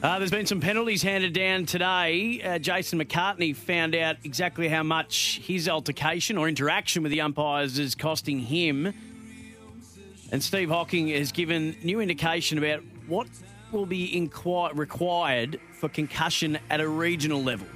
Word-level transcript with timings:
Uh, 0.00 0.20
there's 0.20 0.30
been 0.30 0.46
some 0.46 0.60
penalties 0.60 1.02
handed 1.02 1.32
down 1.32 1.66
today. 1.66 2.40
Uh, 2.40 2.56
Jason 2.56 3.00
McCartney 3.00 3.54
found 3.54 3.96
out 3.96 4.14
exactly 4.22 4.68
how 4.68 4.84
much 4.84 5.40
his 5.42 5.68
altercation 5.68 6.38
or 6.38 6.48
interaction 6.48 7.02
with 7.02 7.10
the 7.10 7.20
umpires 7.20 7.80
is 7.80 7.96
costing 7.96 8.38
him. 8.38 8.94
And 10.30 10.40
Steve 10.40 10.68
Hocking 10.68 11.08
has 11.08 11.32
given 11.32 11.74
new 11.82 11.98
indication 11.98 12.58
about 12.58 12.84
what 13.08 13.26
will 13.72 13.86
be 13.86 14.30
required 14.74 15.58
for 15.72 15.88
concussion 15.88 16.60
at 16.70 16.80
a 16.80 16.88
regional 16.88 17.42
level. 17.42 17.66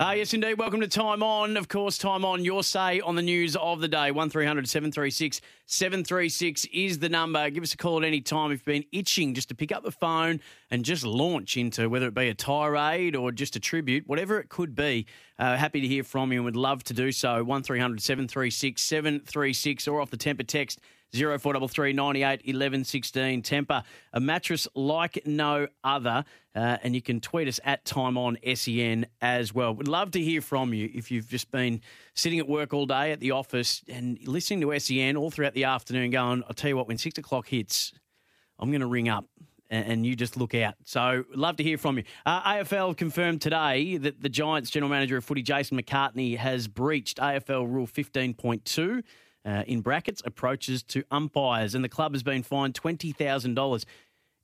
Uh, 0.00 0.12
yes, 0.12 0.32
indeed. 0.32 0.54
Welcome 0.54 0.80
to 0.80 0.88
Time 0.88 1.22
On. 1.22 1.58
Of 1.58 1.68
course, 1.68 1.98
Time 1.98 2.24
On, 2.24 2.42
your 2.42 2.62
say 2.62 3.00
on 3.00 3.16
the 3.16 3.22
news 3.22 3.54
of 3.56 3.82
the 3.82 3.86
day. 3.86 4.10
1300 4.10 4.66
736 4.66 5.42
736 5.66 6.64
is 6.72 7.00
the 7.00 7.10
number. 7.10 7.50
Give 7.50 7.62
us 7.62 7.74
a 7.74 7.76
call 7.76 7.98
at 7.98 8.04
any 8.04 8.22
time 8.22 8.50
if 8.50 8.60
you've 8.60 8.64
been 8.64 8.84
itching 8.92 9.34
just 9.34 9.50
to 9.50 9.54
pick 9.54 9.70
up 9.70 9.82
the 9.82 9.92
phone 9.92 10.40
and 10.70 10.84
just 10.84 11.04
launch 11.04 11.56
into 11.56 11.88
whether 11.88 12.06
it 12.06 12.14
be 12.14 12.28
a 12.28 12.34
tirade 12.34 13.16
or 13.16 13.32
just 13.32 13.56
a 13.56 13.60
tribute, 13.60 14.06
whatever 14.06 14.38
it 14.38 14.48
could 14.48 14.74
be. 14.74 15.06
Uh, 15.38 15.56
happy 15.56 15.80
to 15.80 15.88
hear 15.88 16.04
from 16.04 16.32
you 16.32 16.38
and 16.38 16.44
would 16.44 16.56
love 16.56 16.84
to 16.84 16.94
do 16.94 17.10
so. 17.10 17.42
1300 17.42 18.00
736 18.00 18.80
736 18.80 19.88
or 19.88 20.00
off 20.00 20.10
the 20.10 20.16
Tempur 20.16 20.46
text 20.46 20.80
0433 21.12 21.92
98 21.92 22.42
11 22.44 22.84
16. 22.84 23.42
Tempur, 23.42 23.82
a 24.12 24.20
mattress 24.20 24.68
like 24.74 25.26
no 25.26 25.66
other. 25.82 26.24
Uh, 26.54 26.76
and 26.82 26.94
you 26.94 27.02
can 27.02 27.20
tweet 27.20 27.48
us 27.48 27.60
at 27.64 27.84
Time 27.84 28.16
On 28.16 28.36
SEN 28.54 29.06
as 29.20 29.54
well. 29.54 29.74
Would 29.74 29.88
love 29.88 30.12
to 30.12 30.20
hear 30.20 30.40
from 30.40 30.74
you 30.74 30.90
if 30.92 31.10
you've 31.10 31.28
just 31.28 31.50
been 31.50 31.80
sitting 32.14 32.38
at 32.38 32.48
work 32.48 32.72
all 32.72 32.86
day 32.86 33.12
at 33.12 33.20
the 33.20 33.32
office 33.32 33.82
and 33.88 34.18
listening 34.26 34.60
to 34.60 34.78
SEN 34.78 35.16
all 35.16 35.30
throughout 35.30 35.54
the 35.54 35.64
afternoon, 35.64 36.10
going, 36.10 36.42
I'll 36.46 36.54
tell 36.54 36.68
you 36.68 36.76
what, 36.76 36.88
when 36.88 36.98
six 36.98 37.18
o'clock 37.18 37.48
hits, 37.48 37.92
I'm 38.58 38.70
going 38.70 38.80
to 38.80 38.86
ring 38.86 39.08
up 39.08 39.26
and 39.70 40.04
you 40.04 40.16
just 40.16 40.36
look 40.36 40.54
out. 40.54 40.74
So, 40.84 41.24
love 41.34 41.56
to 41.56 41.62
hear 41.62 41.78
from 41.78 41.98
you. 41.98 42.04
Uh, 42.26 42.42
AFL 42.42 42.96
confirmed 42.96 43.40
today 43.40 43.96
that 43.96 44.20
the 44.20 44.28
Giants 44.28 44.70
general 44.70 44.90
manager 44.90 45.16
of 45.16 45.24
footy, 45.24 45.42
Jason 45.42 45.80
McCartney, 45.80 46.36
has 46.36 46.68
breached 46.68 47.18
AFL 47.18 47.72
Rule 47.72 47.86
15.2. 47.86 49.02
Uh, 49.42 49.62
in 49.66 49.80
brackets, 49.80 50.20
approaches 50.26 50.82
to 50.82 51.02
umpires, 51.10 51.74
and 51.74 51.82
the 51.82 51.88
club 51.88 52.12
has 52.12 52.22
been 52.22 52.42
fined 52.42 52.74
twenty 52.74 53.10
thousand 53.10 53.54
dollars. 53.54 53.86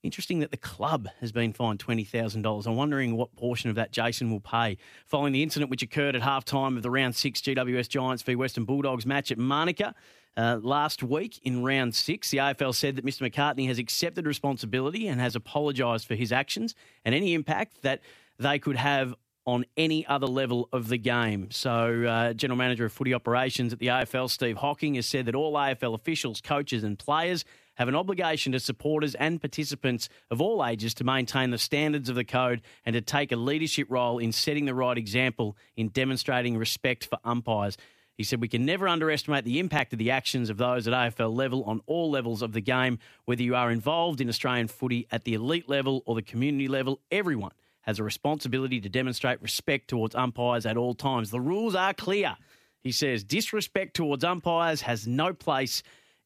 Interesting 0.02 0.38
that 0.38 0.52
the 0.52 0.56
club 0.56 1.08
has 1.20 1.32
been 1.32 1.52
fined 1.52 1.80
$20,000. 1.80 2.66
I'm 2.66 2.76
wondering 2.76 3.16
what 3.16 3.34
portion 3.34 3.70
of 3.70 3.76
that 3.76 3.90
Jason 3.90 4.30
will 4.30 4.38
pay. 4.38 4.78
Following 5.04 5.32
the 5.32 5.42
incident 5.42 5.68
which 5.68 5.82
occurred 5.82 6.14
at 6.14 6.22
halftime 6.22 6.76
of 6.76 6.84
the 6.84 6.90
round 6.90 7.16
six 7.16 7.40
GWS 7.40 7.88
Giants 7.88 8.22
v 8.22 8.36
Western 8.36 8.64
Bulldogs 8.64 9.04
match 9.04 9.32
at 9.32 9.38
Manuka 9.38 9.96
uh, 10.36 10.58
last 10.62 11.02
week 11.02 11.40
in 11.42 11.62
round 11.62 11.94
six, 11.94 12.30
the 12.30 12.38
AFL 12.38 12.74
said 12.74 12.96
that 12.96 13.04
Mr. 13.04 13.28
McCartney 13.28 13.66
has 13.68 13.78
accepted 13.78 14.26
responsibility 14.26 15.08
and 15.08 15.20
has 15.20 15.34
apologised 15.34 16.06
for 16.06 16.14
his 16.14 16.32
actions 16.32 16.74
and 17.04 17.14
any 17.14 17.34
impact 17.34 17.82
that 17.82 18.00
they 18.38 18.58
could 18.58 18.76
have 18.76 19.14
on 19.46 19.64
any 19.76 20.04
other 20.06 20.26
level 20.26 20.68
of 20.72 20.88
the 20.88 20.98
game. 20.98 21.50
So, 21.52 22.04
uh, 22.04 22.32
General 22.32 22.58
Manager 22.58 22.86
of 22.86 22.92
Footy 22.92 23.14
Operations 23.14 23.72
at 23.72 23.78
the 23.78 23.86
AFL, 23.86 24.28
Steve 24.28 24.56
Hocking, 24.56 24.96
has 24.96 25.06
said 25.06 25.26
that 25.26 25.36
all 25.36 25.54
AFL 25.54 25.94
officials, 25.94 26.40
coaches, 26.40 26.82
and 26.82 26.98
players 26.98 27.44
have 27.76 27.88
an 27.88 27.94
obligation 27.94 28.52
to 28.52 28.60
supporters 28.60 29.14
and 29.14 29.40
participants 29.40 30.08
of 30.30 30.40
all 30.40 30.66
ages 30.66 30.94
to 30.94 31.04
maintain 31.04 31.50
the 31.50 31.58
standards 31.58 32.08
of 32.08 32.16
the 32.16 32.24
code 32.24 32.60
and 32.84 32.94
to 32.94 33.00
take 33.00 33.30
a 33.30 33.36
leadership 33.36 33.86
role 33.88 34.18
in 34.18 34.32
setting 34.32 34.64
the 34.64 34.74
right 34.74 34.98
example 34.98 35.56
in 35.76 35.88
demonstrating 35.88 36.56
respect 36.56 37.04
for 37.06 37.18
umpires. 37.24 37.76
He 38.16 38.24
said, 38.24 38.40
We 38.40 38.48
can 38.48 38.64
never 38.64 38.88
underestimate 38.88 39.44
the 39.44 39.58
impact 39.58 39.92
of 39.92 39.98
the 39.98 40.10
actions 40.10 40.48
of 40.50 40.56
those 40.56 40.88
at 40.88 40.94
AFL 40.94 41.34
level 41.34 41.64
on 41.64 41.80
all 41.86 42.10
levels 42.10 42.42
of 42.42 42.52
the 42.52 42.60
game, 42.60 42.98
whether 43.26 43.42
you 43.42 43.54
are 43.54 43.70
involved 43.70 44.20
in 44.20 44.28
Australian 44.28 44.68
footy 44.68 45.06
at 45.10 45.24
the 45.24 45.34
elite 45.34 45.68
level 45.68 46.02
or 46.06 46.14
the 46.14 46.22
community 46.22 46.68
level, 46.68 47.00
everyone 47.10 47.52
has 47.82 47.98
a 47.98 48.02
responsibility 48.02 48.80
to 48.80 48.88
demonstrate 48.88 49.40
respect 49.40 49.88
towards 49.88 50.14
umpires 50.14 50.66
at 50.66 50.76
all 50.76 50.94
times. 50.94 51.30
The 51.30 51.40
rules 51.40 51.74
are 51.74 51.94
clear. 51.94 52.36
He 52.80 52.90
says, 52.90 53.22
Disrespect 53.22 53.94
towards 53.94 54.24
umpires 54.24 54.82
has 54.82 55.06
no 55.06 55.32
place 55.32 55.82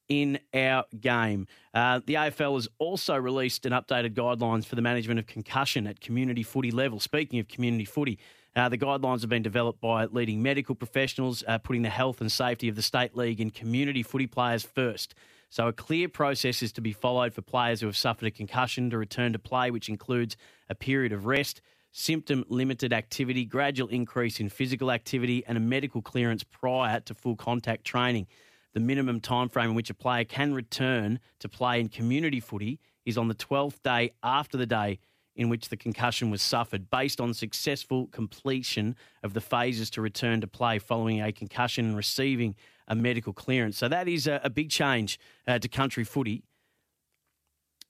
in 0.08 0.38
our 0.52 0.84
game. 1.00 1.46
Uh, 1.72 2.00
the 2.04 2.14
AFL 2.14 2.54
has 2.54 2.68
also 2.78 3.16
released 3.16 3.64
an 3.64 3.72
updated 3.72 4.14
guidelines 4.14 4.64
for 4.64 4.74
the 4.74 4.82
management 4.82 5.20
of 5.20 5.26
concussion 5.26 5.86
at 5.86 6.00
community 6.00 6.42
footy 6.42 6.70
level. 6.70 6.98
Speaking 6.98 7.38
of 7.38 7.48
community 7.48 7.84
footy, 7.84 8.18
uh, 8.56 8.68
the 8.68 8.78
guidelines 8.78 9.20
have 9.20 9.30
been 9.30 9.42
developed 9.42 9.80
by 9.80 10.06
leading 10.06 10.42
medical 10.42 10.74
professionals, 10.74 11.44
uh, 11.46 11.58
putting 11.58 11.82
the 11.82 11.88
health 11.88 12.20
and 12.20 12.30
safety 12.30 12.68
of 12.68 12.76
the 12.76 12.82
state 12.82 13.16
league 13.16 13.40
and 13.40 13.54
community 13.54 14.02
footy 14.02 14.26
players 14.26 14.64
first. 14.64 15.14
So, 15.50 15.68
a 15.68 15.72
clear 15.72 16.08
process 16.08 16.62
is 16.62 16.72
to 16.72 16.80
be 16.80 16.92
followed 16.92 17.34
for 17.34 17.42
players 17.42 17.80
who 17.80 17.86
have 17.86 17.96
suffered 17.96 18.26
a 18.26 18.30
concussion 18.30 18.90
to 18.90 18.98
return 18.98 19.32
to 19.32 19.38
play, 19.38 19.70
which 19.70 19.88
includes 19.88 20.36
a 20.68 20.74
period 20.74 21.12
of 21.12 21.26
rest, 21.26 21.60
symptom 21.92 22.44
limited 22.48 22.92
activity, 22.92 23.44
gradual 23.44 23.88
increase 23.88 24.38
in 24.38 24.48
physical 24.48 24.90
activity, 24.92 25.44
and 25.46 25.56
a 25.56 25.60
medical 25.60 26.02
clearance 26.02 26.44
prior 26.44 27.00
to 27.00 27.14
full 27.14 27.36
contact 27.36 27.84
training. 27.84 28.26
The 28.74 28.80
minimum 28.80 29.20
time 29.20 29.48
frame 29.48 29.70
in 29.70 29.74
which 29.74 29.90
a 29.90 29.94
player 29.94 30.24
can 30.24 30.54
return 30.54 31.18
to 31.40 31.48
play 31.48 31.80
in 31.80 31.88
community 31.88 32.38
footy 32.38 32.78
is 33.04 33.18
on 33.18 33.26
the 33.26 33.34
12th 33.34 33.82
day 33.82 34.12
after 34.22 34.56
the 34.56 34.66
day 34.66 35.00
in 35.40 35.48
which 35.48 35.70
the 35.70 35.76
concussion 35.76 36.28
was 36.28 36.42
suffered, 36.42 36.90
based 36.90 37.18
on 37.18 37.32
successful 37.32 38.08
completion 38.08 38.94
of 39.22 39.32
the 39.32 39.40
phases 39.40 39.88
to 39.88 40.02
return 40.02 40.38
to 40.42 40.46
play 40.46 40.78
following 40.78 41.22
a 41.22 41.32
concussion 41.32 41.86
and 41.86 41.96
receiving 41.96 42.54
a 42.86 42.94
medical 42.94 43.32
clearance. 43.32 43.78
So 43.78 43.88
that 43.88 44.06
is 44.06 44.26
a, 44.26 44.42
a 44.44 44.50
big 44.50 44.68
change 44.68 45.18
uh, 45.48 45.58
to 45.58 45.66
country 45.66 46.04
footy 46.04 46.42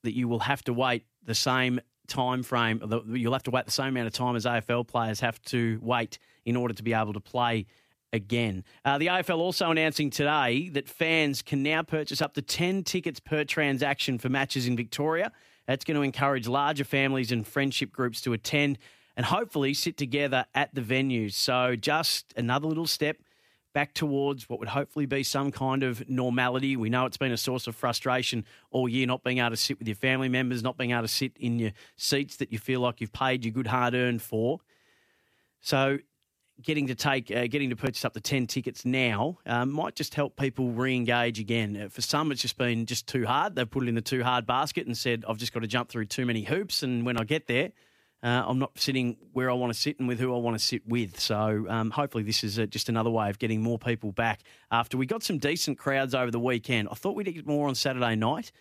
that 0.04 0.14
you 0.14 0.28
will 0.28 0.38
have 0.38 0.62
to 0.62 0.72
wait 0.72 1.06
the 1.24 1.34
same 1.34 1.80
time 2.06 2.44
frame. 2.44 2.80
You'll 3.08 3.32
have 3.32 3.42
to 3.42 3.50
wait 3.50 3.64
the 3.64 3.72
same 3.72 3.88
amount 3.88 4.06
of 4.06 4.12
time 4.12 4.36
as 4.36 4.44
AFL 4.44 4.86
players 4.86 5.18
have 5.18 5.42
to 5.46 5.80
wait 5.82 6.20
in 6.44 6.54
order 6.54 6.72
to 6.72 6.84
be 6.84 6.92
able 6.92 7.14
to 7.14 7.20
play 7.20 7.66
again. 8.12 8.62
Uh, 8.84 8.96
the 8.96 9.08
AFL 9.08 9.38
also 9.38 9.72
announcing 9.72 10.08
today 10.08 10.68
that 10.68 10.88
fans 10.88 11.42
can 11.42 11.64
now 11.64 11.82
purchase 11.82 12.22
up 12.22 12.34
to 12.34 12.42
10 12.42 12.84
tickets 12.84 13.18
per 13.18 13.42
transaction 13.42 14.18
for 14.18 14.28
matches 14.28 14.68
in 14.68 14.76
Victoria. 14.76 15.32
That's 15.66 15.84
going 15.84 15.96
to 15.96 16.02
encourage 16.02 16.48
larger 16.48 16.84
families 16.84 17.32
and 17.32 17.46
friendship 17.46 17.92
groups 17.92 18.20
to 18.22 18.32
attend 18.32 18.78
and 19.16 19.26
hopefully 19.26 19.74
sit 19.74 19.96
together 19.96 20.46
at 20.54 20.74
the 20.74 20.80
venues. 20.80 21.34
So, 21.34 21.76
just 21.76 22.32
another 22.36 22.66
little 22.66 22.86
step 22.86 23.18
back 23.72 23.94
towards 23.94 24.48
what 24.48 24.58
would 24.58 24.68
hopefully 24.68 25.06
be 25.06 25.22
some 25.22 25.52
kind 25.52 25.82
of 25.82 26.08
normality. 26.08 26.76
We 26.76 26.90
know 26.90 27.06
it's 27.06 27.16
been 27.16 27.32
a 27.32 27.36
source 27.36 27.66
of 27.66 27.76
frustration 27.76 28.44
all 28.70 28.88
year, 28.88 29.06
not 29.06 29.22
being 29.22 29.38
able 29.38 29.50
to 29.50 29.56
sit 29.56 29.78
with 29.78 29.86
your 29.86 29.94
family 29.94 30.28
members, 30.28 30.62
not 30.62 30.76
being 30.76 30.90
able 30.90 31.02
to 31.02 31.08
sit 31.08 31.32
in 31.38 31.58
your 31.58 31.72
seats 31.96 32.36
that 32.36 32.52
you 32.52 32.58
feel 32.58 32.80
like 32.80 33.00
you've 33.00 33.12
paid 33.12 33.44
your 33.44 33.52
good 33.52 33.68
hard 33.68 33.94
earned 33.94 34.22
for. 34.22 34.60
So, 35.60 35.98
getting 36.62 36.86
to 36.88 36.94
take, 36.94 37.30
uh, 37.30 37.46
getting 37.46 37.70
to 37.70 37.76
purchase 37.76 38.04
up 38.04 38.14
to 38.14 38.20
ten 38.20 38.46
tickets 38.46 38.84
now 38.84 39.38
um, 39.46 39.72
might 39.72 39.94
just 39.94 40.14
help 40.14 40.36
people 40.36 40.70
re-engage 40.70 41.38
again. 41.38 41.76
Uh, 41.76 41.88
for 41.88 42.02
some, 42.02 42.30
it's 42.32 42.42
just 42.42 42.58
been 42.58 42.86
just 42.86 43.06
too 43.06 43.26
hard. 43.26 43.54
They've 43.54 43.70
put 43.70 43.84
it 43.84 43.88
in 43.88 43.94
the 43.94 44.00
too 44.00 44.22
hard 44.22 44.46
basket 44.46 44.86
and 44.86 44.96
said, 44.96 45.24
"I've 45.28 45.38
just 45.38 45.52
got 45.52 45.60
to 45.60 45.66
jump 45.66 45.88
through 45.88 46.06
too 46.06 46.26
many 46.26 46.42
hoops." 46.42 46.82
And 46.82 47.04
when 47.04 47.16
I 47.16 47.24
get 47.24 47.46
there, 47.46 47.72
uh, 48.22 48.44
I'm 48.46 48.58
not 48.58 48.78
sitting 48.78 49.16
where 49.32 49.50
I 49.50 49.54
want 49.54 49.72
to 49.72 49.78
sit 49.78 49.98
and 49.98 50.06
with 50.06 50.20
who 50.20 50.34
I 50.34 50.38
want 50.38 50.58
to 50.58 50.64
sit 50.64 50.86
with. 50.86 51.18
So 51.18 51.66
um, 51.68 51.90
hopefully, 51.90 52.24
this 52.24 52.44
is 52.44 52.58
uh, 52.58 52.66
just 52.66 52.88
another 52.88 53.10
way 53.10 53.30
of 53.30 53.38
getting 53.38 53.62
more 53.62 53.78
people 53.78 54.12
back. 54.12 54.42
After 54.70 54.96
we 54.98 55.06
got 55.06 55.22
some 55.22 55.38
decent 55.38 55.78
crowds 55.78 56.14
over 56.14 56.30
the 56.30 56.40
weekend, 56.40 56.88
I 56.90 56.94
thought 56.94 57.16
we'd 57.16 57.24
get 57.24 57.46
more 57.46 57.68
on 57.68 57.74
Saturday 57.74 58.16
night, 58.16 58.52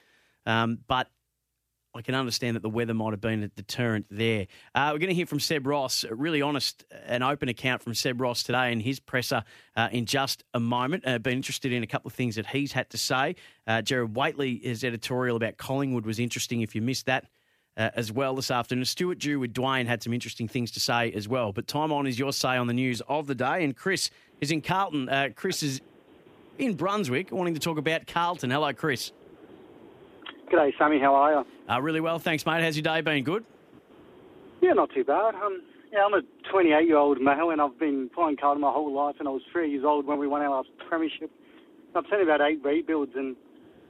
um, 0.45 0.79
but 0.87 1.09
I 1.95 2.03
can 2.03 2.13
understand 2.13 2.56
that 2.56 2.62
the 2.62 2.69
weather 2.69 2.94
might 2.94 3.12
have 3.12 3.21
been 3.21 3.44
a 3.44 3.47
deterrent 3.47 4.06
there. 4.12 4.45
Uh, 4.75 4.91
we're 4.94 5.00
going 5.00 5.09
to 5.09 5.15
hear 5.15 5.25
from 5.25 5.39
Seb 5.39 5.65
Ross, 5.65 6.03
a 6.03 6.13
really 6.13 6.41
honest 6.41 6.86
and 7.06 7.24
open 7.24 7.50
account 7.50 7.81
from 7.81 7.95
Seb 7.95 8.21
Ross 8.21 8.44
today 8.44 8.71
and 8.71 8.80
his 8.81 9.00
presser 9.00 9.44
uh, 9.75 9.89
in 9.91 10.06
just 10.06 10.44
a 10.53 10.59
moment. 10.59 11.03
Uh, 11.07 11.18
been 11.18 11.33
interested 11.33 11.74
in 11.74 11.81
a 11.81 11.88
couple 11.88 12.07
of 12.07 12.13
things 12.13 12.36
that 12.36 12.45
he's 12.45 12.74
had 12.74 12.91
to 12.91 12.97
say. 12.97 13.36
Uh, 13.65 13.81
Whateley, 13.81 14.59
his 14.63 14.83
editorial 14.83 15.36
about 15.36 15.57
Collingwood 15.57 16.06
was 16.06 16.19
interesting 16.19 16.62
if 16.62 16.75
you 16.75 16.81
missed 16.81 17.07
that. 17.07 17.25
Uh, 17.77 17.89
as 17.95 18.12
well 18.12 18.35
this 18.35 18.51
afternoon. 18.51 18.83
Stuart 18.83 19.19
Dew 19.19 19.39
with 19.39 19.53
Dwayne 19.53 19.85
had 19.85 20.03
some 20.03 20.12
interesting 20.12 20.50
things 20.50 20.69
to 20.71 20.81
say 20.81 21.13
as 21.13 21.30
well. 21.30 21.53
But 21.53 21.65
time 21.65 21.94
on 21.94 22.07
is 22.07 22.19
your 22.19 22.33
say 22.33 22.57
on 22.57 22.68
the 22.68 22.74
news 22.74 23.01
of 23.07 23.25
the 23.25 23.35
day. 23.35 23.63
And 23.63 23.74
Chris 23.74 24.09
is 24.42 24.51
in 24.51 24.62
Carlton. 24.62 25.07
Uh, 25.07 25.30
Chris 25.33 25.63
is 25.63 25.80
in 26.57 26.74
Brunswick 26.74 27.31
wanting 27.31 27.53
to 27.53 27.59
talk 27.59 27.77
about 27.77 28.06
Carlton. 28.06 28.51
Hello, 28.51 28.74
Chris. 28.74 29.13
G'day, 30.51 30.75
Sammy. 30.79 30.99
How 30.99 31.13
are 31.13 31.31
you? 31.31 31.45
Uh, 31.71 31.79
really 31.79 32.01
well, 32.01 32.17
thanks, 32.17 32.43
mate. 32.45 32.63
How's 32.63 32.75
your 32.75 32.83
day 32.83 33.01
been? 33.01 33.23
Good? 33.23 33.45
Yeah, 34.61 34.73
not 34.73 34.89
too 34.91 35.03
bad. 35.03 35.35
Um, 35.35 35.61
yeah, 35.93 36.03
I'm 36.05 36.13
a 36.13 36.21
28 36.51 36.87
year 36.87 36.97
old 36.97 37.21
male 37.21 37.51
and 37.51 37.61
I've 37.61 37.77
been 37.79 38.09
playing 38.09 38.37
Carlton 38.37 38.61
my 38.61 38.71
whole 38.71 38.91
life 38.91 39.15
and 39.19 39.27
I 39.27 39.31
was 39.31 39.43
three 39.51 39.69
years 39.71 39.83
old 39.85 40.07
when 40.07 40.17
we 40.17 40.27
won 40.27 40.41
our 40.41 40.49
last 40.49 40.69
premiership. 40.87 41.29
I've 41.95 42.05
seen 42.11 42.21
about 42.21 42.41
eight 42.41 42.63
rebuilds 42.63 43.13
and 43.15 43.35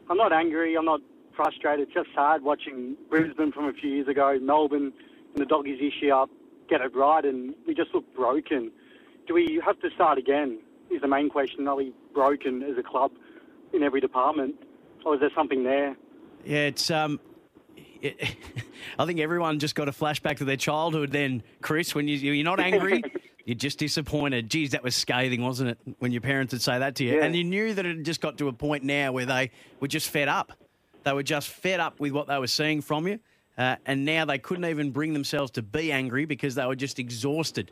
I'm 0.10 0.18
not 0.18 0.34
angry, 0.34 0.76
I'm 0.76 0.86
not 0.86 1.00
frustrated. 1.34 1.88
It's 1.88 1.94
just 1.94 2.10
sad 2.14 2.42
watching 2.44 2.98
Brisbane 3.10 3.54
from 3.54 3.66
a 3.66 3.74
few 3.74 3.90
years 3.90 4.08
ago, 4.10 4.38
Melbourne 4.42 4.92
and 5.34 5.42
the 5.42 5.46
Doggies 5.46 5.80
this 5.80 5.94
year 6.02 6.26
get 6.70 6.82
it 6.82 6.94
right 6.94 7.24
and 7.24 7.56
we 7.66 7.74
just 7.74 7.94
look 7.94 8.06
broken. 8.14 8.72
Do 9.28 9.34
we 9.34 9.62
have 9.66 9.80
to 9.80 9.90
start 9.92 10.18
again? 10.18 10.60
Is 10.92 11.02
the 11.02 11.08
main 11.08 11.30
question. 11.30 11.68
Are 11.68 11.76
we 11.76 11.94
broken 12.14 12.64
as 12.64 12.78
a 12.78 12.84
club 12.84 13.12
in 13.74 13.82
every 13.82 14.02
department? 14.02 14.56
Or 15.06 15.16
is 15.16 15.22
there 15.22 15.32
something 15.34 15.64
there? 15.64 15.96
Yeah, 16.46 16.66
it's 16.68 16.90
um, 16.92 17.20
it, 18.02 18.20
I 19.00 19.06
think 19.06 19.20
everyone 19.20 19.60
just 19.60 19.76
got 19.76 19.88
a 19.88 19.92
flashback 19.92 20.38
to 20.38 20.46
their 20.46 20.58
childhood. 20.58 21.12
Then, 21.12 21.44
Chris, 21.62 21.94
when 21.94 22.08
you 22.08 22.18
you're 22.18 22.44
not 22.46 22.60
angry, 22.60 23.04
you're 23.46 23.56
just 23.56 23.80
disappointed. 23.80 24.50
Geez, 24.50 24.72
that 24.72 24.84
was 24.84 24.96
scathing, 24.96 25.42
wasn't 25.44 25.72
it? 25.72 25.78
When 26.00 26.12
your 26.12 26.22
parents 26.22 26.54
would 26.54 26.62
say 26.62 26.80
that 26.80 26.96
to 26.96 27.04
you, 27.04 27.18
Yeah. 27.18 27.26
and 27.26 27.36
you 27.36 27.44
knew 27.44 27.74
that 27.74 27.86
it 27.86 27.98
had 27.98 28.06
just 28.06 28.22
got 28.22 28.38
to 28.40 28.48
a 28.48 28.54
point 28.54 28.84
now 28.84 29.12
where 29.12 29.26
they 29.26 29.52
were 29.80 29.88
just 29.88 30.10
fed 30.10 30.28
up. 30.28 30.54
They 31.04 31.14
were 31.14 31.24
just 31.24 31.48
fed 31.50 31.80
up 31.80 32.00
with 32.00 32.12
what 32.12 32.28
they 32.28 32.38
were 32.38 32.48
seeing 32.48 32.82
from 32.82 33.08
you, 33.08 33.20
uh, 33.58 33.78
and 33.86 34.06
now 34.06 34.26
they 34.26 34.38
couldn't 34.38 34.66
even 34.66 34.92
bring 34.92 35.14
themselves 35.14 35.52
to 35.52 35.62
be 35.62 35.92
angry 35.92 36.26
because 36.26 36.56
they 36.56 36.66
were 36.66 36.76
just 36.76 37.00
exhausted. 37.00 37.72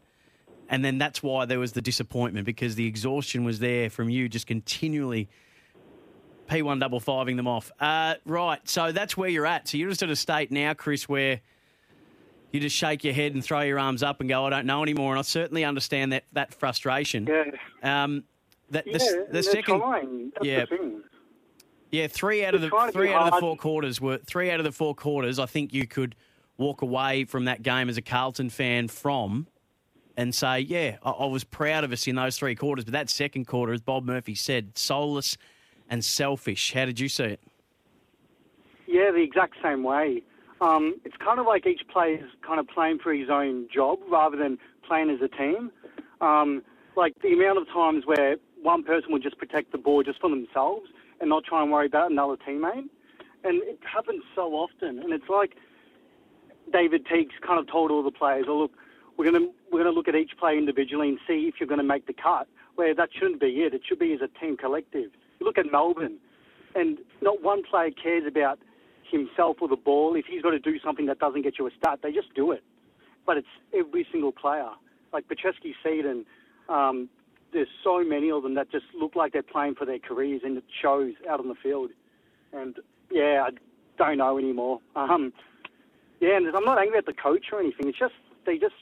And 0.70 0.84
then 0.84 0.98
that's 0.98 1.24
why 1.24 1.46
there 1.46 1.60
was 1.60 1.72
the 1.72 1.82
disappointment 1.82 2.46
because 2.46 2.76
the 2.76 2.88
exhaustion 2.88 3.46
was 3.46 3.60
there 3.60 3.90
from 3.90 4.10
you 4.10 4.28
just 4.28 4.48
continually 4.48 5.30
P1 6.48 6.80
double 6.80 7.00
fiving 7.00 7.36
them 7.36 7.48
off. 7.48 7.72
Uh, 7.80 8.16
right, 8.26 8.68
so 8.68 8.92
that's 8.92 9.16
where 9.18 9.30
you're 9.30 9.46
at. 9.46 9.68
So 9.68 9.78
you're 9.78 9.90
just 9.90 10.04
at 10.04 10.10
a 10.10 10.16
state 10.16 10.52
now, 10.52 10.74
Chris, 10.74 11.08
where 11.08 11.42
you 12.52 12.60
just 12.60 12.76
shake 12.76 13.04
your 13.04 13.14
head 13.14 13.34
and 13.34 13.44
throw 13.44 13.62
your 13.62 13.80
arms 13.80 14.04
up 14.04 14.20
and 14.20 14.30
go, 14.30 14.46
I 14.46 14.50
don't 14.50 14.66
know 14.66 14.82
anymore. 14.84 15.12
And 15.14 15.20
I 15.20 15.24
certainly 15.24 15.64
understand 15.64 16.14
that, 16.14 16.24
that 16.34 16.54
frustration. 16.54 17.28
Yeah. 17.28 18.04
Um, 18.04 18.24
the, 18.70 18.84
Yeah, 18.86 18.98
the, 18.98 19.28
the 19.32 19.44
second, 19.44 19.80
trying. 19.80 20.32
That's 20.34 20.46
yeah. 20.46 20.60
the 20.62 20.78
thing. 20.78 21.04
yeah, 21.92 22.08
three 22.08 22.44
out 22.44 22.56
of 22.56 22.62
the 22.62 22.70
trying 22.70 22.92
to 22.92 22.94
be 22.94 23.00
three 23.00 23.14
out 23.14 23.28
of 23.28 23.34
the 23.34 23.40
four 23.40 23.56
quarters 23.56 24.02
were 24.02 24.18
three 24.18 24.52
out 24.52 24.60
of 24.60 24.64
the 24.64 24.72
four 24.72 24.96
quarters. 24.96 25.40
I 25.40 25.46
think 25.46 25.74
you 25.74 25.88
could 25.88 26.16
walk 26.58 26.82
away 26.82 27.26
from 27.26 27.46
that 27.46 27.62
game 27.62 27.88
as 27.90 27.98
a 27.98 28.02
Carlton 28.02 28.50
fan 28.50 28.88
from 28.88 29.48
and 30.18 30.34
say, 30.34 30.62
yeah, 30.62 30.98
I, 31.04 31.12
I 31.12 31.26
was 31.26 31.44
proud 31.44 31.84
of 31.84 31.92
us 31.92 32.08
in 32.08 32.16
those 32.16 32.38
three 32.38 32.56
quarters. 32.56 32.86
But 32.86 32.94
that 32.94 33.10
second 33.10 33.46
quarter, 33.46 33.72
as 33.74 33.82
Bob 33.82 34.04
Murphy 34.04 34.36
said, 34.36 34.78
soulless 34.78 35.38
and 35.90 36.04
selfish. 36.04 36.74
How 36.74 36.86
did 36.86 37.00
you 37.00 37.10
see 37.10 37.24
it? 37.24 37.40
Yeah, 38.88 39.12
the 39.12 39.22
exact 39.22 39.56
same 39.62 39.84
way. 39.84 40.24
Um, 40.62 41.00
it's 41.06 41.18
kind 41.18 41.40
of 41.40 41.46
like 41.46 41.68
each 41.68 41.82
player 41.88 42.16
is 42.16 42.32
kind 42.46 42.60
of 42.60 42.68
playing 42.68 43.00
for 43.00 43.14
his 43.14 43.30
own 43.30 43.68
job 43.74 44.00
rather 44.10 44.38
than 44.38 44.58
playing 44.88 45.10
as 45.10 45.22
a 45.22 45.28
team. 45.28 45.72
Um, 46.22 46.64
like 46.96 47.14
the 47.22 47.34
amount 47.34 47.60
of 47.60 47.68
times 47.68 48.06
where 48.06 48.38
one 48.62 48.84
person 48.84 49.12
would 49.12 49.22
just 49.22 49.38
protect 49.38 49.72
the 49.72 49.78
ball 49.78 50.02
just 50.04 50.20
for 50.20 50.30
themselves 50.30 50.90
and 51.20 51.30
not 51.30 51.44
try 51.44 51.62
and 51.62 51.72
worry 51.72 51.86
about 51.86 52.12
another 52.12 52.38
teammate. 52.38 52.90
And 53.44 53.62
it 53.64 53.80
happens 53.84 54.24
so 54.36 54.54
often. 54.54 55.00
And 55.00 55.14
it's 55.14 55.30
like 55.30 55.56
David 56.72 57.06
Teague's 57.06 57.36
kind 57.46 57.60
of 57.60 57.68
told 57.68 57.92
all 57.92 58.04
the 58.04 58.12
players, 58.12 58.46
oh, 58.48 58.58
look, 58.58 58.72
we're 59.18 59.30
going 59.30 59.42
to 59.42 59.52
we're 59.72 59.84
going 59.84 59.92
to 59.94 59.98
look 59.98 60.08
at 60.08 60.16
each 60.16 60.32
player 60.40 60.58
individually 60.58 61.10
and 61.10 61.20
see 61.28 61.48
if 61.48 61.56
you're 61.60 61.68
going 61.68 61.80
to 61.80 61.84
make 61.84 62.08
the 62.08 62.14
cut. 62.14 62.48
Where 62.76 62.94
that 62.94 63.10
shouldn't 63.14 63.42
be 63.42 63.64
it. 63.64 63.74
It 63.74 63.82
should 63.88 64.00
be 64.00 64.14
as 64.14 64.22
a 64.22 64.28
team 64.40 64.58
collective. 64.58 65.12
You 65.40 65.46
look 65.46 65.58
at 65.58 65.72
Melbourne, 65.72 66.18
and 66.76 67.00
not 67.22 67.42
one 67.42 67.64
player 67.64 67.92
cares 67.92 68.26
about 68.28 68.60
himself 69.10 69.58
or 69.62 69.68
the 69.68 69.76
ball. 69.76 70.16
If 70.16 70.26
he's 70.26 70.42
got 70.42 70.52
to 70.52 70.60
do 70.60 70.80
something 70.80 71.06
that 71.08 71.20
doesn't 71.20 71.42
get 71.42 71.58
you 71.58 71.68
a 71.68 71.72
start, 71.72 72.02
they 72.02 72.12
just 72.12 72.34
do 72.36 72.52
it. 72.52 72.64
But 73.26 73.38
it's 73.38 73.48
every 73.74 74.08
single 74.12 74.32
player. 74.32 74.70
Like 75.14 75.26
Petreski 75.28 75.74
Seaton, 75.84 76.26
um, 76.70 77.10
there's 77.54 77.68
so 77.84 78.04
many 78.04 78.30
of 78.32 78.44
them 78.44 78.56
that 78.56 78.72
just 78.72 78.86
look 79.00 79.16
like 79.16 79.34
they're 79.34 79.44
playing 79.44 79.76
for 79.76 79.86
their 79.86 80.00
careers, 80.00 80.42
and 80.44 80.58
it 80.58 80.64
shows 80.82 81.14
out 81.30 81.40
on 81.40 81.48
the 81.48 81.56
field. 81.56 81.92
And 82.54 82.76
yeah, 83.12 83.48
I 83.48 83.52
don't 83.98 84.18
know 84.18 84.38
anymore. 84.38 84.80
Um, 84.96 85.34
yeah, 86.20 86.38
and 86.38 86.48
I'm 86.48 86.66
not 86.66 86.78
angry 86.78 86.98
at 86.98 87.06
the 87.06 87.14
coach 87.14 87.48
or 87.52 87.60
anything. 87.60 87.88
It's 87.88 87.98
just 87.98 88.14
they 88.46 88.58
just 88.58 88.76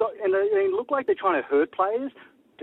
and 0.00 0.34
they, 0.34 0.48
they 0.52 0.68
look 0.68 0.90
like 0.90 1.06
they're 1.06 1.14
trying 1.14 1.40
to 1.40 1.48
hurt 1.48 1.72
players 1.72 2.12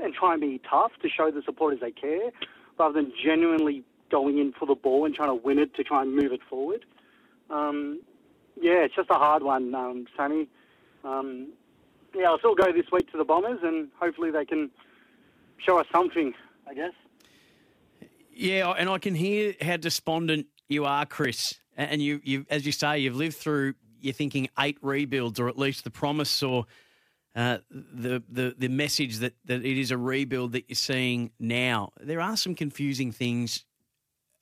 and 0.02 0.14
try 0.14 0.34
and 0.34 0.42
be 0.42 0.60
tough 0.70 0.92
to 1.02 1.10
show 1.10 1.32
the 1.32 1.42
supporters 1.44 1.80
they 1.82 1.92
care, 1.92 2.32
rather 2.80 2.94
than 2.94 3.12
genuinely 3.24 3.84
going 4.10 4.38
in 4.38 4.54
for 4.54 4.66
the 4.66 4.76
ball 4.76 5.06
and 5.06 5.16
trying 5.16 5.30
to 5.30 5.36
win 5.36 5.60
it 5.60 5.74
to 5.76 5.84
try 5.84 6.02
and 6.02 6.16
move 6.16 6.32
it 6.32 6.42
forward. 6.50 6.86
Um, 7.50 8.02
yeah, 8.60 8.84
it's 8.84 8.96
just 8.96 9.10
a 9.10 9.16
hard 9.16 9.44
one, 9.44 9.74
um, 9.74 10.06
Sammy. 10.16 10.48
Um, 11.04 11.54
yeah, 12.14 12.26
I'll 12.26 12.40
still 12.40 12.56
go 12.56 12.72
this 12.72 12.86
week 12.92 13.10
to 13.12 13.18
the 13.18 13.24
Bombers, 13.24 13.60
and 13.64 13.90
hopefully 14.00 14.32
they 14.32 14.46
can 14.46 14.70
show 15.58 15.80
us 15.80 15.88
something. 15.92 16.34
I 16.68 16.74
guess. 16.74 16.94
Yeah, 18.34 18.70
and 18.72 18.90
I 18.90 18.98
can 18.98 19.16
hear 19.16 19.56
how 19.62 19.78
despondent 19.78 20.48
you 20.70 20.86
are, 20.86 21.06
Chris. 21.06 21.56
And 21.76 22.02
you, 22.02 22.22
you, 22.24 22.46
as 22.50 22.66
you 22.66 22.72
say, 22.72 23.00
you've 23.00 23.16
lived 23.16 23.36
through. 23.36 23.74
You're 24.00 24.14
thinking 24.14 24.50
eight 24.60 24.78
rebuilds, 24.82 25.40
or 25.40 25.48
at 25.48 25.58
least 25.58 25.84
the 25.84 25.92
promise, 25.92 26.42
or 26.42 26.66
uh, 27.36 27.60
the 27.70 28.22
the 28.30 28.56
the 28.58 28.68
message 28.68 29.18
that 29.20 29.34
that 29.46 29.64
it 29.64 29.80
is 29.80 29.92
a 29.92 29.98
rebuild 29.98 30.52
that 30.54 30.66
you're 30.68 30.76
seeing 30.76 31.32
now. 31.40 31.92
There 32.00 32.20
are 32.22 32.36
some 32.36 32.56
confusing 32.56 33.12
things 33.12 33.66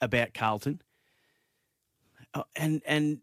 about 0.02 0.34
Carlton, 0.34 0.82
Uh, 2.34 2.44
and 2.56 2.82
and 2.86 3.20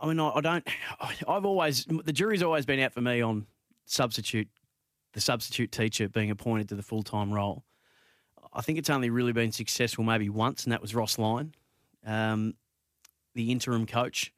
I 0.00 0.06
mean, 0.06 0.20
I, 0.20 0.30
I 0.30 0.40
don't. 0.40 0.66
I've 1.28 1.44
always 1.44 1.84
the 1.86 2.12
jury's 2.12 2.42
always 2.42 2.66
been 2.66 2.80
out 2.80 2.92
for 2.92 3.00
me 3.00 3.20
on 3.20 3.46
substitute, 3.86 4.48
the 5.14 5.20
substitute 5.20 5.72
teacher 5.72 6.08
being 6.08 6.30
appointed 6.30 6.68
to 6.68 6.74
the 6.74 6.82
full 6.82 7.02
time 7.02 7.32
role. 7.32 7.64
I 8.52 8.62
think 8.62 8.78
it's 8.78 8.90
only 8.90 9.10
really 9.10 9.32
been 9.32 9.52
successful 9.52 10.04
maybe 10.04 10.28
once, 10.28 10.64
and 10.64 10.72
that 10.72 10.80
was 10.80 10.94
Ross 10.94 11.18
Lyon, 11.18 11.54
um, 12.06 12.54
the 13.34 13.50
interim 13.52 13.86
coach. 13.86 14.32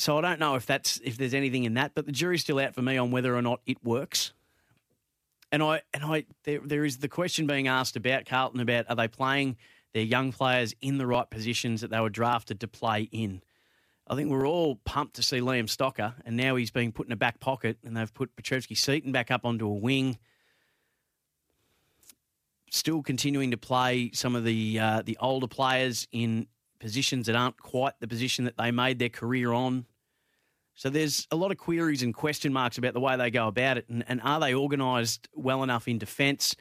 So 0.00 0.16
I 0.16 0.22
don't 0.22 0.40
know 0.40 0.54
if 0.54 0.64
that's 0.64 0.98
if 1.04 1.18
there's 1.18 1.34
anything 1.34 1.64
in 1.64 1.74
that, 1.74 1.92
but 1.94 2.06
the 2.06 2.12
jury's 2.12 2.40
still 2.40 2.58
out 2.58 2.74
for 2.74 2.80
me 2.80 2.96
on 2.96 3.10
whether 3.10 3.36
or 3.36 3.42
not 3.42 3.60
it 3.66 3.76
works. 3.84 4.32
And 5.52 5.62
I 5.62 5.82
and 5.92 6.02
I 6.02 6.24
there 6.44 6.60
there 6.64 6.84
is 6.86 6.98
the 6.98 7.08
question 7.08 7.46
being 7.46 7.68
asked 7.68 7.96
about 7.96 8.24
Carlton 8.24 8.60
about 8.60 8.86
are 8.88 8.96
they 8.96 9.08
playing 9.08 9.56
their 9.92 10.02
young 10.02 10.32
players 10.32 10.74
in 10.80 10.96
the 10.96 11.06
right 11.06 11.28
positions 11.28 11.82
that 11.82 11.90
they 11.90 12.00
were 12.00 12.08
drafted 12.08 12.60
to 12.60 12.68
play 12.68 13.08
in. 13.12 13.42
I 14.08 14.14
think 14.14 14.30
we're 14.30 14.48
all 14.48 14.76
pumped 14.84 15.16
to 15.16 15.22
see 15.22 15.40
Liam 15.40 15.64
Stocker, 15.64 16.14
and 16.24 16.36
now 16.36 16.56
he's 16.56 16.70
being 16.70 16.92
put 16.92 17.06
in 17.06 17.12
a 17.12 17.16
back 17.16 17.38
pocket, 17.38 17.76
and 17.84 17.96
they've 17.96 18.12
put 18.12 18.34
Petrevski-Seton 18.36 19.12
back 19.12 19.30
up 19.30 19.44
onto 19.44 19.66
a 19.66 19.74
wing 19.74 20.18
still 22.70 23.02
continuing 23.02 23.50
to 23.50 23.56
play 23.56 24.10
some 24.14 24.34
of 24.34 24.44
the 24.44 24.78
uh, 24.78 25.02
the 25.04 25.18
older 25.20 25.46
players 25.46 26.08
in 26.10 26.46
positions 26.78 27.26
that 27.26 27.36
aren't 27.36 27.60
quite 27.60 27.92
the 28.00 28.08
position 28.08 28.46
that 28.46 28.56
they 28.56 28.70
made 28.70 28.98
their 28.98 29.10
career 29.10 29.52
on. 29.52 29.84
So 30.80 30.88
there's 30.88 31.26
a 31.30 31.36
lot 31.36 31.50
of 31.50 31.58
queries 31.58 32.02
and 32.02 32.14
question 32.14 32.54
marks 32.54 32.78
about 32.78 32.94
the 32.94 33.00
way 33.00 33.14
they 33.14 33.30
go 33.30 33.48
about 33.48 33.76
it, 33.76 33.86
and, 33.90 34.02
and 34.08 34.18
are 34.22 34.40
they 34.40 34.54
organised 34.54 35.28
well 35.34 35.62
enough 35.62 35.86
in 35.86 35.98
defence? 35.98 36.56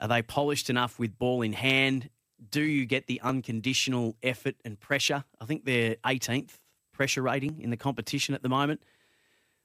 Are 0.00 0.08
they 0.08 0.22
polished 0.22 0.70
enough 0.70 0.98
with 0.98 1.16
ball 1.16 1.42
in 1.42 1.52
hand? 1.52 2.10
Do 2.50 2.62
you 2.62 2.84
get 2.84 3.06
the 3.06 3.20
unconditional 3.20 4.16
effort 4.24 4.56
and 4.64 4.80
pressure? 4.80 5.22
I 5.40 5.44
think 5.44 5.64
they're 5.64 5.94
18th 6.04 6.50
pressure 6.92 7.22
rating 7.22 7.60
in 7.60 7.70
the 7.70 7.76
competition 7.76 8.34
at 8.34 8.42
the 8.42 8.48
moment. 8.48 8.82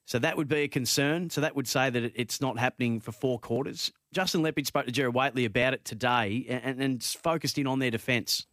So 0.05 0.19
that 0.19 0.37
would 0.37 0.47
be 0.47 0.57
a 0.57 0.67
concern. 0.67 1.31
So 1.31 1.41
that 1.41 1.55
would 1.55 1.67
say 1.67 1.89
that 1.89 2.13
it's 2.15 2.39
not 2.39 2.59
happening 2.59 2.99
for 2.99 3.11
four 3.11 3.39
quarters. 3.39 3.91
Justin 4.13 4.43
Leppitsch 4.43 4.67
spoke 4.67 4.85
to 4.85 4.91
Gerard 4.91 5.15
Whateley 5.15 5.45
about 5.45 5.73
it 5.73 5.83
today 5.83 6.45
and, 6.47 6.79
and 6.79 7.03
focused 7.03 7.57
in 7.57 7.65
on 7.65 7.79
their 7.79 7.89
defence. 7.89 8.45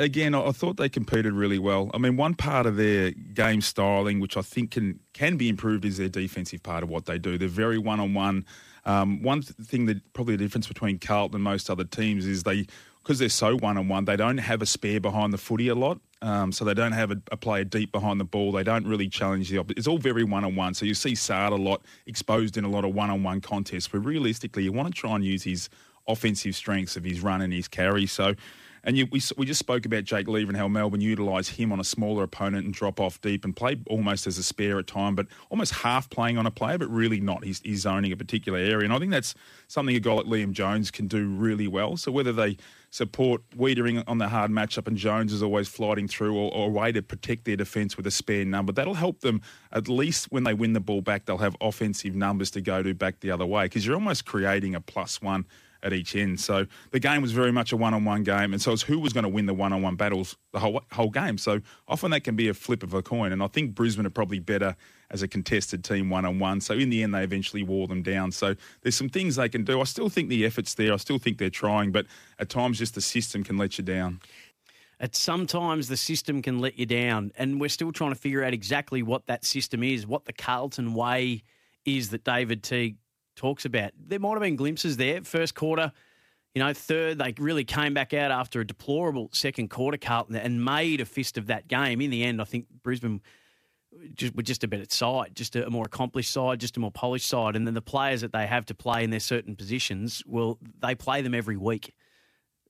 Again, 0.00 0.34
I 0.34 0.50
thought 0.52 0.78
they 0.78 0.88
competed 0.88 1.34
really 1.34 1.58
well. 1.58 1.90
I 1.92 1.98
mean, 1.98 2.16
one 2.16 2.34
part 2.34 2.64
of 2.64 2.76
their 2.76 3.10
game 3.10 3.60
styling, 3.60 4.18
which 4.18 4.36
I 4.36 4.42
think 4.42 4.70
can 4.70 4.98
can 5.12 5.36
be 5.36 5.48
improved, 5.48 5.84
is 5.84 5.98
their 5.98 6.08
defensive 6.08 6.62
part 6.62 6.82
of 6.82 6.88
what 6.88 7.04
they 7.04 7.18
do. 7.18 7.36
They're 7.36 7.48
very 7.48 7.76
one 7.76 8.00
on 8.00 8.14
one. 8.14 8.46
One 8.84 9.42
thing 9.42 9.84
that 9.86 10.12
probably 10.14 10.36
the 10.36 10.44
difference 10.44 10.66
between 10.66 10.98
Carlton 10.98 11.36
and 11.36 11.44
most 11.44 11.68
other 11.68 11.84
teams 11.84 12.26
is 12.26 12.44
they 12.44 12.66
because 13.02 13.18
they're 13.18 13.28
so 13.28 13.56
one 13.56 13.76
on 13.76 13.88
one, 13.88 14.04
they 14.04 14.16
don't 14.16 14.38
have 14.38 14.62
a 14.62 14.66
spare 14.66 15.00
behind 15.00 15.32
the 15.32 15.38
footy 15.38 15.68
a 15.68 15.74
lot. 15.74 15.98
Um, 16.22 16.52
so 16.52 16.64
they 16.64 16.74
don't 16.74 16.92
have 16.92 17.10
a, 17.10 17.20
a, 17.32 17.36
player 17.36 17.64
deep 17.64 17.92
behind 17.92 18.20
the 18.20 18.24
ball. 18.24 18.52
They 18.52 18.62
don't 18.62 18.86
really 18.86 19.08
challenge 19.08 19.48
the. 19.48 19.64
It's 19.70 19.86
all 19.86 19.96
very 19.96 20.22
one 20.22 20.44
on 20.44 20.54
one. 20.54 20.74
So 20.74 20.84
you 20.84 20.92
see 20.92 21.14
Saad 21.14 21.52
a 21.52 21.56
lot 21.56 21.82
exposed 22.06 22.58
in 22.58 22.64
a 22.64 22.68
lot 22.68 22.84
of 22.84 22.94
one 22.94 23.08
on 23.08 23.22
one 23.22 23.40
contests. 23.40 23.88
But 23.88 24.00
realistically, 24.00 24.64
you 24.64 24.72
want 24.72 24.94
to 24.94 24.98
try 24.98 25.14
and 25.14 25.24
use 25.24 25.42
his 25.42 25.70
offensive 26.06 26.54
strengths 26.54 26.96
of 26.96 27.04
his 27.04 27.20
run 27.20 27.40
and 27.40 27.52
his 27.52 27.68
carry. 27.68 28.06
So 28.06 28.34
and 28.84 28.96
you, 28.96 29.06
we, 29.10 29.20
we 29.36 29.46
just 29.46 29.60
spoke 29.60 29.86
about 29.86 30.04
Jake 30.04 30.28
Lever 30.28 30.50
and 30.50 30.56
how 30.56 30.68
Melbourne 30.68 31.00
utilise 31.00 31.48
him 31.48 31.72
on 31.72 31.80
a 31.80 31.84
smaller 31.84 32.22
opponent 32.22 32.64
and 32.64 32.74
drop 32.74 33.00
off 33.00 33.20
deep 33.20 33.44
and 33.44 33.54
play 33.54 33.76
almost 33.88 34.26
as 34.26 34.38
a 34.38 34.42
spare 34.42 34.78
at 34.78 34.86
time, 34.86 35.14
but 35.14 35.26
almost 35.50 35.72
half 35.72 36.08
playing 36.10 36.38
on 36.38 36.46
a 36.46 36.50
player, 36.50 36.78
but 36.78 36.90
really 36.90 37.20
not. 37.20 37.44
He's, 37.44 37.60
he's 37.60 37.80
zoning 37.80 38.12
a 38.12 38.16
particular 38.16 38.58
area. 38.58 38.84
And 38.84 38.92
I 38.92 38.98
think 38.98 39.10
that's 39.10 39.34
something 39.68 39.94
a 39.94 40.00
guy 40.00 40.14
like 40.14 40.26
Liam 40.26 40.52
Jones 40.52 40.90
can 40.90 41.06
do 41.06 41.28
really 41.28 41.68
well. 41.68 41.96
So 41.96 42.10
whether 42.10 42.32
they 42.32 42.56
support 42.90 43.42
Weitering 43.56 44.02
on 44.06 44.18
the 44.18 44.28
hard 44.28 44.50
matchup 44.50 44.88
and 44.88 44.96
Jones 44.96 45.32
is 45.32 45.42
always 45.42 45.68
flying 45.68 46.08
through 46.08 46.36
or, 46.36 46.52
or, 46.52 46.66
a 46.66 46.70
way 46.70 46.90
to 46.92 47.02
protect 47.02 47.44
their 47.44 47.56
defence 47.56 47.96
with 47.96 48.06
a 48.06 48.10
spare 48.10 48.44
number. 48.44 48.72
That'll 48.72 48.94
help 48.94 49.20
them 49.20 49.40
at 49.72 49.88
least 49.88 50.32
when 50.32 50.42
they 50.44 50.54
win 50.54 50.72
the 50.72 50.80
ball 50.80 51.00
back, 51.00 51.24
they'll 51.24 51.38
have 51.38 51.56
offensive 51.60 52.16
numbers 52.16 52.50
to 52.52 52.60
go 52.60 52.82
to 52.82 52.92
back 52.92 53.20
the 53.20 53.30
other 53.30 53.46
way 53.46 53.66
because 53.66 53.86
you're 53.86 53.94
almost 53.94 54.24
creating 54.24 54.74
a 54.74 54.80
plus 54.80 55.22
one 55.22 55.46
at 55.82 55.92
each 55.92 56.14
end. 56.14 56.40
So 56.40 56.66
the 56.90 57.00
game 57.00 57.22
was 57.22 57.32
very 57.32 57.52
much 57.52 57.72
a 57.72 57.76
one-on-one 57.76 58.22
game, 58.22 58.52
and 58.52 58.60
so 58.60 58.72
it's 58.72 58.82
who 58.82 58.98
was 58.98 59.12
going 59.12 59.24
to 59.24 59.28
win 59.28 59.46
the 59.46 59.54
one-on-one 59.54 59.96
battles 59.96 60.36
the 60.52 60.58
whole 60.58 60.82
whole 60.92 61.10
game. 61.10 61.38
So 61.38 61.60
often 61.88 62.10
that 62.10 62.24
can 62.24 62.36
be 62.36 62.48
a 62.48 62.54
flip 62.54 62.82
of 62.82 62.94
a 62.94 63.02
coin, 63.02 63.32
and 63.32 63.42
I 63.42 63.46
think 63.46 63.74
Brisbane 63.74 64.06
are 64.06 64.10
probably 64.10 64.38
better 64.38 64.76
as 65.10 65.22
a 65.22 65.28
contested 65.28 65.82
team 65.82 66.10
one-on-one. 66.10 66.60
So 66.60 66.74
in 66.74 66.90
the 66.90 67.02
end, 67.02 67.14
they 67.14 67.24
eventually 67.24 67.62
wore 67.62 67.88
them 67.88 68.02
down. 68.02 68.30
So 68.30 68.54
there's 68.82 68.96
some 68.96 69.08
things 69.08 69.36
they 69.36 69.48
can 69.48 69.64
do. 69.64 69.80
I 69.80 69.84
still 69.84 70.08
think 70.08 70.28
the 70.28 70.44
effort's 70.46 70.74
there. 70.74 70.92
I 70.92 70.96
still 70.96 71.18
think 71.18 71.38
they're 71.38 71.50
trying, 71.50 71.90
but 71.90 72.06
at 72.38 72.48
times 72.48 72.78
just 72.78 72.94
the 72.94 73.00
system 73.00 73.42
can 73.42 73.56
let 73.56 73.78
you 73.78 73.84
down. 73.84 74.20
At 75.00 75.16
sometimes 75.16 75.88
the 75.88 75.96
system 75.96 76.42
can 76.42 76.58
let 76.58 76.78
you 76.78 76.84
down, 76.84 77.32
and 77.36 77.58
we're 77.58 77.70
still 77.70 77.90
trying 77.90 78.10
to 78.10 78.18
figure 78.18 78.44
out 78.44 78.52
exactly 78.52 79.02
what 79.02 79.26
that 79.26 79.46
system 79.46 79.82
is, 79.82 80.06
what 80.06 80.26
the 80.26 80.32
Carlton 80.32 80.92
way 80.92 81.42
is 81.86 82.10
that 82.10 82.22
David 82.22 82.62
Teague 82.62 82.96
talks 83.36 83.64
about. 83.64 83.92
There 83.98 84.18
might 84.18 84.32
have 84.32 84.40
been 84.40 84.56
glimpses 84.56 84.96
there. 84.96 85.22
First 85.22 85.54
quarter, 85.54 85.92
you 86.54 86.62
know, 86.62 86.72
third, 86.72 87.18
they 87.18 87.34
really 87.38 87.64
came 87.64 87.94
back 87.94 88.12
out 88.12 88.30
after 88.30 88.60
a 88.60 88.66
deplorable 88.66 89.30
second 89.32 89.70
quarter, 89.70 89.96
Carlton, 89.96 90.36
and 90.36 90.64
made 90.64 91.00
a 91.00 91.04
fist 91.04 91.38
of 91.38 91.46
that 91.46 91.68
game. 91.68 92.00
In 92.00 92.10
the 92.10 92.24
end, 92.24 92.40
I 92.40 92.44
think 92.44 92.66
Brisbane 92.82 93.20
just, 94.14 94.34
were 94.34 94.42
just 94.42 94.64
a 94.64 94.68
better 94.68 94.86
side, 94.88 95.32
just 95.34 95.56
a 95.56 95.70
more 95.70 95.84
accomplished 95.84 96.32
side, 96.32 96.60
just 96.60 96.76
a 96.76 96.80
more 96.80 96.90
polished 96.90 97.28
side. 97.28 97.56
And 97.56 97.66
then 97.66 97.74
the 97.74 97.82
players 97.82 98.20
that 98.22 98.32
they 98.32 98.46
have 98.46 98.66
to 98.66 98.74
play 98.74 99.04
in 99.04 99.10
their 99.10 99.20
certain 99.20 99.56
positions, 99.56 100.22
well, 100.26 100.58
they 100.80 100.94
play 100.94 101.22
them 101.22 101.34
every 101.34 101.56
week. 101.56 101.94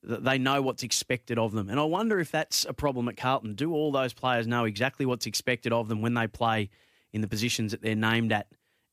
They 0.02 0.38
know 0.38 0.62
what's 0.62 0.83
expected 0.83 1.38
of 1.38 1.52
them. 1.52 1.69
And 1.69 1.79
I 1.79 1.85
wonder 1.85 2.21
if 2.21 2.31
that's 2.31 2.64
a 2.64 2.73
problem 2.73 3.09
at 3.09 3.19
Carlton. 3.19 3.55
Do 3.55 3.75
all 3.75 3.93
those 3.93 4.14
players 4.14 4.47
know 4.47 4.64
exactly 4.64 5.05
what's 5.05 5.26
expected 5.26 5.73
of 5.73 5.88
them 5.88 6.00
when 6.00 6.14
they 6.14 6.26
play 6.26 6.71
in 7.12 7.21
the 7.21 7.29
positions 7.29 7.73
that 7.73 7.83
they're 7.83 7.95
named 7.95 8.33
at 8.33 8.47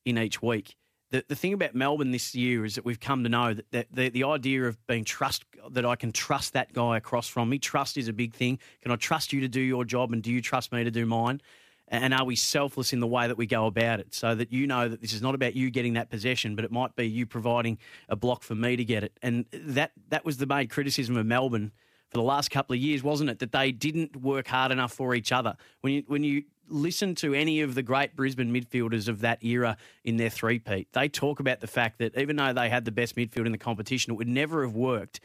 in 0.05 0.17
each 0.17 0.41
week? 0.41 0.75
The, 1.09 1.23
the 1.27 1.35
thing 1.35 1.53
about 1.53 1.73
Melbourne 1.73 2.11
this 2.11 2.35
year 2.35 2.65
is 2.65 2.75
that 2.75 2.85
we've 2.85 2.99
come 2.99 3.23
to 3.23 3.29
know 3.29 3.53
that, 3.53 3.71
that 3.71 3.87
the, 3.91 4.09
the 4.09 4.23
idea 4.23 4.65
of 4.65 4.85
being 4.87 5.03
trust 5.03 5.45
that 5.71 5.85
I 5.85 5.95
can 5.95 6.11
trust 6.11 6.53
that 6.53 6.73
guy 6.73 6.97
across 6.97 7.27
from 7.27 7.49
me. 7.49 7.59
Trust 7.59 7.97
is 7.97 8.07
a 8.07 8.13
big 8.13 8.33
thing. 8.33 8.59
Can 8.81 8.91
I 8.91 8.95
trust 8.97 9.31
you 9.31 9.41
to 9.41 9.47
do 9.47 9.61
your 9.61 9.85
job 9.85 10.11
and 10.11 10.21
do 10.21 10.31
you 10.31 10.41
trust 10.41 10.71
me 10.71 10.83
to 10.83 10.91
do 10.91 11.05
mine? 11.05 11.41
And 11.89 12.13
are 12.13 12.25
we 12.25 12.35
selfless 12.35 12.91
in 12.91 12.99
the 12.99 13.07
way 13.07 13.27
that 13.27 13.37
we 13.37 13.45
go 13.45 13.65
about 13.65 14.01
it 14.01 14.13
so 14.13 14.35
that 14.35 14.51
you 14.51 14.67
know 14.67 14.89
that 14.89 15.01
this 15.01 15.13
is 15.13 15.21
not 15.21 15.35
about 15.35 15.55
you 15.55 15.71
getting 15.71 15.93
that 15.93 16.09
possession, 16.09 16.55
but 16.55 16.65
it 16.65 16.71
might 16.71 16.93
be 16.97 17.05
you 17.05 17.25
providing 17.25 17.77
a 18.09 18.17
block 18.17 18.43
for 18.43 18.55
me 18.55 18.75
to 18.75 18.83
get 18.83 19.05
it? 19.05 19.17
And 19.21 19.45
that, 19.53 19.91
that 20.09 20.25
was 20.25 20.37
the 20.37 20.45
main 20.45 20.67
criticism 20.67 21.15
of 21.15 21.25
Melbourne 21.25 21.71
for 22.09 22.17
the 22.17 22.23
last 22.23 22.51
couple 22.51 22.73
of 22.73 22.81
years, 22.81 23.03
wasn't 23.03 23.29
it? 23.29 23.39
That 23.39 23.53
they 23.53 23.71
didn't 23.71 24.17
work 24.17 24.47
hard 24.47 24.73
enough 24.73 24.91
for 24.91 25.15
each 25.15 25.31
other. 25.31 25.55
When 25.79 25.93
you, 25.93 26.03
when 26.07 26.25
you 26.25 26.43
listen 26.69 27.15
to 27.15 27.33
any 27.33 27.61
of 27.61 27.75
the 27.75 27.83
great 27.83 28.15
Brisbane 28.15 28.53
midfielders 28.53 29.07
of 29.07 29.21
that 29.21 29.43
era 29.43 29.77
in 30.03 30.17
their 30.17 30.29
three-peat, 30.29 30.89
they 30.93 31.09
talk 31.09 31.39
about 31.39 31.59
the 31.59 31.67
fact 31.67 31.99
that 31.99 32.17
even 32.17 32.35
though 32.35 32.53
they 32.53 32.69
had 32.69 32.85
the 32.85 32.91
best 32.91 33.15
midfield 33.15 33.45
in 33.45 33.51
the 33.51 33.57
competition, 33.57 34.13
it 34.13 34.15
would 34.15 34.27
never 34.27 34.63
have 34.63 34.75
worked 34.75 35.19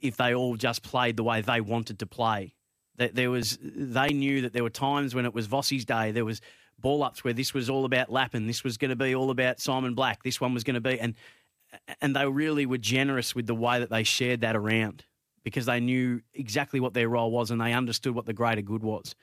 if 0.00 0.16
they 0.16 0.34
all 0.34 0.56
just 0.56 0.82
played 0.82 1.16
the 1.16 1.22
way 1.22 1.40
they 1.40 1.60
wanted 1.60 1.98
to 2.00 2.06
play. 2.06 2.54
That 2.96 3.14
there 3.14 3.30
was, 3.30 3.58
they 3.62 4.08
knew 4.08 4.42
that 4.42 4.52
there 4.52 4.62
were 4.62 4.70
times 4.70 5.14
when 5.14 5.24
it 5.24 5.34
was 5.34 5.48
Vossi's 5.48 5.84
day. 5.84 6.12
There 6.12 6.24
was 6.24 6.40
ball 6.78 7.02
ups 7.02 7.24
where 7.24 7.32
this 7.32 7.54
was 7.54 7.70
all 7.70 7.84
about 7.84 8.10
Lappin. 8.10 8.46
This 8.46 8.64
was 8.64 8.76
going 8.76 8.90
to 8.90 8.96
be 8.96 9.14
all 9.14 9.30
about 9.30 9.60
Simon 9.60 9.94
Black. 9.94 10.22
This 10.22 10.40
one 10.40 10.52
was 10.52 10.64
going 10.64 10.74
to 10.74 10.80
be, 10.80 10.98
and 11.00 11.14
and 12.02 12.14
they 12.14 12.28
really 12.28 12.66
were 12.66 12.78
generous 12.78 13.34
with 13.34 13.46
the 13.46 13.54
way 13.54 13.78
that 13.78 13.88
they 13.88 14.02
shared 14.02 14.42
that 14.42 14.56
around 14.56 15.04
because 15.42 15.64
they 15.64 15.80
knew 15.80 16.20
exactly 16.34 16.80
what 16.80 16.92
their 16.92 17.08
role 17.08 17.30
was 17.30 17.50
and 17.50 17.60
they 17.60 17.72
understood 17.72 18.14
what 18.14 18.26
the 18.26 18.34
greater 18.34 18.60
good 18.60 18.82
was 18.82 19.14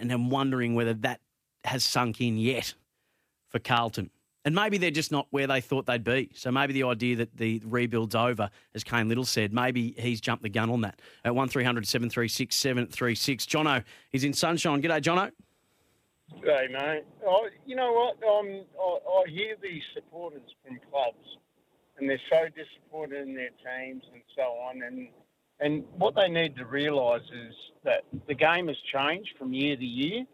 and 0.00 0.12
I'm 0.12 0.30
wondering 0.30 0.74
whether 0.74 0.94
that 0.94 1.20
has 1.64 1.84
sunk 1.84 2.20
in 2.20 2.36
yet 2.36 2.74
for 3.48 3.58
Carlton. 3.58 4.10
And 4.44 4.54
maybe 4.54 4.78
they're 4.78 4.92
just 4.92 5.10
not 5.10 5.26
where 5.30 5.48
they 5.48 5.60
thought 5.60 5.86
they'd 5.86 6.04
be. 6.04 6.30
So 6.34 6.52
maybe 6.52 6.72
the 6.72 6.84
idea 6.84 7.16
that 7.16 7.36
the 7.36 7.60
rebuild's 7.64 8.14
over, 8.14 8.48
as 8.76 8.84
Cain 8.84 9.08
Liddle 9.08 9.24
said, 9.24 9.52
maybe 9.52 9.96
he's 9.98 10.20
jumped 10.20 10.44
the 10.44 10.48
gun 10.48 10.70
on 10.70 10.82
that. 10.82 11.00
At 11.24 11.34
1300 11.34 11.84
736 11.84 12.54
736. 12.54 13.44
Jono 13.46 13.82
is 14.12 14.22
in 14.22 14.32
Sunshine. 14.32 14.80
G'day, 14.80 15.00
Jono. 15.00 15.32
G'day, 16.40 16.70
mate. 16.70 17.02
Oh, 17.26 17.48
you 17.66 17.74
know 17.74 17.92
what? 17.92 18.22
Um, 18.22 18.64
I, 18.80 19.24
I 19.24 19.30
hear 19.30 19.56
these 19.60 19.82
supporters 19.94 20.48
from 20.64 20.78
clubs, 20.92 21.26
and 21.98 22.08
they're 22.08 22.20
so 22.30 22.46
disappointed 22.54 23.26
in 23.26 23.34
their 23.34 23.50
teams 23.50 24.04
and 24.12 24.22
so 24.36 24.42
on. 24.42 24.80
And 24.82 25.08
and 25.60 25.84
what 25.96 26.14
they 26.14 26.28
need 26.28 26.56
to 26.56 26.66
realise 26.66 27.22
is 27.32 27.54
that 27.84 28.04
the 28.26 28.34
game 28.34 28.68
has 28.68 28.76
changed 28.92 29.30
from 29.38 29.52
year 29.52 29.76
to 29.76 29.84
year. 29.84 30.24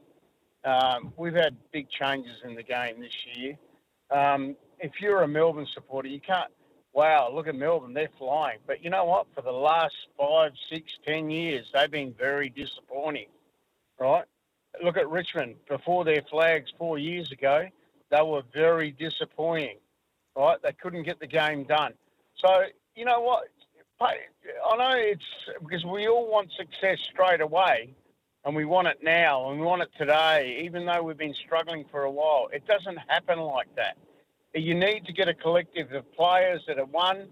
Um, 0.65 1.13
we've 1.17 1.35
had 1.35 1.57
big 1.73 1.89
changes 1.91 2.37
in 2.45 2.55
the 2.55 2.63
game 2.63 3.01
this 3.01 3.15
year. 3.35 3.57
Um, 4.11 4.57
if 4.79 5.01
you're 5.01 5.23
a 5.23 5.29
Melbourne 5.29 5.67
supporter, 5.73 6.09
you 6.09 6.21
can't, 6.21 6.51
wow, 6.93 7.31
look 7.33 7.47
at 7.47 7.55
Melbourne, 7.55 7.95
they're 7.95 8.11
flying. 8.19 8.59
But 8.67 8.83
you 8.85 8.91
know 8.91 9.05
what? 9.05 9.27
For 9.35 9.43
the 9.43 9.53
last 9.53 9.95
five, 10.19 10.53
six, 10.69 10.99
ten 11.07 11.31
years, 11.31 11.71
they've 11.73 11.91
been 11.91 12.15
very 12.19 12.49
disappointing, 12.49 13.29
right? 13.99 14.25
Look 14.83 14.97
at 14.97 15.09
Richmond. 15.09 15.57
Before 15.69 16.05
their 16.05 16.23
flags 16.31 16.73
four 16.79 16.99
years 16.99 17.31
ago, 17.31 17.67
they 18.11 18.23
were 18.23 18.43
very 18.53 18.91
disappointing, 18.91 19.79
right? 20.37 20.61
They 20.63 20.73
couldn't 20.73 21.05
get 21.05 21.21
the 21.21 21.27
game 21.27 21.65
done. 21.65 21.95
So, 22.35 22.65
you 22.95 23.05
know 23.05 23.21
what? 23.21 23.49
I 24.05 24.77
know 24.77 24.93
it's 24.97 25.25
because 25.63 25.85
we 25.85 26.09
all 26.09 26.31
want 26.31 26.51
success 26.57 26.99
straight 27.13 27.41
away 27.41 27.95
and 28.45 28.57
we 28.57 28.65
want 28.65 28.89
it 28.89 28.99
now 29.03 29.51
and 29.51 29.61
we 29.61 29.67
want 29.67 29.83
it 29.83 29.91
today, 29.97 30.61
even 30.65 30.85
though 30.87 31.03
we've 31.03 31.19
been 31.19 31.35
struggling 31.35 31.85
for 31.91 32.05
a 32.05 32.11
while. 32.11 32.49
It 32.53 32.67
doesn't 32.67 32.99
happen 33.09 33.39
like 33.39 33.75
that. 33.77 33.97
You 34.55 34.75
need 34.75 35.07
to 35.07 35.13
get 35.13 35.29
a 35.29 35.35
collective 35.35 35.93
of 35.93 36.11
players 36.15 36.63
that 36.67 36.79
are 36.79 36.85
one 36.87 37.29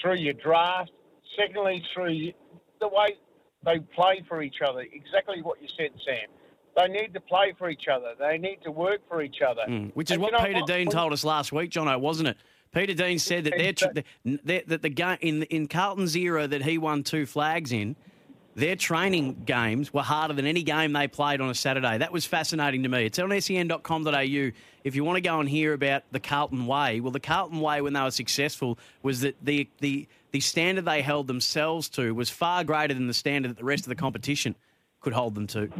through 0.00 0.16
your 0.16 0.34
draft, 0.34 0.92
secondly, 1.36 1.84
through 1.92 2.32
the 2.80 2.88
way 2.88 3.16
they 3.64 3.80
play 3.94 4.24
for 4.28 4.42
each 4.42 4.60
other. 4.66 4.80
Exactly 4.80 5.42
what 5.42 5.60
you 5.60 5.68
said, 5.76 5.90
Sam. 6.04 6.28
They 6.76 6.88
need 6.88 7.14
to 7.14 7.20
play 7.20 7.54
for 7.56 7.70
each 7.70 7.86
other. 7.88 8.14
They 8.18 8.38
need 8.38 8.58
to 8.64 8.70
work 8.70 9.00
for 9.08 9.22
each 9.22 9.42
other. 9.46 9.62
Mm, 9.68 9.92
which 9.94 10.10
is 10.10 10.14
and 10.14 10.22
what 10.22 10.34
Peter 10.44 10.60
what? 10.60 10.66
Dean 10.66 10.88
told 10.88 11.12
us 11.12 11.24
last 11.24 11.52
week, 11.52 11.70
Jono, 11.70 12.00
wasn't 12.00 12.30
it? 12.30 12.36
Peter 12.74 12.94
Dean 12.94 13.18
said 13.18 13.44
that 13.44 13.54
they're, 14.24 14.62
that 14.66 14.82
the 14.82 14.88
game 14.88 15.18
in 15.20 15.42
in 15.44 15.68
Carlton's 15.68 16.16
era 16.16 16.46
that 16.48 16.62
he 16.62 16.76
won 16.76 17.02
two 17.04 17.24
flags 17.24 17.72
in, 17.72 17.96
their 18.56 18.76
training 18.76 19.42
games 19.44 19.92
were 19.92 20.02
harder 20.02 20.34
than 20.34 20.46
any 20.46 20.62
game 20.62 20.92
they 20.92 21.08
played 21.08 21.40
on 21.40 21.48
a 21.48 21.54
Saturday. 21.54 21.98
That 21.98 22.12
was 22.12 22.24
fascinating 22.24 22.82
to 22.82 22.88
me. 22.88 23.06
It's 23.06 23.18
on 23.18 23.40
sen.com.au 23.40 24.50
if 24.84 24.94
you 24.94 25.04
want 25.04 25.16
to 25.16 25.20
go 25.20 25.40
and 25.40 25.48
hear 25.48 25.72
about 25.72 26.02
the 26.12 26.20
Carlton 26.20 26.66
way. 26.66 27.00
Well, 27.00 27.12
the 27.12 27.20
Carlton 27.20 27.60
way 27.60 27.80
when 27.80 27.92
they 27.92 28.02
were 28.02 28.10
successful 28.10 28.78
was 29.02 29.20
that 29.20 29.36
the 29.42 29.68
the 29.80 30.08
the 30.32 30.40
standard 30.40 30.84
they 30.84 31.00
held 31.00 31.28
themselves 31.28 31.88
to 31.90 32.12
was 32.12 32.28
far 32.28 32.64
greater 32.64 32.92
than 32.92 33.06
the 33.06 33.14
standard 33.14 33.50
that 33.50 33.56
the 33.56 33.64
rest 33.64 33.84
of 33.84 33.88
the 33.88 33.94
competition 33.94 34.56
could 35.00 35.12
hold 35.12 35.34
them 35.36 35.46
to. 35.46 35.70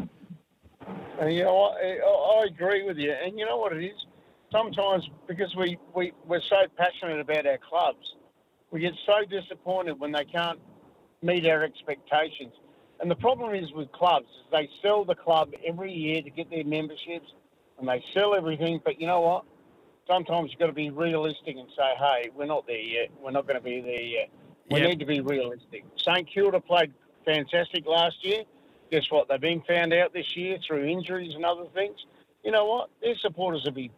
And, 1.20 1.34
you 1.34 1.44
know, 1.44 1.74
I, 1.76 2.40
I 2.40 2.44
agree 2.46 2.84
with 2.84 2.98
you. 2.98 3.12
And 3.12 3.38
you 3.38 3.46
know 3.46 3.56
what 3.56 3.72
it 3.72 3.84
is? 3.84 4.06
Sometimes 4.54 5.08
because 5.26 5.54
we, 5.56 5.78
we, 5.94 6.12
we're 6.26 6.40
so 6.48 6.56
passionate 6.76 7.20
about 7.20 7.46
our 7.46 7.58
clubs, 7.58 8.14
we 8.70 8.80
get 8.80 8.94
so 9.04 9.24
disappointed 9.28 9.98
when 9.98 10.12
they 10.12 10.24
can't 10.24 10.58
meet 11.22 11.46
our 11.46 11.62
expectations. 11.64 12.52
And 13.00 13.10
the 13.10 13.16
problem 13.16 13.54
is 13.54 13.72
with 13.72 13.90
clubs, 13.92 14.26
is 14.26 14.44
they 14.52 14.68
sell 14.82 15.04
the 15.04 15.14
club 15.14 15.50
every 15.66 15.92
year 15.92 16.22
to 16.22 16.30
get 16.30 16.48
their 16.50 16.64
memberships 16.64 17.32
and 17.78 17.88
they 17.88 18.02
sell 18.14 18.34
everything. 18.34 18.80
But 18.84 19.00
you 19.00 19.06
know 19.06 19.20
what? 19.20 19.44
Sometimes 20.06 20.50
you've 20.50 20.60
got 20.60 20.66
to 20.66 20.72
be 20.72 20.90
realistic 20.90 21.56
and 21.56 21.68
say, 21.76 21.94
hey, 21.98 22.30
we're 22.34 22.46
not 22.46 22.66
there 22.66 22.78
yet. 22.78 23.10
We're 23.20 23.32
not 23.32 23.46
going 23.46 23.58
to 23.58 23.64
be 23.64 23.80
there 23.80 24.00
yet. 24.00 24.30
We 24.70 24.80
yep. 24.80 24.90
need 24.90 25.00
to 25.00 25.06
be 25.06 25.20
realistic. 25.20 25.84
St 25.96 26.28
Kilda 26.32 26.60
played 26.60 26.92
fantastic 27.24 27.86
last 27.86 28.16
year. 28.24 28.44
Guess 28.90 29.10
what? 29.10 29.28
They've 29.28 29.40
been 29.40 29.62
found 29.62 29.92
out 29.92 30.12
this 30.12 30.36
year 30.36 30.58
through 30.66 30.84
injuries 30.84 31.34
and 31.34 31.44
other 31.44 31.64
things. 31.74 31.96
You 32.44 32.52
know 32.52 32.66
what? 32.66 32.90
Their 33.02 33.16
supporters 33.16 33.64
will 33.64 33.72
be 33.72 33.90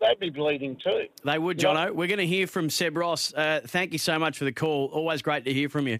they'd 0.00 0.18
be 0.18 0.30
bleeding 0.30 0.76
too. 0.76 1.06
They 1.24 1.38
would, 1.38 1.58
Jono. 1.58 1.92
We're 1.92 2.08
going 2.08 2.18
to 2.18 2.26
hear 2.26 2.46
from 2.46 2.70
Seb 2.70 2.96
Ross. 2.96 3.32
Uh, 3.34 3.60
thank 3.66 3.92
you 3.92 3.98
so 3.98 4.18
much 4.18 4.38
for 4.38 4.44
the 4.44 4.52
call. 4.52 4.86
Always 4.86 5.22
great 5.22 5.44
to 5.44 5.52
hear 5.52 5.68
from 5.68 5.86
you. 5.86 5.98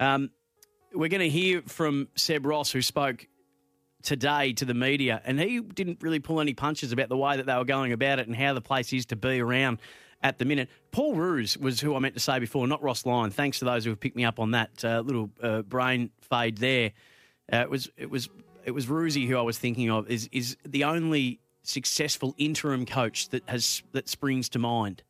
Um, 0.00 0.30
we're 0.94 1.08
going 1.08 1.20
to 1.20 1.28
hear 1.28 1.62
from 1.62 2.08
Seb 2.16 2.44
Ross, 2.44 2.70
who 2.70 2.82
spoke 2.82 3.26
today 4.02 4.52
to 4.54 4.64
the 4.64 4.74
media, 4.74 5.22
and 5.24 5.38
he 5.40 5.60
didn't 5.60 6.02
really 6.02 6.18
pull 6.18 6.40
any 6.40 6.54
punches 6.54 6.92
about 6.92 7.08
the 7.08 7.16
way 7.16 7.36
that 7.36 7.46
they 7.46 7.54
were 7.54 7.64
going 7.64 7.92
about 7.92 8.18
it 8.18 8.26
and 8.26 8.36
how 8.36 8.52
the 8.52 8.60
place 8.60 8.92
is 8.92 9.06
to 9.06 9.16
be 9.16 9.40
around 9.40 9.78
at 10.22 10.38
the 10.38 10.44
minute. 10.44 10.68
Paul 10.90 11.14
Roos 11.14 11.56
was 11.56 11.80
who 11.80 11.94
I 11.94 11.98
meant 11.98 12.14
to 12.14 12.20
say 12.20 12.38
before, 12.38 12.66
not 12.66 12.82
Ross 12.82 13.06
Lyon. 13.06 13.30
Thanks 13.30 13.58
to 13.60 13.64
those 13.64 13.84
who 13.84 13.90
have 13.90 14.00
picked 14.00 14.16
me 14.16 14.24
up 14.24 14.38
on 14.38 14.52
that 14.52 14.84
uh, 14.84 15.00
little 15.00 15.30
uh, 15.42 15.62
brain 15.62 16.10
fade 16.20 16.58
there. 16.58 16.92
Uh, 17.52 17.58
it 17.58 17.70
was 17.70 17.90
it 17.96 18.10
was 18.10 18.28
it 18.64 18.70
was 18.72 18.86
Roosie 18.86 19.26
who 19.26 19.36
I 19.36 19.42
was 19.42 19.58
thinking 19.58 19.90
of. 19.90 20.08
Is 20.08 20.28
is 20.32 20.56
the 20.66 20.84
only 20.84 21.40
successful 21.62 22.34
interim 22.38 22.86
coach 22.86 23.28
that 23.30 23.42
has 23.48 23.82
that 23.92 24.08
springs 24.08 24.48
to 24.50 24.58
mind. 24.58 25.02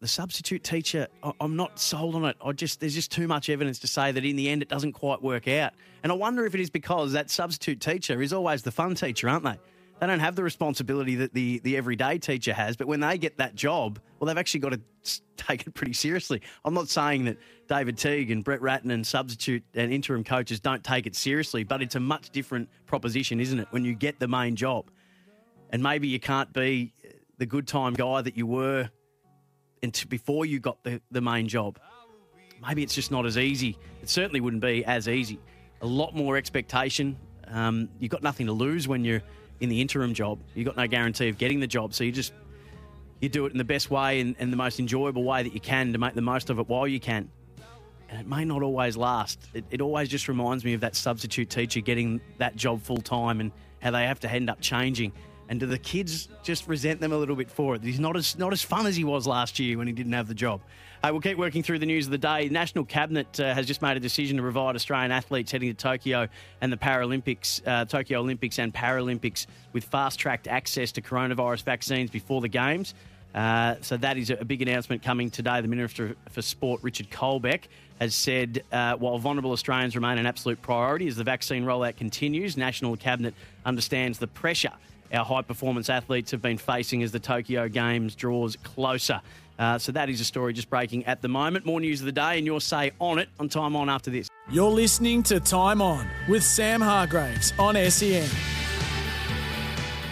The 0.00 0.08
substitute 0.08 0.62
teacher, 0.62 1.06
I'm 1.40 1.56
not 1.56 1.78
sold 1.78 2.14
on 2.14 2.26
it. 2.26 2.36
I 2.44 2.52
just 2.52 2.80
there's 2.80 2.94
just 2.94 3.10
too 3.10 3.26
much 3.26 3.48
evidence 3.48 3.78
to 3.80 3.86
say 3.86 4.12
that 4.12 4.24
in 4.24 4.36
the 4.36 4.50
end 4.50 4.60
it 4.60 4.68
doesn't 4.68 4.92
quite 4.92 5.22
work 5.22 5.48
out. 5.48 5.72
And 6.02 6.12
I 6.12 6.14
wonder 6.14 6.44
if 6.44 6.54
it 6.54 6.60
is 6.60 6.68
because 6.68 7.12
that 7.12 7.30
substitute 7.30 7.80
teacher 7.80 8.20
is 8.20 8.32
always 8.32 8.62
the 8.62 8.72
fun 8.72 8.94
teacher, 8.94 9.28
aren't 9.28 9.44
they? 9.44 9.58
They 10.00 10.06
don't 10.08 10.20
have 10.20 10.36
the 10.36 10.42
responsibility 10.42 11.14
that 11.16 11.32
the, 11.32 11.60
the 11.60 11.76
everyday 11.76 12.18
teacher 12.18 12.52
has, 12.52 12.76
but 12.76 12.88
when 12.88 13.00
they 13.00 13.16
get 13.16 13.38
that 13.38 13.54
job, 13.54 14.00
well, 14.18 14.26
they've 14.26 14.36
actually 14.36 14.60
got 14.60 14.72
to 14.72 14.80
take 15.36 15.66
it 15.66 15.74
pretty 15.74 15.92
seriously. 15.92 16.42
I'm 16.64 16.74
not 16.74 16.88
saying 16.88 17.26
that 17.26 17.38
David 17.68 17.96
Teague 17.96 18.30
and 18.30 18.42
Brett 18.42 18.60
Ratten 18.60 18.90
and 18.90 19.06
substitute 19.06 19.62
and 19.74 19.92
interim 19.92 20.24
coaches 20.24 20.60
don't 20.60 20.82
take 20.82 21.06
it 21.06 21.14
seriously, 21.14 21.62
but 21.62 21.80
it's 21.80 21.94
a 21.94 22.00
much 22.00 22.30
different 22.30 22.68
proposition, 22.86 23.40
isn't 23.40 23.60
it, 23.60 23.68
when 23.70 23.84
you 23.84 23.94
get 23.94 24.18
the 24.18 24.28
main 24.28 24.56
job? 24.56 24.90
And 25.74 25.82
maybe 25.82 26.06
you 26.06 26.20
can't 26.20 26.52
be 26.52 26.94
the 27.38 27.46
good 27.46 27.66
time 27.66 27.94
guy 27.94 28.22
that 28.22 28.36
you 28.36 28.46
were 28.46 28.88
until 29.82 30.08
before 30.08 30.46
you 30.46 30.60
got 30.60 30.80
the, 30.84 31.00
the 31.10 31.20
main 31.20 31.48
job. 31.48 31.80
Maybe 32.64 32.84
it's 32.84 32.94
just 32.94 33.10
not 33.10 33.26
as 33.26 33.36
easy. 33.36 33.76
It 34.00 34.08
certainly 34.08 34.40
wouldn't 34.40 34.62
be 34.62 34.84
as 34.84 35.08
easy. 35.08 35.40
A 35.80 35.86
lot 35.86 36.14
more 36.14 36.36
expectation. 36.36 37.18
Um, 37.48 37.88
you've 37.98 38.12
got 38.12 38.22
nothing 38.22 38.46
to 38.46 38.52
lose 38.52 38.86
when 38.86 39.04
you're 39.04 39.20
in 39.58 39.68
the 39.68 39.80
interim 39.80 40.14
job. 40.14 40.38
You've 40.54 40.66
got 40.66 40.76
no 40.76 40.86
guarantee 40.86 41.28
of 41.28 41.38
getting 41.38 41.58
the 41.58 41.66
job. 41.66 41.92
So 41.92 42.04
you 42.04 42.12
just 42.12 42.34
you 43.18 43.28
do 43.28 43.44
it 43.46 43.50
in 43.50 43.58
the 43.58 43.64
best 43.64 43.90
way 43.90 44.20
and, 44.20 44.36
and 44.38 44.52
the 44.52 44.56
most 44.56 44.78
enjoyable 44.78 45.24
way 45.24 45.42
that 45.42 45.54
you 45.54 45.60
can 45.60 45.92
to 45.92 45.98
make 45.98 46.14
the 46.14 46.22
most 46.22 46.50
of 46.50 46.60
it 46.60 46.68
while 46.68 46.86
you 46.86 47.00
can. 47.00 47.28
And 48.08 48.20
it 48.20 48.28
may 48.28 48.44
not 48.44 48.62
always 48.62 48.96
last. 48.96 49.48
It, 49.54 49.64
it 49.72 49.80
always 49.80 50.08
just 50.08 50.28
reminds 50.28 50.64
me 50.64 50.74
of 50.74 50.82
that 50.82 50.94
substitute 50.94 51.50
teacher 51.50 51.80
getting 51.80 52.20
that 52.38 52.54
job 52.54 52.80
full 52.80 52.98
time 52.98 53.40
and 53.40 53.50
how 53.82 53.90
they 53.90 54.04
have 54.04 54.20
to 54.20 54.30
end 54.30 54.48
up 54.48 54.60
changing. 54.60 55.12
And 55.48 55.60
do 55.60 55.66
the 55.66 55.78
kids 55.78 56.28
just 56.42 56.66
resent 56.66 57.00
them 57.00 57.12
a 57.12 57.18
little 57.18 57.36
bit 57.36 57.50
for 57.50 57.74
it? 57.74 57.82
He's 57.82 58.00
not 58.00 58.16
as 58.16 58.38
not 58.38 58.52
as 58.52 58.62
fun 58.62 58.86
as 58.86 58.96
he 58.96 59.04
was 59.04 59.26
last 59.26 59.58
year 59.58 59.76
when 59.76 59.86
he 59.86 59.92
didn't 59.92 60.12
have 60.12 60.26
the 60.26 60.34
job. 60.34 60.60
We'll 61.10 61.20
keep 61.20 61.36
working 61.36 61.62
through 61.62 61.80
the 61.80 61.86
news 61.86 62.06
of 62.06 62.12
the 62.12 62.18
day. 62.18 62.48
National 62.48 62.86
Cabinet 62.86 63.38
uh, 63.38 63.52
has 63.52 63.66
just 63.66 63.82
made 63.82 63.94
a 63.98 64.00
decision 64.00 64.38
to 64.38 64.42
provide 64.42 64.74
Australian 64.74 65.12
athletes 65.12 65.52
heading 65.52 65.68
to 65.68 65.74
Tokyo 65.74 66.28
and 66.62 66.72
the 66.72 66.78
Paralympics, 66.78 67.60
uh, 67.66 67.84
Tokyo 67.84 68.20
Olympics 68.20 68.58
and 68.58 68.72
Paralympics, 68.72 69.46
with 69.74 69.84
fast-tracked 69.84 70.48
access 70.48 70.92
to 70.92 71.02
coronavirus 71.02 71.62
vaccines 71.64 72.08
before 72.08 72.40
the 72.40 72.48
games. 72.48 72.94
Uh, 73.34 73.74
so 73.82 73.98
that 73.98 74.16
is 74.16 74.30
a 74.30 74.44
big 74.46 74.62
announcement 74.62 75.02
coming 75.02 75.28
today. 75.28 75.60
The 75.60 75.68
Minister 75.68 76.16
for 76.30 76.40
Sport, 76.40 76.80
Richard 76.82 77.10
Colbeck, 77.10 77.64
has 78.00 78.14
said 78.14 78.62
uh, 78.72 78.94
while 78.94 79.18
vulnerable 79.18 79.52
Australians 79.52 79.94
remain 79.94 80.16
an 80.16 80.24
absolute 80.24 80.62
priority 80.62 81.06
as 81.06 81.16
the 81.16 81.24
vaccine 81.24 81.64
rollout 81.64 81.96
continues, 81.96 82.56
National 82.56 82.96
Cabinet 82.96 83.34
understands 83.66 84.18
the 84.18 84.26
pressure 84.26 84.72
our 85.14 85.24
high 85.24 85.42
performance 85.42 85.88
athletes 85.88 86.30
have 86.30 86.42
been 86.42 86.58
facing 86.58 87.02
as 87.02 87.12
the 87.12 87.18
Tokyo 87.18 87.68
Games 87.68 88.14
draws 88.14 88.56
closer. 88.56 89.20
Uh, 89.58 89.78
so 89.78 89.92
that 89.92 90.10
is 90.10 90.20
a 90.20 90.24
story 90.24 90.52
just 90.52 90.68
breaking 90.68 91.04
at 91.06 91.22
the 91.22 91.28
moment. 91.28 91.64
More 91.64 91.80
news 91.80 92.00
of 92.00 92.06
the 92.06 92.12
day 92.12 92.38
and 92.38 92.46
your 92.46 92.60
say 92.60 92.90
on 92.98 93.18
it 93.18 93.28
on 93.38 93.48
Time 93.48 93.76
On 93.76 93.88
after 93.88 94.10
this. 94.10 94.28
You're 94.50 94.70
listening 94.70 95.22
to 95.24 95.38
Time 95.40 95.80
On 95.80 96.06
with 96.28 96.42
Sam 96.42 96.80
Hargreaves 96.80 97.52
on 97.58 97.76
SEN. 97.90 98.28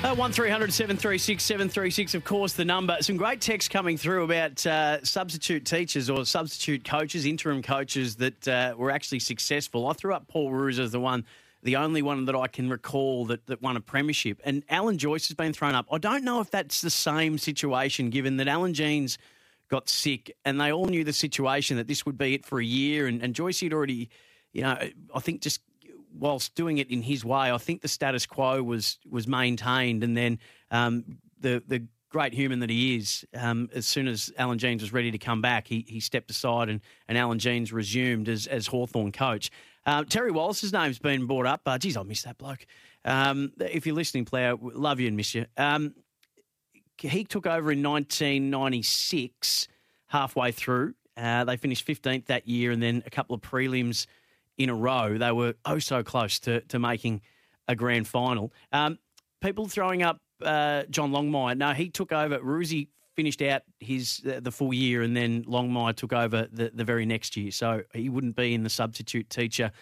Uh, 0.05 0.13
1300 0.17 0.73
736 0.73 1.45
736, 1.45 2.15
of 2.17 2.25
course, 2.25 2.55
the 2.55 2.65
number. 2.65 2.97
Some 3.01 3.17
great 3.17 3.41
texts 3.41 3.69
coming 3.69 3.97
through 3.97 4.25
about 4.25 4.67
uh, 4.67 5.05
substitute 5.05 5.65
teachers 5.65 6.11
or 6.11 6.25
substitute 6.25 6.85
coaches, 6.85 7.25
interim 7.25 7.63
coaches 7.63 8.17
that 8.17 8.49
uh, 8.49 8.75
were 8.77 8.91
actually 8.91 9.21
successful. 9.21 9.87
I 9.87 9.93
threw 9.93 10.13
up 10.13 10.27
Paul 10.27 10.51
Roos 10.51 10.81
as 10.81 10.91
the 10.91 10.99
one, 10.99 11.25
the 11.63 11.77
only 11.77 12.03
one 12.03 12.25
that 12.25 12.35
I 12.35 12.49
can 12.49 12.69
recall 12.69 13.27
that, 13.27 13.47
that 13.47 13.63
won 13.63 13.77
a 13.77 13.81
premiership. 13.81 14.41
And 14.45 14.65
Alan 14.69 14.99
Joyce 14.99 15.29
has 15.29 15.37
been 15.37 15.53
thrown 15.53 15.75
up. 15.75 15.87
I 15.93 15.99
don't 15.99 16.25
know 16.25 16.41
if 16.41 16.51
that's 16.51 16.81
the 16.81 16.91
same 16.91 17.39
situation, 17.39 18.11
given 18.11 18.37
that 18.39 18.49
Alan 18.49 18.75
Jeans 18.75 19.19
got 19.69 19.89
sick 19.89 20.35
and 20.45 20.61
they 20.61 20.73
all 20.73 20.87
knew 20.87 21.05
the 21.05 21.13
situation 21.13 21.77
that 21.77 21.87
this 21.87 22.05
would 22.05 22.19
be 22.19 22.35
it 22.35 22.45
for 22.45 22.61
a 22.61 22.65
year. 22.65 23.07
And, 23.07 23.23
and 23.23 23.35
Joyce 23.35 23.61
had 23.61 23.73
already, 23.73 24.11
you 24.53 24.63
know, 24.63 24.77
I 25.15 25.21
think 25.21 25.41
just 25.41 25.61
whilst 26.19 26.55
doing 26.55 26.79
it 26.79 26.91
in 26.91 27.03
his 27.03 27.25
way, 27.25 27.51
I 27.51 27.59
think 27.59 27.81
the 27.83 27.89
status 27.89 28.27
quo 28.27 28.63
was 28.63 28.99
was 29.09 29.27
maintained, 29.27 30.05
and 30.05 30.17
then 30.17 30.39
um, 30.71 31.05
the 31.41 31.63
the 31.67 31.87
great 32.11 32.35
human 32.35 32.61
that 32.61 32.69
he 32.69 32.97
is, 32.97 33.25
um, 33.35 33.71
as 33.75 33.87
soon 33.87 34.07
as 34.07 34.31
Alan 34.37 34.59
Jeans 34.59 34.83
was 34.83 34.93
ready 34.93 35.11
to 35.11 35.19
come 35.19 35.41
back, 35.41 35.67
he 35.67 35.85
he 35.89 36.01
stepped 36.01 36.31
aside, 36.31 36.69
and, 36.69 36.81
and 37.09 37.17
Alan 37.17 37.39
Jeans 37.39 37.73
resumed 37.73 38.29
as 38.29 38.47
as 38.47 38.67
Hawthorn 38.67 39.13
coach. 39.13 39.51
Uh, 39.85 40.05
Terry 40.05 40.31
Wallace's 40.31 40.73
name's 40.73 40.99
been 40.99 41.27
brought 41.27 41.47
up. 41.47 41.63
Uh, 41.67 41.79
geez, 41.79 41.97
I 41.97 42.03
miss 42.03 42.23
that 42.23 42.39
bloke. 42.39 42.67
Um, 43.05 43.53
if 43.59 43.87
you're 43.87 43.97
listening, 43.97 44.25
player, 44.25 44.57
love 44.61 45.01
you 45.01 45.09
and 45.09 45.17
miss 45.17 45.35
you. 45.35 45.47
Um, 45.57 45.95
he 46.99 47.25
took 47.25 47.47
over 47.47 47.73
in 47.73 47.83
1996, 47.83 49.69
halfway 50.07 50.53
through. 50.53 50.95
Uh, 51.17 51.45
they 51.45 51.57
finished 51.57 51.87
15th 51.87 52.27
that 52.27 52.47
year, 52.47 52.71
and 52.71 52.83
then 52.83 53.03
a 53.07 53.11
couple 53.11 53.35
of 53.35 53.41
prelims 53.41 54.07
in 54.57 54.71
a 54.71 54.75
row. 54.75 55.19
They 55.19 55.33
were 55.33 55.55
oh 55.65 55.79
so 55.79 56.03
close 56.03 56.39
to, 56.41 56.61
to 56.63 56.79
making 56.79 57.23
a 57.69 57.75
grand 57.75 58.07
final. 58.07 58.53
Um, 58.73 58.99
people 59.41 59.67
throwing 59.67 60.03
up 60.03 60.21
uh, 60.43 60.85
John 60.91 61.13
Longmire. 61.13 61.57
No, 61.57 61.73
he 61.73 61.91
took 61.91 62.13
over. 62.13 62.39
Roosie 62.39 62.89
finished 63.15 63.43
out 63.43 63.63
his 63.81 64.23
uh, 64.27 64.41
the 64.41 64.51
full 64.51 64.73
year, 64.73 65.03
and 65.03 65.17
then 65.17 65.45
Longmire 65.45 65.95
took 65.95 66.13
over 66.13 66.49
the, 66.51 66.71
the 66.75 66.85
very 66.85 67.07
next 67.07 67.37
year. 67.37 67.51
So 67.51 67.83
he 67.93 68.09
wouldn't 68.09 68.37
be 68.37 68.55
in 68.55 68.63
the 68.63 68.71
substitute 68.71 69.29
teacher 69.31 69.73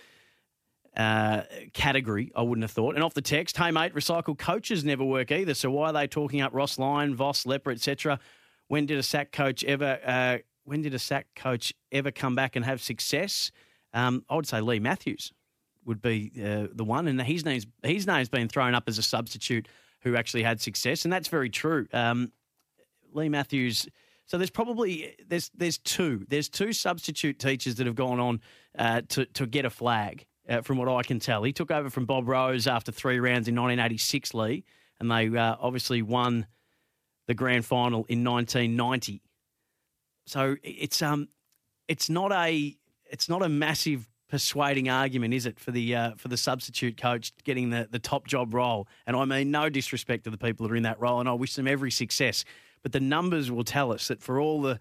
uh, 0.97 1.43
category, 1.73 2.33
I 2.35 2.43
wouldn't 2.43 2.65
have 2.65 2.71
thought. 2.71 2.95
And 2.95 3.05
off 3.05 3.15
the 3.15 3.23
text, 3.23 3.57
hey 3.57 3.71
mate, 3.71 3.95
recycled 3.95 4.39
coaches 4.39 4.85
never 4.85 5.05
work 5.05 5.31
either. 5.31 5.55
So 5.55 5.71
why 5.71 5.91
are 5.91 5.93
they 5.93 6.07
talking 6.07 6.41
up 6.41 6.53
Ross 6.53 6.79
Lyon, 6.79 7.15
Voss, 7.15 7.45
Lepper, 7.45 7.73
etc.? 7.73 8.19
When 8.69 8.87
did 8.87 8.99
a 8.99 9.03
sack 9.03 9.33
coach 9.33 9.65
ever? 9.65 9.99
Uh, 10.05 10.39
when 10.65 10.83
did 10.83 10.95
a 10.95 10.99
sack 10.99 11.27
coach 11.35 11.73
ever 11.93 12.11
come 12.11 12.35
back 12.35 12.57
and 12.57 12.65
have 12.65 12.81
success? 12.83 13.51
Um, 13.93 14.25
I 14.29 14.37
would 14.37 14.47
say 14.47 14.61
Leigh 14.61 14.79
Matthews 14.79 15.33
would 15.85 16.03
be 16.03 16.31
uh, 16.37 16.69
the 16.73 16.85
one, 16.85 17.09
and 17.09 17.21
his 17.23 17.45
name's 17.45 17.67
his 17.83 18.07
name's 18.07 18.29
been 18.29 18.49
thrown 18.49 18.75
up 18.75 18.85
as 18.87 18.99
a 18.99 19.03
substitute 19.03 19.67
who 20.03 20.17
actually 20.17 20.43
had 20.43 20.61
success, 20.61 21.05
and 21.05 21.13
that's 21.13 21.29
very 21.29 21.51
true. 21.51 21.87
Um, 21.93 22.33
Leigh 23.13 23.29
Matthews. 23.29 23.89
So 24.27 24.39
there's 24.39 24.51
probably 24.51 25.17
there's 25.27 25.51
there's 25.55 25.79
two 25.79 26.25
there's 26.29 26.49
two 26.49 26.73
substitute 26.73 27.39
teachers 27.39 27.77
that 27.77 27.87
have 27.87 27.97
gone 27.97 28.21
on 28.21 28.41
uh, 28.79 29.03
to 29.09 29.27
to 29.27 29.47
get 29.47 29.65
a 29.65 29.71
flag. 29.71 30.27
Uh, 30.49 30.63
from 30.63 30.79
what 30.79 30.89
I 30.89 31.03
can 31.03 31.21
tell, 31.21 31.45
he 31.45 31.53
took 31.53 31.71
over 31.71 31.91
from 31.91 32.07
Bob 32.07 32.27
Rose 32.27 32.67
after 32.67 32.91
three 32.91 33.21
rounds 33.21 33.47
in 33.47 33.55
1986, 33.55 34.35
Leigh, 34.35 34.65
and 34.99 35.09
they 35.09 35.29
uh, 35.29 35.55
obviously 35.61 36.03
won 36.03 36.47
the 37.29 37.35
grand 37.35 37.65
final 37.65 38.05
in 38.09 38.25
1990. 38.25 39.23
So 40.27 40.57
it's 40.63 41.03
um 41.03 41.29
it's 41.89 42.09
not 42.09 42.33
a 42.33 42.77
it's 43.11 43.29
not 43.29 43.43
a 43.43 43.49
massive 43.49 44.09
persuading 44.31 44.89
argument, 44.89 45.35
is 45.35 45.45
it, 45.45 45.59
for 45.59 45.73
the 45.73 45.95
uh, 45.95 46.11
for 46.17 46.29
the 46.29 46.37
substitute 46.37 46.97
coach 46.97 47.33
getting 47.45 47.71
the, 47.71 47.89
the 47.91 47.99
top 47.99 48.27
job 48.27 48.55
role? 48.55 48.89
And 49.07 49.17
I 49.17 49.25
mean 49.25 49.51
no 49.51 49.69
disrespect 49.69 50.25
to 50.25 50.31
the 50.31 50.39
people 50.39 50.67
that 50.67 50.73
are 50.73 50.77
in 50.77 50.85
that 50.85 51.01
role, 51.01 51.21
and 51.21 51.29
I 51.29 51.33
wish 51.33 51.55
them 51.55 51.67
every 51.67 51.91
success. 51.91 52.45
But 52.83 52.93
the 52.93 53.01
numbers 53.01 53.51
will 53.51 53.65
tell 53.65 53.93
us 53.93 54.09
that 54.09 54.23
for 54.23 54.41
all 54.41 54.63
the 54.63 54.79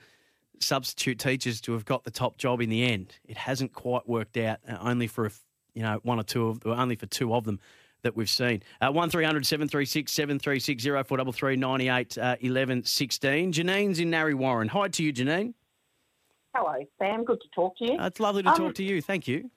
substitute 0.60 1.20
teachers 1.20 1.60
to 1.62 1.74
have 1.74 1.86
got 1.86 2.04
the 2.04 2.12
top 2.12 2.38
job 2.38 2.62
in 2.62 2.70
the 2.70 2.84
end, 2.84 3.16
it 3.26 3.38
hasn't 3.38 3.74
quite 3.74 4.08
worked 4.08 4.38
out. 4.38 4.60
Uh, 4.68 4.78
only 4.82 5.08
for 5.08 5.26
a, 5.26 5.32
you 5.74 5.82
know 5.82 6.00
one 6.04 6.20
or 6.20 6.24
two 6.24 6.48
of, 6.48 6.66
or 6.66 6.74
only 6.74 6.96
for 6.96 7.08
two 7.08 7.34
of 7.34 7.44
them 7.44 7.60
that 8.04 8.16
we've 8.16 8.30
seen. 8.30 8.62
Uh, 8.82 8.92
1300 8.92 9.46
736 9.46 10.12
736 10.12 10.84
0433 10.84 11.56
98 11.56 12.18
uh, 12.18 12.36
11 12.40 12.84
16. 12.86 13.52
Janine's 13.52 14.00
in 14.00 14.10
Narre 14.10 14.36
Warren. 14.36 14.70
Hi 14.70 14.88
to 14.90 15.04
you, 15.04 15.12
Janine. 15.12 15.54
Hello, 16.56 16.76
Sam. 16.98 17.24
Good 17.24 17.42
to 17.42 17.48
talk 17.54 17.78
to 17.78 17.86
you. 17.86 17.98
Uh, 18.00 18.08
it's 18.08 18.20
lovely 18.20 18.44
to 18.44 18.50
Um, 18.50 18.56
talk 18.56 18.76
to 18.76 18.84
you. 18.84 19.02
Thank 19.02 19.28
you. 19.28 19.50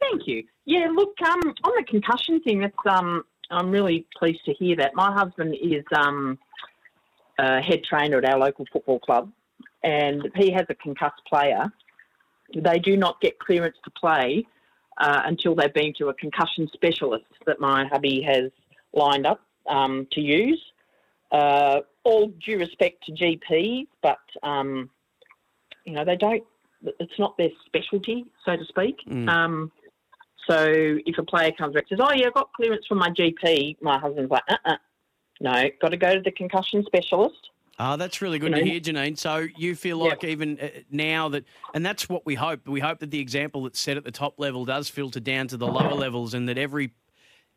Thank 0.00 0.26
you. 0.26 0.44
Yeah, 0.64 0.88
look, 0.94 1.14
um, 1.22 1.40
on 1.64 1.72
the 1.76 1.84
concussion 1.86 2.40
thing, 2.42 2.60
that's 2.60 2.74
um, 2.86 3.24
I'm 3.50 3.70
really 3.70 4.06
pleased 4.16 4.44
to 4.44 4.52
hear 4.54 4.76
that. 4.76 4.94
My 4.94 5.12
husband 5.12 5.56
is 5.60 5.84
um, 5.94 6.38
a 7.38 7.60
head 7.60 7.84
trainer 7.84 8.18
at 8.18 8.24
our 8.24 8.38
local 8.38 8.66
football 8.72 8.98
club, 8.98 9.30
and 9.82 10.30
he 10.36 10.50
has 10.52 10.66
a 10.68 10.74
concussed 10.74 11.22
player. 11.26 11.64
They 12.54 12.78
do 12.78 12.96
not 12.96 13.20
get 13.20 13.38
clearance 13.38 13.76
to 13.84 13.90
play 13.90 14.46
uh, 14.98 15.22
until 15.24 15.54
they've 15.54 15.72
been 15.72 15.94
to 15.98 16.08
a 16.08 16.14
concussion 16.14 16.68
specialist 16.72 17.26
that 17.46 17.60
my 17.60 17.86
hubby 17.86 18.22
has 18.22 18.50
lined 18.92 19.26
up 19.26 19.40
um, 19.66 20.06
to 20.12 20.20
use. 20.20 20.60
Uh, 21.32 21.80
all 22.04 22.28
due 22.44 22.58
respect 22.58 23.04
to 23.04 23.12
GPs, 23.12 23.86
but 24.02 24.18
um, 24.42 24.90
you 25.90 25.96
know 25.96 26.04
they 26.04 26.16
don't 26.16 26.42
it's 26.98 27.18
not 27.18 27.36
their 27.36 27.50
specialty, 27.66 28.24
so 28.44 28.56
to 28.56 28.64
speak. 28.64 28.96
Um, 29.28 29.70
so 30.48 30.56
if 30.66 31.18
a 31.18 31.22
player 31.22 31.52
comes 31.52 31.74
back 31.74 31.84
and 31.90 31.98
says, 31.98 32.06
"Oh 32.08 32.14
yeah, 32.14 32.28
I've 32.28 32.34
got 32.34 32.52
clearance 32.54 32.86
from 32.86 32.98
my 32.98 33.10
GP," 33.10 33.76
my 33.82 33.98
husband's 33.98 34.30
like, 34.30 34.42
"Uh, 34.48 34.56
uh 34.64 34.76
no, 35.40 35.64
got 35.80 35.90
to 35.90 35.96
go 35.96 36.14
to 36.14 36.20
the 36.20 36.32
concussion 36.32 36.84
specialist." 36.86 37.50
Oh, 37.78 37.96
that's 37.96 38.20
really 38.20 38.38
good 38.38 38.50
You 38.50 38.56
to 38.56 38.64
know? 38.64 38.70
hear, 38.70 38.80
Janine. 38.80 39.16
So 39.16 39.38
you 39.38 39.74
feel 39.74 39.98
Yeah. 39.98 40.08
like 40.08 40.24
even 40.24 40.58
uh, 40.60 40.68
now 40.90 41.30
that, 41.30 41.44
and 41.72 41.84
that's 41.84 42.08
what 42.08 42.26
we 42.26 42.34
hope. 42.34 42.68
We 42.68 42.80
hope 42.80 42.98
that 43.00 43.10
the 43.10 43.20
example 43.20 43.64
that's 43.64 43.80
set 43.80 43.96
at 43.96 44.04
the 44.04 44.10
top 44.10 44.38
level 44.38 44.64
does 44.64 44.88
filter 44.88 45.20
down 45.20 45.48
to 45.48 45.56
the 45.56 45.68
lower 45.68 45.94
levels, 45.94 46.34
and 46.34 46.48
that 46.48 46.58
every 46.58 46.92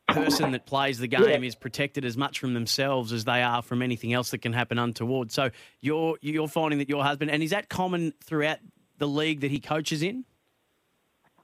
person 0.07 0.51
that 0.51 0.65
plays 0.65 0.99
the 0.99 1.07
game 1.07 1.23
Yeah. 1.23 1.39
is 1.47 1.55
protected 1.55 2.05
as 2.05 2.17
much 2.17 2.39
from 2.39 2.53
themselves 2.53 3.11
as 3.13 3.23
they 3.25 3.41
are 3.41 3.61
from 3.61 3.81
anything 3.81 4.13
else 4.13 4.31
that 4.31 4.39
can 4.39 4.53
happen 4.53 4.77
untoward. 4.77 5.31
So 5.31 5.49
you're 5.81 6.17
you're 6.21 6.47
finding 6.47 6.79
that 6.79 6.89
your 6.89 7.03
husband, 7.03 7.31
and 7.31 7.41
is 7.41 7.51
that 7.51 7.69
common 7.69 8.13
throughout 8.23 8.59
the 8.97 9.07
league 9.07 9.41
that 9.41 9.51
he 9.51 9.59
coaches 9.59 10.01
in? 10.03 10.25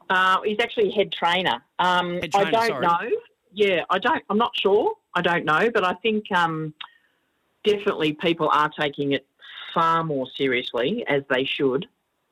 Uh, 0.09 0.41
he's 0.43 0.57
actually 0.59 0.91
head 0.91 1.11
trainer. 1.11 1.61
Um, 1.77 2.15
Head 2.21 2.31
I 2.33 2.51
don't 2.51 2.67
sorry. 2.67 2.85
know. 2.87 3.09
Yeah, 3.53 3.81
I 3.89 3.99
don't. 3.99 4.23
I'm 4.29 4.37
not 4.37 4.51
sure. 4.55 4.93
I 5.13 5.21
don't 5.21 5.45
know, 5.45 5.69
but 5.73 5.83
I 5.83 5.93
think 6.01 6.31
um, 6.31 6.73
definitely 7.63 8.13
people 8.13 8.49
are 8.51 8.69
taking 8.79 9.13
it 9.13 9.25
far 9.73 10.03
more 10.03 10.27
seriously 10.35 11.03
as 11.07 11.23
they 11.29 11.45
should. 11.45 11.87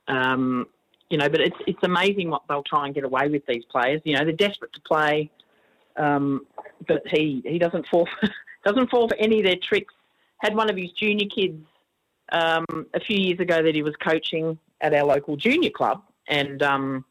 Um, 0.08 0.68
you 1.10 1.18
know, 1.18 1.30
but 1.30 1.40
it's 1.42 1.56
it's 1.68 1.84
amazing 1.84 2.30
what 2.30 2.44
they'll 2.50 2.64
try 2.64 2.86
and 2.86 2.94
get 2.96 3.04
away 3.04 3.30
with 3.30 3.46
these 3.48 3.64
players. 3.66 4.02
You 4.06 4.18
know, 4.18 4.24
they're 4.24 4.34
desperate 4.34 4.74
to 4.74 4.82
play, 4.82 5.30
um, 5.98 6.46
but 6.88 7.02
he 7.08 7.42
he 7.46 7.58
doesn't 7.58 7.88
fall 7.88 8.08
doesn't 8.66 8.90
fall 8.90 9.08
for 9.08 9.16
any 9.18 9.40
of 9.40 9.46
their 9.46 9.58
tricks. 9.62 9.94
Had 10.40 10.56
one 10.56 10.70
of 10.70 10.78
his 10.78 10.92
junior 10.92 11.28
kids 11.28 11.64
um, 12.32 12.66
a 12.94 13.00
few 13.00 13.18
years 13.18 13.40
ago 13.40 13.64
that 13.64 13.74
he 13.76 13.82
was 13.82 13.96
coaching 13.96 14.58
at 14.82 14.94
our 14.94 15.04
local 15.04 15.36
junior 15.36 15.72
club, 15.72 16.04
and 16.28 16.62
um, 16.62 17.06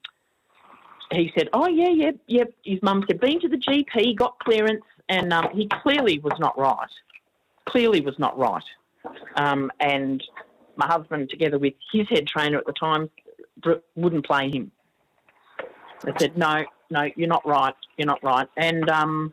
he 1.12 1.32
said, 1.36 1.48
"Oh 1.52 1.68
yeah, 1.68 1.90
yeah, 1.90 2.10
yeah." 2.26 2.44
His 2.64 2.80
mum 2.82 3.04
said, 3.06 3.20
"Been 3.20 3.40
to 3.40 3.48
the 3.48 3.56
GP, 3.56 4.16
got 4.16 4.38
clearance," 4.38 4.84
and 5.08 5.32
um, 5.32 5.48
he 5.52 5.68
clearly 5.82 6.18
was 6.20 6.38
not 6.38 6.58
right. 6.58 6.88
Clearly 7.66 8.00
was 8.00 8.18
not 8.18 8.38
right. 8.38 8.64
Um, 9.36 9.70
and 9.80 10.22
my 10.76 10.86
husband, 10.86 11.30
together 11.30 11.58
with 11.58 11.74
his 11.92 12.08
head 12.08 12.26
trainer 12.26 12.58
at 12.58 12.66
the 12.66 12.72
time, 12.72 13.10
wouldn't 13.94 14.26
play 14.26 14.50
him. 14.50 14.70
They 16.04 16.12
said, 16.18 16.36
"No, 16.36 16.64
no, 16.90 17.08
you're 17.16 17.28
not 17.28 17.46
right. 17.46 17.74
You're 17.96 18.06
not 18.06 18.22
right." 18.22 18.48
And 18.56 18.88
um, 18.88 19.32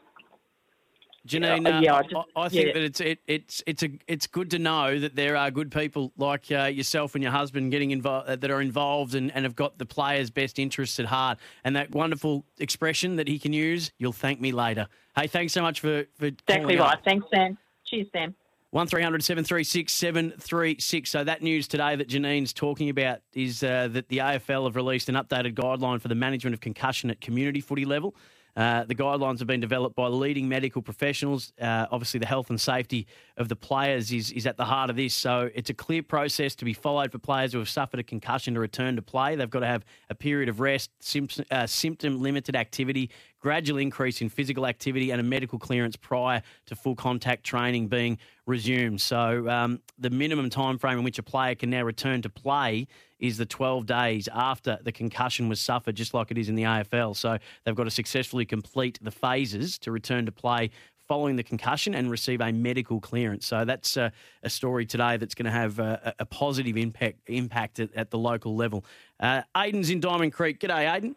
Janine, 1.28 1.66
uh, 1.66 1.80
yeah, 1.80 1.94
I 1.94 2.00
I, 2.00 2.02
just- 2.04 2.16
I 2.36 2.50
think 2.50 2.68
yeah. 2.68 2.74
that 2.74 2.84
it's 2.84 3.00
it, 3.00 3.20
it's 3.28 3.64
it's 3.66 3.84
a 3.84 3.90
it's 4.08 4.28
good 4.28 4.52
to 4.52 4.60
know 4.60 5.00
that 5.00 5.16
there 5.16 5.38
are 5.38 5.52
good 5.52 5.72
people 5.72 6.12
like 6.18 6.52
uh, 6.52 6.66
yourself 6.66 7.16
and 7.16 7.24
your 7.24 7.32
husband 7.32 7.72
getting 7.72 7.92
involved 7.92 8.28
uh, 8.30 8.36
that 8.36 8.52
are 8.52 8.62
involved 8.62 9.16
and, 9.16 9.32
and 9.34 9.46
have 9.46 9.56
got 9.56 9.78
the 9.78 9.86
players' 9.86 10.30
best 10.30 10.60
interests 10.60 11.00
at 11.00 11.06
heart. 11.06 11.38
And 11.64 11.76
that 11.76 11.92
wonderful 11.92 12.46
expression 12.60 13.16
that 13.16 13.28
he 13.30 13.40
can 13.40 13.54
use, 13.54 13.92
"You'll 13.98 14.12
thank 14.12 14.42
me 14.42 14.52
later." 14.52 14.88
Hey, 15.16 15.28
thanks 15.28 15.54
so 15.54 15.62
much 15.62 15.80
for 15.80 16.06
for 16.16 16.26
exactly 16.26 16.78
right. 16.78 16.94
up. 16.94 17.06
Thanks, 17.06 17.26
Sam. 17.34 17.58
Cheers, 17.86 18.08
Sam. 18.12 18.36
One 18.74 18.88
736 18.88 19.94
736 19.94 21.08
So 21.08 21.24
that 21.24 21.44
news 21.44 21.68
today 21.68 21.96
that 21.96 22.08
Janine's 22.08 22.54
talking 22.54 22.90
about 22.90 23.20
is 23.32 23.62
uh, 23.62 23.88
that 23.92 24.08
the 24.08 24.18
AFL 24.18 24.66
have 24.66 24.76
released 24.76 25.10
an 25.10 25.16
updated 25.16 25.54
guideline 25.54 26.02
for 26.02 26.08
the 26.08 26.16
management 26.16 26.56
of 26.56 26.60
concussion 26.60 27.12
at 27.12 27.22
community 27.22 27.62
footy 27.62 27.86
level. 27.86 28.16
Uh, 28.56 28.84
the 28.84 28.96
guidelines 28.96 29.40
have 29.40 29.48
been 29.48 29.60
developed 29.60 29.96
by 29.96 30.08
leading 30.08 30.48
medical 30.48 30.82
professionals. 30.82 31.54
Uh, 31.62 31.86
obviously, 31.92 32.20
the 32.20 32.26
health 32.26 32.50
and 32.50 32.60
safety 32.60 33.08
of 33.38 33.50
the 33.50 33.56
players 33.56 34.12
is, 34.12 34.32
is 34.32 34.46
at 34.46 34.58
the 34.58 34.66
heart 34.66 34.90
of 34.90 34.96
this. 34.96 35.14
So 35.14 35.50
it's 35.54 35.70
a 35.70 35.74
clear 35.74 36.04
process 36.04 36.56
to 36.56 36.66
be 36.66 36.74
followed 36.74 37.12
for 37.12 37.20
players 37.20 37.54
who 37.54 37.60
have 37.60 37.70
suffered 37.70 38.00
a 38.00 38.04
concussion 38.04 38.54
to 38.54 38.60
return 38.60 38.96
to 38.96 39.02
play. 39.02 39.36
They've 39.36 39.50
got 39.50 39.62
to 39.62 39.68
have 39.68 39.86
a 40.10 40.16
period 40.16 40.50
of 40.50 40.60
rest, 40.60 40.92
symptom, 41.00 41.46
uh, 41.50 41.66
symptom 41.68 42.22
limited 42.22 42.56
activity, 42.56 43.10
gradual 43.44 43.78
increase 43.78 44.22
in 44.22 44.30
physical 44.30 44.66
activity, 44.66 45.12
and 45.12 45.20
a 45.20 45.24
medical 45.24 45.60
clearance 45.60 45.98
prior 45.98 46.42
to 46.66 46.76
full 46.76 46.96
contact 46.96 47.44
training 47.44 47.90
being 47.90 48.18
resumed. 48.46 49.02
So 49.02 49.50
um, 49.50 49.82
the 50.00 50.10
minimum 50.10 50.50
time 50.50 50.78
frame 50.78 50.98
in 50.98 51.04
which 51.04 51.20
a 51.20 51.24
player 51.24 51.54
can 51.54 51.70
now 51.70 51.84
return 51.84 52.22
to 52.22 52.30
play 52.30 52.88
is 53.20 53.38
the 53.38 53.46
12 53.46 53.86
days 53.86 54.30
after 54.34 54.80
the 54.82 54.94
concussion 54.94 55.50
was 55.50 55.60
suffered, 55.60 55.96
just 55.96 56.14
like 56.14 56.32
it 56.32 56.38
is 56.38 56.48
in 56.48 56.56
the 56.56 56.64
AFL. 56.64 57.18
So 57.18 57.38
they've 57.64 57.76
got 57.76 57.84
to 57.84 57.92
successfully 57.92 58.46
complete 58.46 58.98
the 59.02 59.12
phases 59.12 59.78
to 59.80 59.92
return 59.92 60.26
to 60.26 60.32
play 60.32 60.72
following 61.06 61.36
the 61.36 61.44
concussion 61.44 61.94
and 61.94 62.10
receive 62.10 62.40
a 62.40 62.52
medical 62.54 63.02
clearance. 63.02 63.46
So 63.46 63.66
that's 63.66 63.98
uh, 63.98 64.10
a 64.42 64.50
story 64.50 64.86
today 64.86 65.18
that's 65.18 65.36
going 65.36 65.46
to 65.46 65.52
have 65.52 65.80
a, 65.80 66.16
a 66.20 66.26
positive 66.26 66.78
impact 66.78 67.18
impact 67.28 67.80
at, 67.80 67.94
at 67.94 68.10
the 68.10 68.18
local 68.18 68.56
level. 68.56 68.86
Uh, 69.20 69.42
Aiden's 69.54 69.90
in 69.90 70.00
Diamond 70.00 70.32
Creek. 70.32 70.62
G'day, 70.62 70.86
Aiden. 70.88 71.16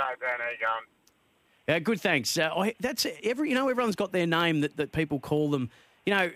G'day, 0.00 0.20
Dan. 0.20 0.38
How 0.38 0.50
you 0.50 0.58
going? 0.58 0.86
Yeah, 1.68 1.78
good. 1.78 2.00
Thanks. 2.00 2.36
Uh, 2.38 2.50
I, 2.56 2.74
that's 2.80 3.06
every. 3.22 3.50
You 3.50 3.54
know, 3.54 3.68
everyone's 3.68 3.96
got 3.96 4.12
their 4.12 4.26
name 4.26 4.62
that, 4.62 4.76
that 4.76 4.92
people 4.92 5.20
call 5.20 5.50
them. 5.50 5.70
You 6.06 6.14
know, 6.14 6.30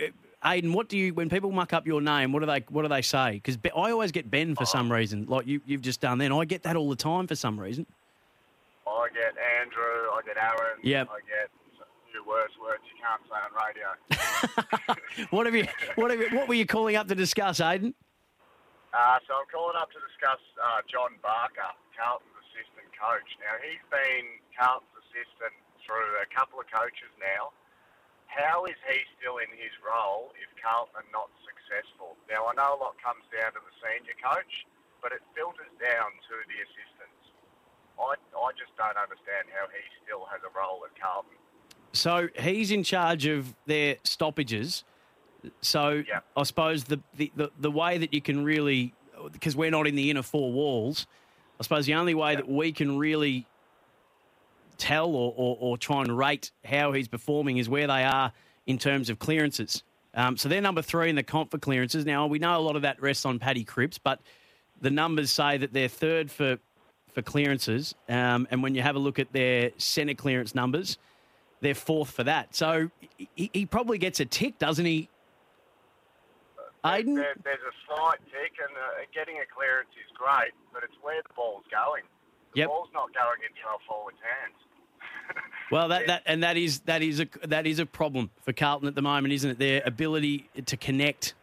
Aiden. 0.44 0.72
What 0.74 0.88
do 0.88 0.98
you 0.98 1.14
when 1.14 1.28
people 1.28 1.50
muck 1.50 1.72
up 1.72 1.86
your 1.86 2.00
name? 2.00 2.32
What 2.32 2.40
do 2.40 2.46
they 2.46 2.64
What 2.68 2.82
do 2.82 2.88
they 2.88 3.02
say? 3.02 3.32
Because 3.32 3.58
I 3.64 3.90
always 3.90 4.12
get 4.12 4.30
Ben 4.30 4.54
for 4.54 4.66
some 4.66 4.92
reason, 4.92 5.26
like 5.26 5.46
you 5.46 5.60
you've 5.66 5.82
just 5.82 6.00
done. 6.00 6.18
Then 6.18 6.32
I 6.32 6.44
get 6.44 6.62
that 6.64 6.76
all 6.76 6.90
the 6.90 6.96
time 6.96 7.26
for 7.26 7.34
some 7.34 7.58
reason. 7.58 7.86
I 8.86 9.08
get 9.12 9.34
Andrew, 9.60 10.10
I 10.12 10.20
get 10.24 10.36
Aaron, 10.36 10.78
Yep. 10.82 11.08
I 11.10 11.18
get 11.28 11.50
few 12.12 12.24
worse 12.28 12.52
words 12.62 12.82
you 12.88 12.96
can't 13.00 13.20
say 13.28 13.40
on 13.40 13.52
radio. 13.64 15.28
What 15.30 15.46
have 15.46 15.54
you 15.54 15.66
What 15.96 16.10
have 16.10 16.20
you, 16.20 16.28
What 16.36 16.48
were 16.48 16.54
you 16.54 16.66
calling 16.66 16.96
up 16.96 17.08
to 17.08 17.14
discuss, 17.14 17.60
Aiden? 17.60 17.94
Uh, 18.92 19.18
so 19.26 19.34
I'm 19.34 19.48
calling 19.50 19.76
up 19.80 19.90
to 19.90 19.98
discuss 19.98 20.38
uh, 20.62 20.80
John 20.86 21.16
Barker, 21.22 21.72
assistant 21.94 22.43
coach. 23.04 23.28
Now, 23.44 23.60
he's 23.60 23.84
been 23.92 24.40
Carlton's 24.56 24.96
assistant 25.04 25.52
through 25.84 26.16
a 26.24 26.28
couple 26.32 26.56
of 26.56 26.66
coaches 26.72 27.12
now. 27.20 27.52
How 28.32 28.64
is 28.64 28.78
he 28.88 28.98
still 29.20 29.38
in 29.38 29.52
his 29.52 29.70
role 29.84 30.32
if 30.40 30.48
Carlton 30.56 30.96
are 31.04 31.10
not 31.12 31.28
successful? 31.44 32.16
Now, 32.26 32.48
I 32.48 32.56
know 32.56 32.74
a 32.74 32.80
lot 32.80 32.96
comes 33.04 33.22
down 33.28 33.52
to 33.52 33.60
the 33.60 33.74
senior 33.84 34.16
coach, 34.18 34.64
but 35.04 35.12
it 35.12 35.20
filters 35.36 35.70
down 35.76 36.08
to 36.32 36.34
the 36.48 36.58
assistants. 36.64 37.22
I, 38.00 38.16
I 38.16 38.50
just 38.56 38.72
don't 38.80 38.96
understand 38.96 39.52
how 39.52 39.68
he 39.70 39.82
still 40.02 40.24
has 40.32 40.40
a 40.42 40.50
role 40.56 40.82
at 40.88 40.98
Carlton. 40.98 41.36
So 41.92 42.26
he's 42.40 42.72
in 42.72 42.82
charge 42.82 43.26
of 43.26 43.54
their 43.66 43.96
stoppages. 44.02 44.82
So 45.60 46.02
Yeah. 46.08 46.20
I 46.36 46.42
suppose 46.42 46.84
the, 46.84 46.98
the, 47.14 47.30
the, 47.36 47.52
the 47.60 47.70
way 47.70 47.98
that 47.98 48.12
you 48.12 48.20
can 48.20 48.42
really, 48.42 48.94
because 49.30 49.54
we're 49.54 49.70
not 49.70 49.86
in 49.86 49.94
the 49.94 50.10
inner 50.10 50.22
four 50.22 50.50
walls, 50.50 51.06
I 51.58 51.62
suppose 51.62 51.86
the 51.86 51.94
only 51.94 52.14
way 52.14 52.34
that 52.36 52.48
we 52.48 52.72
can 52.72 52.98
really 52.98 53.46
tell 54.76 55.14
or, 55.14 55.32
or, 55.36 55.56
or 55.60 55.78
try 55.78 56.02
and 56.02 56.16
rate 56.16 56.50
how 56.64 56.92
he's 56.92 57.08
performing 57.08 57.58
is 57.58 57.68
where 57.68 57.86
they 57.86 58.04
are 58.04 58.32
in 58.66 58.78
terms 58.78 59.08
of 59.10 59.18
clearances. 59.18 59.82
Um, 60.14 60.36
so 60.36 60.48
they're 60.48 60.60
number 60.60 60.82
three 60.82 61.10
in 61.10 61.16
the 61.16 61.22
comp 61.22 61.50
for 61.50 61.58
clearances. 61.58 62.04
Now, 62.04 62.26
we 62.26 62.38
know 62.38 62.56
a 62.56 62.60
lot 62.60 62.76
of 62.76 62.82
that 62.82 63.00
rests 63.00 63.24
on 63.24 63.38
Paddy 63.38 63.64
Cripps, 63.64 63.98
but 63.98 64.20
the 64.80 64.90
numbers 64.90 65.30
say 65.30 65.56
that 65.58 65.72
they're 65.72 65.88
third 65.88 66.30
for, 66.30 66.58
for 67.12 67.22
clearances. 67.22 67.94
Um, 68.08 68.46
and 68.50 68.62
when 68.62 68.74
you 68.74 68.82
have 68.82 68.96
a 68.96 68.98
look 68.98 69.18
at 69.18 69.32
their 69.32 69.70
centre 69.76 70.14
clearance 70.14 70.54
numbers, 70.54 70.98
they're 71.60 71.74
fourth 71.74 72.10
for 72.10 72.24
that. 72.24 72.54
So 72.54 72.90
he, 73.34 73.50
he 73.52 73.66
probably 73.66 73.98
gets 73.98 74.20
a 74.20 74.24
tick, 74.24 74.58
doesn't 74.58 74.84
he? 74.84 75.08
Aiden? 76.84 77.16
There, 77.16 77.34
there's 77.42 77.64
a 77.64 77.74
slight 77.88 78.20
tick, 78.28 78.52
and 78.60 78.76
uh, 78.76 79.08
getting 79.12 79.40
a 79.40 79.46
clearance 79.48 79.88
is 79.96 80.10
great, 80.12 80.52
but 80.72 80.84
it's 80.84 80.96
where 81.00 81.20
the 81.24 81.32
ball's 81.34 81.64
going. 81.72 82.04
The 82.52 82.60
Yep. 82.60 82.68
ball's 82.68 82.92
not 82.92 83.08
going 83.16 83.40
into 83.42 83.62
our 83.66 83.80
forward's 83.88 84.20
hands. 84.20 84.58
Well, 85.72 85.88
that, 85.88 86.06
that 86.06 86.22
and 86.26 86.44
that 86.44 86.58
is 86.60 86.80
that 86.84 87.00
is 87.00 87.18
a 87.24 87.26
that 87.48 87.66
is 87.66 87.80
a 87.80 87.86
problem 87.88 88.30
for 88.44 88.52
Carlton 88.52 88.86
at 88.86 88.94
the 88.94 89.02
moment, 89.02 89.32
isn't 89.32 89.56
it? 89.56 89.58
Their 89.58 89.82
ability 89.84 90.50
to 90.60 90.76
connect 90.76 91.34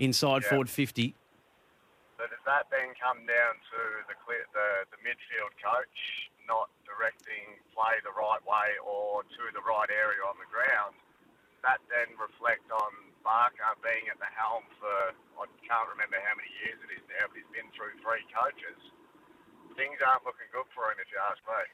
inside 0.00 0.42
Yeah. 0.42 0.48
forward 0.48 0.70
fifty. 0.70 1.14
So 2.16 2.24
does 2.24 2.40
that 2.48 2.66
then 2.72 2.96
come 2.96 3.20
down 3.28 3.52
to 3.68 3.78
the, 4.08 4.16
the 4.56 4.68
the 4.96 4.98
midfield 5.04 5.52
coach 5.60 5.98
not 6.48 6.72
directing 6.88 7.60
play 7.76 8.00
the 8.02 8.16
right 8.16 8.40
way 8.48 8.80
or 8.80 9.22
to 9.22 9.42
the 9.52 9.60
right 9.60 9.92
area 9.92 10.24
on 10.24 10.34
the 10.40 10.48
ground? 10.48 10.96
That 11.64 11.80
then 11.88 12.12
reflect 12.20 12.68
on 12.68 12.92
Barker 13.24 13.64
being 13.80 14.04
at 14.12 14.20
the 14.20 14.28
helm 14.36 14.68
for 14.76 15.16
I 15.40 15.48
can't 15.64 15.88
remember 15.88 16.20
how 16.20 16.36
many 16.36 16.52
years 16.62 16.76
it 16.84 16.92
is 16.92 17.02
now, 17.08 17.24
but 17.32 17.40
he's 17.40 17.48
been 17.56 17.66
through 17.72 17.96
three 18.04 18.20
coaches. 18.30 18.78
Things 19.74 19.96
aren't 20.04 20.22
looking 20.28 20.46
good 20.52 20.68
for 20.76 20.92
him, 20.92 21.00
if 21.00 21.08
you 21.10 21.18
ask 21.18 21.40
me. 21.48 21.64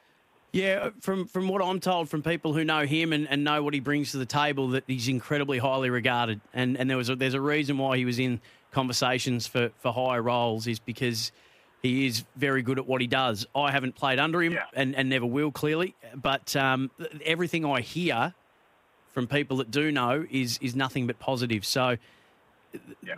Yeah, 0.53 0.89
from 0.99 1.27
from 1.27 1.47
what 1.47 1.61
I'm 1.61 1.79
told 1.79 2.09
from 2.09 2.23
people 2.23 2.53
who 2.53 2.63
know 2.65 2.85
him 2.85 3.13
and, 3.13 3.27
and 3.29 3.43
know 3.43 3.63
what 3.63 3.73
he 3.73 3.79
brings 3.79 4.11
to 4.11 4.17
the 4.17 4.25
table, 4.25 4.69
that 4.69 4.83
he's 4.87 5.07
incredibly 5.07 5.59
highly 5.59 5.89
regarded, 5.89 6.41
and 6.53 6.77
and 6.77 6.89
there 6.89 6.97
was 6.97 7.09
a, 7.09 7.15
there's 7.15 7.35
a 7.35 7.41
reason 7.41 7.77
why 7.77 7.97
he 7.97 8.05
was 8.05 8.19
in 8.19 8.41
conversations 8.71 9.47
for 9.47 9.71
for 9.79 9.93
higher 9.93 10.21
roles 10.21 10.67
is 10.67 10.79
because 10.79 11.31
he 11.81 12.05
is 12.05 12.25
very 12.35 12.61
good 12.61 12.79
at 12.79 12.85
what 12.87 13.01
he 13.01 13.07
does. 13.07 13.45
I 13.55 13.71
haven't 13.71 13.95
played 13.95 14.19
under 14.19 14.41
him 14.41 14.53
Yeah. 14.53 14.65
and, 14.73 14.95
and 14.95 15.09
never 15.09 15.25
will 15.25 15.51
clearly, 15.51 15.95
but 16.15 16.55
um, 16.55 16.91
everything 17.25 17.65
I 17.65 17.81
hear 17.81 18.33
from 19.11 19.27
people 19.27 19.57
that 19.57 19.71
do 19.71 19.91
know 19.91 20.25
is 20.29 20.57
is 20.61 20.75
nothing 20.75 21.07
but 21.07 21.19
positive. 21.19 21.65
So 21.65 21.97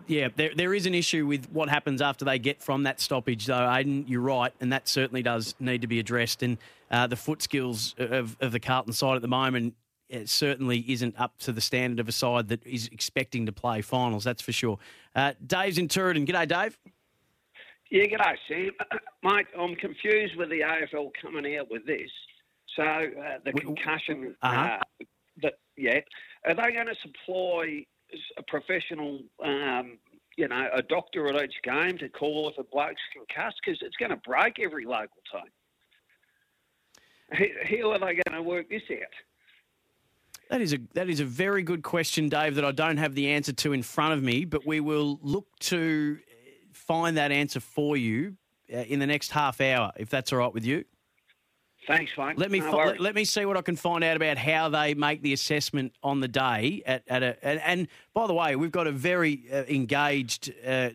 yeah, 0.08 0.30
there, 0.36 0.52
there 0.56 0.74
is 0.74 0.88
an 0.88 0.96
issue 0.96 1.28
with 1.28 1.46
what 1.52 1.70
happens 1.70 2.02
after 2.02 2.26
they 2.26 2.40
get 2.40 2.62
from 2.62 2.84
that 2.84 3.00
stoppage, 3.00 3.46
though, 3.46 3.54
Aiden. 3.54 4.04
You're 4.08 4.22
right, 4.22 4.52
and 4.60 4.74
that 4.74 4.88
certainly 4.88 5.22
does 5.22 5.54
need 5.60 5.82
to 5.82 5.88
be 5.88 6.00
addressed. 6.00 6.42
And 6.42 6.58
uh, 6.90 7.06
the 7.06 7.16
foot 7.16 7.42
skills 7.44 7.94
of, 8.00 8.36
of 8.42 8.52
the 8.52 8.60
Carlton 8.60 8.94
side 8.94 9.16
at 9.16 9.22
the 9.22 9.28
moment 9.28 9.76
it 10.10 10.30
certainly 10.30 10.80
isn't 10.92 11.20
up 11.20 11.38
to 11.40 11.52
the 11.52 11.62
standard 11.62 12.00
of 12.00 12.08
a 12.08 12.12
side 12.12 12.48
that 12.50 12.66
is 12.68 12.88
expecting 12.92 13.48
to 13.48 13.52
play 13.52 13.82
finals, 13.82 14.24
that's 14.24 14.44
for 14.44 14.52
sure. 14.52 14.78
Uh, 15.16 15.34
Dave's 15.46 15.80
in 15.80 15.88
Turin. 15.88 16.26
G'day, 16.26 16.48
Dave. 16.48 16.78
Yeah, 17.90 18.04
g'day, 18.06 18.36
Sam. 18.48 18.72
Mate, 19.24 19.48
I'm 19.60 19.76
confused 19.76 20.36
with 20.36 20.50
the 20.50 20.60
AFL 20.60 21.12
coming 21.20 21.58
out 21.58 21.72
with 21.72 21.86
this. 21.88 22.12
So 22.76 22.84
uh, 22.84 23.40
the 23.44 23.54
concussion, 23.54 24.36
Uh-huh. 24.42 24.78
uh, 25.02 25.06
yeah, 25.78 26.00
are 26.46 26.56
they 26.56 26.72
going 26.72 26.88
to 26.88 26.96
supply 27.02 27.86
a 28.38 28.44
professional, 28.44 29.20
um, 29.44 29.98
you 30.38 30.48
know, 30.48 30.70
a 30.74 30.82
doctor 30.82 31.28
at 31.28 31.44
each 31.44 31.56
game 31.64 31.98
to 31.98 32.10
call 32.10 32.50
if 32.50 32.58
a 32.58 32.64
bloke's 32.64 33.02
concussed? 33.14 33.58
Because 33.64 33.80
it's 33.82 33.96
going 33.98 34.12
to 34.12 34.18
break 34.18 34.60
every 34.60 34.86
local 34.86 35.22
team. 35.32 35.52
How- 37.32 37.92
are 37.92 38.00
they 38.00 38.22
going 38.26 38.34
to 38.34 38.42
work 38.44 38.70
this 38.70 38.84
out? 38.92 38.98
That 40.50 40.62
is 40.62 40.74
a 40.74 40.78
that 40.94 41.10
is 41.10 41.20
a 41.20 41.26
very 41.26 41.64
good 41.64 41.82
question, 41.82 42.30
Dave. 42.30 42.56
That 42.56 42.66
I 42.66 42.72
don't 42.72 42.98
have 42.98 43.16
the 43.16 43.30
answer 43.32 43.54
to 43.54 43.74
in 43.74 43.82
front 43.82 44.14
of 44.14 44.22
me, 44.22 44.46
but 44.46 44.68
we 44.68 44.82
will 44.82 45.18
look 45.24 45.48
to 45.62 46.20
find 46.74 47.18
that 47.18 47.32
answer 47.32 47.60
for 47.60 47.98
you 47.98 48.36
uh, 48.72 48.78
in 48.78 49.00
the 49.00 49.08
next 49.08 49.32
half 49.32 49.62
hour, 49.62 49.92
if 49.98 50.10
that's 50.10 50.32
all 50.32 50.40
right 50.40 50.54
with 50.54 50.66
you. 50.66 50.84
Thanks, 51.88 52.12
mate. 52.18 52.38
Let 52.38 52.52
me 52.52 52.60
No 52.60 52.72
fi- 52.72 52.86
let, 52.86 53.00
let 53.00 53.16
me 53.16 53.26
see 53.26 53.46
what 53.46 53.58
I 53.58 53.62
can 53.62 53.76
find 53.76 54.04
out 54.04 54.16
about 54.16 54.38
how 54.38 54.70
they 54.70 54.94
make 54.94 55.22
the 55.22 55.34
assessment 55.34 55.94
on 56.02 56.20
the 56.22 56.28
day. 56.28 56.82
At, 56.86 57.04
at 57.08 57.24
a 57.24 57.46
and, 57.46 57.60
and 57.62 57.88
by 58.14 58.28
the 58.28 58.34
way, 58.34 58.56
we've 58.56 58.72
got 58.72 58.88
a 58.88 58.92
very 58.92 59.44
uh, 59.52 59.64
engaged 59.68 60.54
uh, 60.66 60.90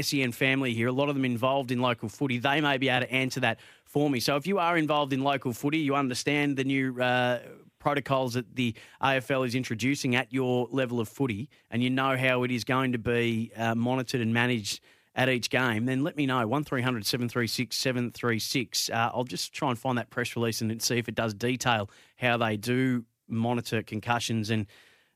SEN 0.00 0.32
family 0.32 0.74
here. 0.74 0.88
A 0.88 0.92
lot 0.92 1.08
of 1.08 1.14
them 1.14 1.24
involved 1.24 1.70
in 1.70 1.80
local 1.80 2.08
footy. 2.08 2.38
They 2.38 2.60
may 2.60 2.76
be 2.76 2.88
able 2.88 3.06
to 3.06 3.12
answer 3.12 3.40
that 3.40 3.60
for 3.84 4.10
me. 4.10 4.20
So 4.20 4.36
if 4.36 4.46
you 4.46 4.58
are 4.58 4.76
involved 4.76 5.12
in 5.12 5.22
local 5.22 5.52
footy, 5.52 5.78
you 5.78 5.94
understand 5.94 6.56
the 6.56 6.64
new. 6.64 7.00
Uh, 7.00 7.40
Protocols 7.78 8.34
that 8.34 8.56
the 8.56 8.74
AFL 9.00 9.46
is 9.46 9.54
introducing 9.54 10.16
at 10.16 10.32
your 10.32 10.66
level 10.72 10.98
of 10.98 11.08
footy, 11.08 11.48
and 11.70 11.84
you 11.84 11.90
know 11.90 12.16
how 12.16 12.42
it 12.42 12.50
is 12.50 12.64
going 12.64 12.90
to 12.90 12.98
be 12.98 13.52
uh, 13.56 13.76
monitored 13.76 14.20
and 14.20 14.34
managed 14.34 14.80
at 15.16 15.30
each 15.30 15.48
game, 15.48 15.86
then 15.86 16.04
let 16.04 16.16
me 16.16 16.26
know. 16.26 16.46
1300 16.46 17.06
736 17.06 17.74
736. 17.74 18.90
Uh, 18.90 19.10
I'll 19.14 19.24
just 19.24 19.52
try 19.52 19.70
and 19.70 19.78
find 19.78 19.96
that 19.98 20.10
press 20.10 20.36
release 20.36 20.60
and 20.60 20.80
see 20.82 20.98
if 20.98 21.08
it 21.08 21.14
does 21.14 21.34
detail 21.34 21.90
how 22.16 22.36
they 22.36 22.56
do 22.56 23.04
monitor 23.26 23.82
concussions 23.82 24.50
and 24.50 24.66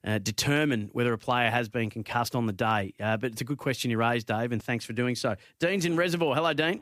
uh, 0.05 0.19
determine 0.19 0.89
whether 0.95 1.13
a 1.13 1.19
player 1.19 1.51
has 1.51 1.69
been 1.69 1.91
concussed 1.91 2.35
on 2.35 2.47
the 2.47 2.53
day. 2.53 2.95
Uh, 2.99 3.19
but 3.19 3.33
it's 3.33 3.43
a 3.43 3.45
good 3.45 3.59
question 3.59 3.91
you 3.91 3.99
raised, 3.99 4.27
Dave, 4.27 4.53
and 4.53 4.63
thanks 4.63 4.87
for 4.87 4.95
doing 4.95 5.15
so. 5.15 5.37
Dean's 5.59 5.85
in 5.85 5.97
Reservoir. 5.97 6.35
Hello, 6.35 6.55
Dean. 6.55 6.81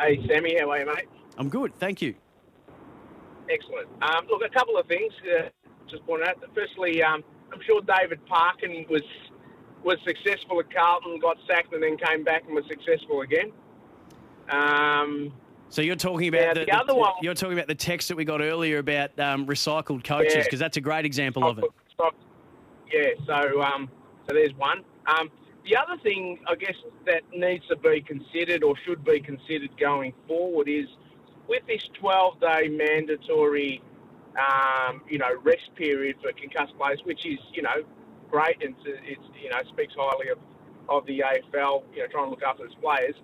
Hey, 0.00 0.18
Sammy, 0.26 0.56
how 0.58 0.70
are 0.70 0.80
you, 0.80 0.86
mate? 0.86 1.06
I'm 1.38 1.48
good. 1.48 1.74
Thank 1.76 2.02
you. 2.02 2.16
Excellent. 3.48 3.88
Um, 4.02 4.26
look, 4.28 4.42
a 4.44 4.52
couple 4.52 4.76
of 4.76 4.86
things. 4.86 5.12
Uh, 5.24 5.48
just 5.88 6.04
point 6.04 6.26
out. 6.26 6.36
Firstly, 6.54 7.02
um, 7.02 7.22
I'm 7.52 7.60
sure 7.64 7.80
David 7.82 8.24
Parkin 8.26 8.86
was 8.90 9.02
was 9.84 9.98
successful 10.06 10.60
at 10.60 10.72
Carlton, 10.72 11.18
got 11.20 11.36
sacked, 11.48 11.72
and 11.72 11.82
then 11.82 11.96
came 11.96 12.24
back 12.24 12.44
and 12.46 12.54
was 12.54 12.64
successful 12.68 13.22
again. 13.22 13.52
Um, 14.50 15.32
So 15.68 15.82
you're 15.82 15.94
talking 15.96 16.28
about 16.28 16.40
Yeah, 16.40 16.54
the, 16.54 16.64
the 16.66 16.72
other 16.72 16.94
one- 16.94 17.12
You're 17.22 17.34
talking 17.34 17.54
about 17.56 17.68
the 17.68 17.74
text 17.74 18.08
that 18.08 18.16
we 18.16 18.24
got 18.24 18.40
earlier 18.40 18.78
about 18.78 19.18
um, 19.20 19.46
recycled 19.46 20.02
coaches 20.04 20.34
Yeah. 20.34 20.42
because 20.42 20.58
that's 20.58 20.76
a 20.76 20.80
great 20.80 21.04
example 21.04 21.44
of 21.46 21.58
it. 21.58 21.64
Yeah, 22.92 23.10
so 23.24 23.62
um, 23.62 23.88
so 24.26 24.34
there's 24.34 24.52
one. 24.54 24.82
Um, 25.06 25.30
the 25.64 25.76
other 25.76 25.96
thing, 26.02 26.40
I 26.48 26.56
guess, 26.56 26.74
that 27.06 27.22
needs 27.32 27.64
to 27.68 27.76
be 27.76 28.00
considered 28.00 28.64
or 28.64 28.74
should 28.84 29.04
be 29.04 29.20
considered 29.20 29.70
going 29.78 30.12
forward 30.26 30.68
is 30.68 30.86
with 31.46 31.64
this 31.68 31.88
12-day 32.02 32.68
mandatory, 32.68 33.80
um, 34.36 35.02
you 35.08 35.18
know, 35.18 35.28
rest 35.44 35.72
period 35.76 36.16
for 36.20 36.32
concussed 36.32 36.76
players, 36.76 37.00
which 37.04 37.24
is, 37.24 37.38
you 37.52 37.62
know, 37.62 37.84
great 38.30 38.62
and 38.62 38.74
it's, 38.84 39.00
it's 39.04 39.38
you 39.42 39.50
know 39.50 39.58
speaks 39.68 39.94
highly 39.96 40.28
of, 40.28 40.38
of 40.88 41.06
the 41.06 41.20
AFL, 41.20 41.84
you 41.94 42.00
know, 42.00 42.06
trying 42.10 42.26
to 42.26 42.30
look 42.30 42.42
after 42.42 42.64
its 42.64 42.74
players. 42.74 43.14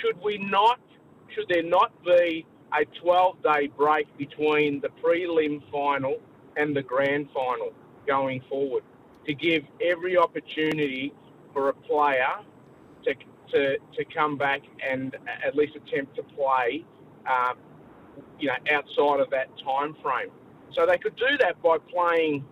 Should 0.00 0.20
we 0.22 0.38
not? 0.38 0.80
Should 1.34 1.48
there 1.48 1.62
not 1.62 1.92
be 2.04 2.46
a 2.72 2.84
12-day 3.04 3.68
break 3.76 4.06
between 4.16 4.80
the 4.80 4.88
prelim 5.02 5.60
final 5.70 6.18
and 6.56 6.76
the 6.76 6.82
grand 6.82 7.28
final 7.34 7.72
going 8.06 8.42
forward 8.48 8.82
to 9.26 9.34
give 9.34 9.64
every 9.80 10.16
opportunity 10.16 11.12
for 11.52 11.68
a 11.68 11.72
player 11.72 12.38
to, 13.04 13.14
to, 13.52 13.78
to 13.78 14.04
come 14.12 14.36
back 14.36 14.62
and 14.88 15.16
at 15.44 15.54
least 15.54 15.76
attempt 15.76 16.16
to 16.16 16.22
play, 16.22 16.84
um, 17.26 17.56
you 18.38 18.48
know, 18.48 18.54
outside 18.72 19.20
of 19.20 19.30
that 19.30 19.48
time 19.58 19.94
frame. 20.02 20.30
So 20.72 20.86
they 20.86 20.98
could 20.98 21.16
do 21.16 21.36
that 21.40 21.60
by 21.62 21.78
playing, 21.78 22.44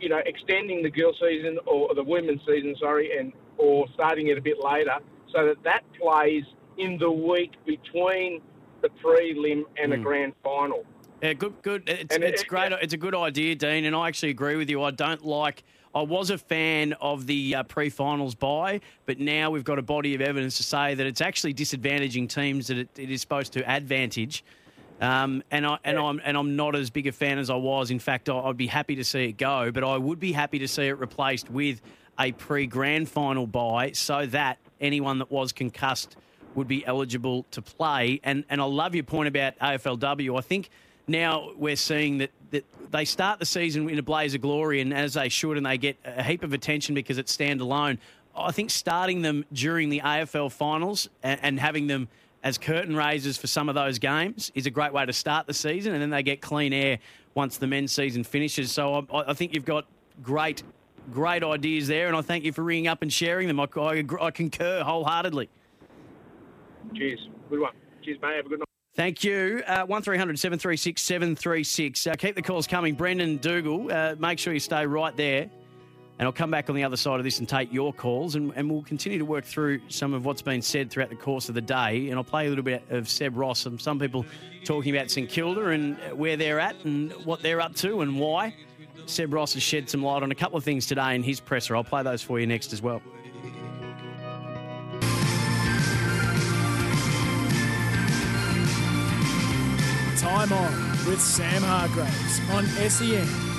you 0.00 0.08
know, 0.08 0.20
extending 0.26 0.82
the 0.82 0.90
girls' 0.90 1.16
season 1.20 1.58
or 1.66 1.94
the 1.94 2.02
women's 2.04 2.40
season, 2.46 2.74
sorry, 2.78 3.18
and 3.18 3.32
or 3.58 3.86
starting 3.94 4.28
it 4.28 4.38
a 4.38 4.40
bit 4.40 4.56
later, 4.62 4.96
so 5.32 5.46
that 5.46 5.62
that 5.64 5.82
plays 6.00 6.44
in 6.78 6.98
the 6.98 7.10
week 7.10 7.52
between 7.64 8.40
the 8.82 8.88
prelim 9.02 9.62
and 9.80 9.90
the 9.92 9.96
Mm. 9.96 10.02
grand 10.02 10.32
final. 10.44 10.84
Yeah, 11.22 11.32
good, 11.32 11.54
good. 11.62 11.88
It's, 11.88 12.14
And 12.14 12.22
it's 12.22 12.42
it- 12.42 12.48
great. 12.48 12.72
It's 12.72 12.92
a 12.92 12.98
good 12.98 13.14
idea, 13.14 13.54
Dean, 13.54 13.86
and 13.86 13.96
I 13.96 14.08
actually 14.08 14.28
agree 14.30 14.56
with 14.56 14.68
you. 14.68 14.82
I 14.82 14.90
don't 14.90 15.24
like. 15.24 15.64
I 15.94 16.02
was 16.02 16.28
a 16.28 16.36
fan 16.36 16.92
of 17.00 17.26
the 17.26 17.54
uh, 17.54 17.62
pre-finals 17.62 18.34
bye, 18.34 18.82
but 19.06 19.18
now 19.18 19.50
we've 19.50 19.64
got 19.64 19.78
a 19.78 19.82
body 19.82 20.14
of 20.14 20.20
evidence 20.20 20.58
to 20.58 20.62
say 20.62 20.92
that 20.94 21.06
it's 21.06 21.22
actually 21.22 21.54
disadvantaging 21.54 22.28
teams 22.28 22.66
that 22.66 22.76
it, 22.76 22.90
it 22.98 23.10
is 23.10 23.22
supposed 23.22 23.54
to 23.54 23.66
advantage. 23.70 24.44
Um, 25.00 25.42
and 25.50 25.66
I 25.66 25.78
and 25.84 25.98
I'm 25.98 26.20
and 26.24 26.36
I'm 26.36 26.56
not 26.56 26.74
as 26.74 26.90
big 26.90 27.06
a 27.06 27.12
fan 27.12 27.38
as 27.38 27.50
I 27.50 27.54
was. 27.56 27.90
In 27.90 27.98
fact, 27.98 28.28
I- 28.28 28.38
I'd 28.38 28.56
be 28.56 28.66
happy 28.66 28.96
to 28.96 29.04
see 29.04 29.24
it 29.24 29.32
go, 29.32 29.70
but 29.70 29.84
I 29.84 29.96
would 29.98 30.18
be 30.18 30.32
happy 30.32 30.58
to 30.60 30.68
see 30.68 30.84
it 30.86 30.98
replaced 30.98 31.50
with 31.50 31.82
a 32.18 32.32
pre-grand 32.32 33.08
final 33.10 33.46
bye, 33.46 33.92
so 33.92 34.24
that 34.26 34.58
anyone 34.80 35.18
that 35.18 35.30
was 35.30 35.52
concussed 35.52 36.16
would 36.54 36.66
be 36.66 36.84
eligible 36.86 37.44
to 37.50 37.60
play. 37.60 38.20
And 38.24 38.44
and 38.48 38.60
I 38.60 38.64
love 38.64 38.94
your 38.94 39.04
point 39.04 39.28
about 39.28 39.58
AFLW. 39.58 40.38
I 40.38 40.40
think 40.40 40.70
now 41.06 41.50
we're 41.56 41.76
seeing 41.76 42.18
that, 42.18 42.30
that 42.50 42.64
they 42.90 43.04
start 43.04 43.38
the 43.38 43.44
season 43.46 43.90
in 43.90 43.98
a 43.98 44.02
blaze 44.02 44.34
of 44.34 44.40
glory, 44.40 44.80
and 44.80 44.94
as 44.94 45.12
they 45.14 45.28
should, 45.28 45.58
and 45.58 45.66
they 45.66 45.76
get 45.76 45.98
a 46.06 46.22
heap 46.22 46.42
of 46.42 46.54
attention 46.54 46.94
because 46.94 47.18
it's 47.18 47.36
standalone. 47.36 47.98
I 48.34 48.50
think 48.52 48.70
starting 48.70 49.22
them 49.22 49.44
during 49.52 49.88
the 49.90 50.00
AFL 50.00 50.50
finals 50.52 51.08
and, 51.22 51.38
and 51.42 51.60
having 51.60 51.86
them 51.86 52.08
as 52.42 52.58
curtain 52.58 52.94
raisers 52.94 53.36
for 53.36 53.46
some 53.46 53.68
of 53.68 53.74
those 53.74 53.98
games 53.98 54.52
is 54.54 54.66
a 54.66 54.70
great 54.70 54.92
way 54.92 55.04
to 55.04 55.12
start 55.12 55.46
the 55.46 55.54
season, 55.54 55.92
and 55.92 56.02
then 56.02 56.10
they 56.10 56.22
get 56.22 56.40
clean 56.40 56.72
air 56.72 56.98
once 57.34 57.58
the 57.58 57.66
men's 57.66 57.92
season 57.92 58.24
finishes. 58.24 58.70
So 58.70 59.06
I, 59.12 59.30
I 59.30 59.34
think 59.34 59.54
you've 59.54 59.64
got 59.64 59.86
great, 60.22 60.62
great 61.12 61.42
ideas 61.42 61.88
there, 61.88 62.06
and 62.06 62.16
I 62.16 62.20
thank 62.22 62.44
you 62.44 62.52
for 62.52 62.62
ringing 62.62 62.88
up 62.88 63.02
and 63.02 63.12
sharing 63.12 63.48
them. 63.48 63.60
I, 63.60 63.66
I, 63.76 64.04
I 64.20 64.30
concur 64.30 64.82
wholeheartedly. 64.82 65.48
Cheers. 66.94 67.28
Good 67.50 67.60
one. 67.60 67.72
Cheers, 68.02 68.18
mate. 68.22 68.36
Have 68.36 68.46
a 68.46 68.48
good 68.48 68.58
night. 68.60 68.66
Thank 68.94 69.24
you. 69.24 69.62
Uh, 69.66 69.84
1300 69.84 70.38
736 70.38 71.02
736. 71.02 72.06
Uh, 72.06 72.14
keep 72.14 72.34
the 72.34 72.42
calls 72.42 72.66
coming. 72.66 72.94
Brendan 72.94 73.36
Dougal, 73.36 73.92
uh, 73.92 74.14
make 74.18 74.38
sure 74.38 74.54
you 74.54 74.60
stay 74.60 74.86
right 74.86 75.14
there. 75.16 75.50
And 76.18 76.26
I'll 76.26 76.32
come 76.32 76.50
back 76.50 76.70
on 76.70 76.76
the 76.76 76.84
other 76.84 76.96
side 76.96 77.18
of 77.18 77.24
this 77.24 77.40
and 77.40 77.48
take 77.48 77.70
your 77.72 77.92
calls, 77.92 78.36
and, 78.36 78.50
and 78.56 78.70
we'll 78.70 78.82
continue 78.82 79.18
to 79.18 79.24
work 79.26 79.44
through 79.44 79.80
some 79.88 80.14
of 80.14 80.24
what's 80.24 80.40
been 80.40 80.62
said 80.62 80.90
throughout 80.90 81.10
the 81.10 81.16
course 81.16 81.50
of 81.50 81.54
the 81.54 81.60
day. 81.60 82.08
And 82.08 82.14
I'll 82.16 82.24
play 82.24 82.46
a 82.46 82.48
little 82.48 82.64
bit 82.64 82.84
of 82.90 83.08
Seb 83.08 83.36
Ross 83.36 83.66
and 83.66 83.80
some 83.80 83.98
people 83.98 84.24
talking 84.64 84.96
about 84.96 85.10
St 85.10 85.28
Kilda 85.28 85.68
and 85.68 85.98
where 86.18 86.36
they're 86.36 86.58
at 86.58 86.76
and 86.84 87.12
what 87.26 87.42
they're 87.42 87.60
up 87.60 87.74
to 87.76 88.00
and 88.00 88.18
why. 88.18 88.54
Seb 89.04 89.32
Ross 89.32 89.54
has 89.54 89.62
shed 89.62 89.90
some 89.90 90.02
light 90.02 90.22
on 90.22 90.32
a 90.32 90.34
couple 90.34 90.56
of 90.56 90.64
things 90.64 90.86
today 90.86 91.14
in 91.14 91.22
his 91.22 91.38
presser. 91.38 91.76
I'll 91.76 91.84
play 91.84 92.02
those 92.02 92.22
for 92.22 92.40
you 92.40 92.46
next 92.46 92.72
as 92.72 92.80
well. 92.80 93.02
Time 100.16 100.52
on 100.52 100.72
with 101.06 101.20
Sam 101.20 101.62
Hargreaves 101.62 102.40
on 102.50 102.64
SEN. 102.88 103.55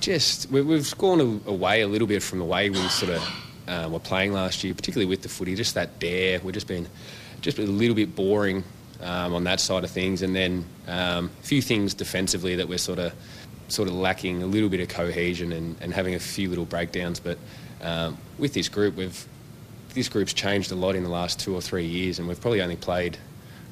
Just 0.00 0.50
we, 0.50 0.62
we've 0.62 0.96
gone 0.96 1.42
away 1.46 1.82
a 1.82 1.86
little 1.86 2.08
bit 2.08 2.22
from 2.22 2.38
the 2.38 2.44
way 2.44 2.70
we 2.70 2.78
sort 2.88 3.12
of 3.12 3.22
uh, 3.68 3.88
were 3.90 4.00
playing 4.00 4.32
last 4.32 4.64
year, 4.64 4.74
particularly 4.74 5.06
with 5.06 5.20
the 5.20 5.28
footy. 5.28 5.54
Just 5.54 5.74
that 5.74 5.98
dare, 5.98 6.40
we've 6.40 6.54
just 6.54 6.66
been 6.66 6.88
just 7.42 7.58
a 7.58 7.62
little 7.62 7.94
bit 7.94 8.16
boring 8.16 8.64
um, 9.02 9.34
on 9.34 9.44
that 9.44 9.60
side 9.60 9.84
of 9.84 9.90
things, 9.90 10.22
and 10.22 10.34
then 10.34 10.64
um, 10.88 11.30
a 11.40 11.42
few 11.42 11.60
things 11.60 11.92
defensively 11.92 12.56
that 12.56 12.66
we're 12.66 12.78
sort 12.78 12.98
of 12.98 13.12
sort 13.68 13.88
of 13.88 13.94
lacking 13.94 14.42
a 14.42 14.46
little 14.46 14.70
bit 14.70 14.80
of 14.80 14.88
cohesion 14.88 15.52
and, 15.52 15.76
and 15.80 15.92
having 15.92 16.14
a 16.14 16.18
few 16.18 16.48
little 16.48 16.64
breakdowns. 16.64 17.20
But 17.20 17.36
um, 17.82 18.16
with 18.38 18.54
this 18.54 18.70
group, 18.70 18.96
we've 18.96 19.26
this 19.92 20.08
group's 20.08 20.32
changed 20.32 20.72
a 20.72 20.76
lot 20.76 20.94
in 20.94 21.02
the 21.02 21.10
last 21.10 21.38
two 21.38 21.54
or 21.54 21.60
three 21.60 21.86
years, 21.86 22.18
and 22.18 22.26
we've 22.26 22.40
probably 22.40 22.62
only 22.62 22.76
played. 22.76 23.18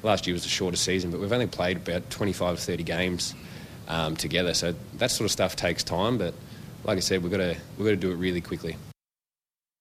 Last 0.03 0.27
year 0.27 0.33
was 0.33 0.43
the 0.43 0.49
shortest 0.49 0.85
season, 0.85 1.09
but 1.11 1.19
we've 1.19 1.33
only 1.33 1.47
played 1.47 1.75
about 1.77 2.09
25 2.09 2.57
to 2.57 2.61
30 2.61 2.83
games 2.83 3.33
um, 3.89 4.15
together. 4.15 4.53
So 4.53 4.73
that 4.97 5.11
sort 5.11 5.25
of 5.25 5.31
stuff 5.31 5.55
takes 5.55 5.83
time, 5.83 6.17
but 6.17 6.33
like 6.83 6.97
I 6.97 7.01
said, 7.01 7.21
we've 7.21 7.31
got 7.31 7.37
to 7.37 7.57
we've 7.77 7.85
got 7.85 7.91
to 7.91 7.95
do 7.97 8.11
it 8.11 8.15
really 8.15 8.41
quickly. 8.41 8.77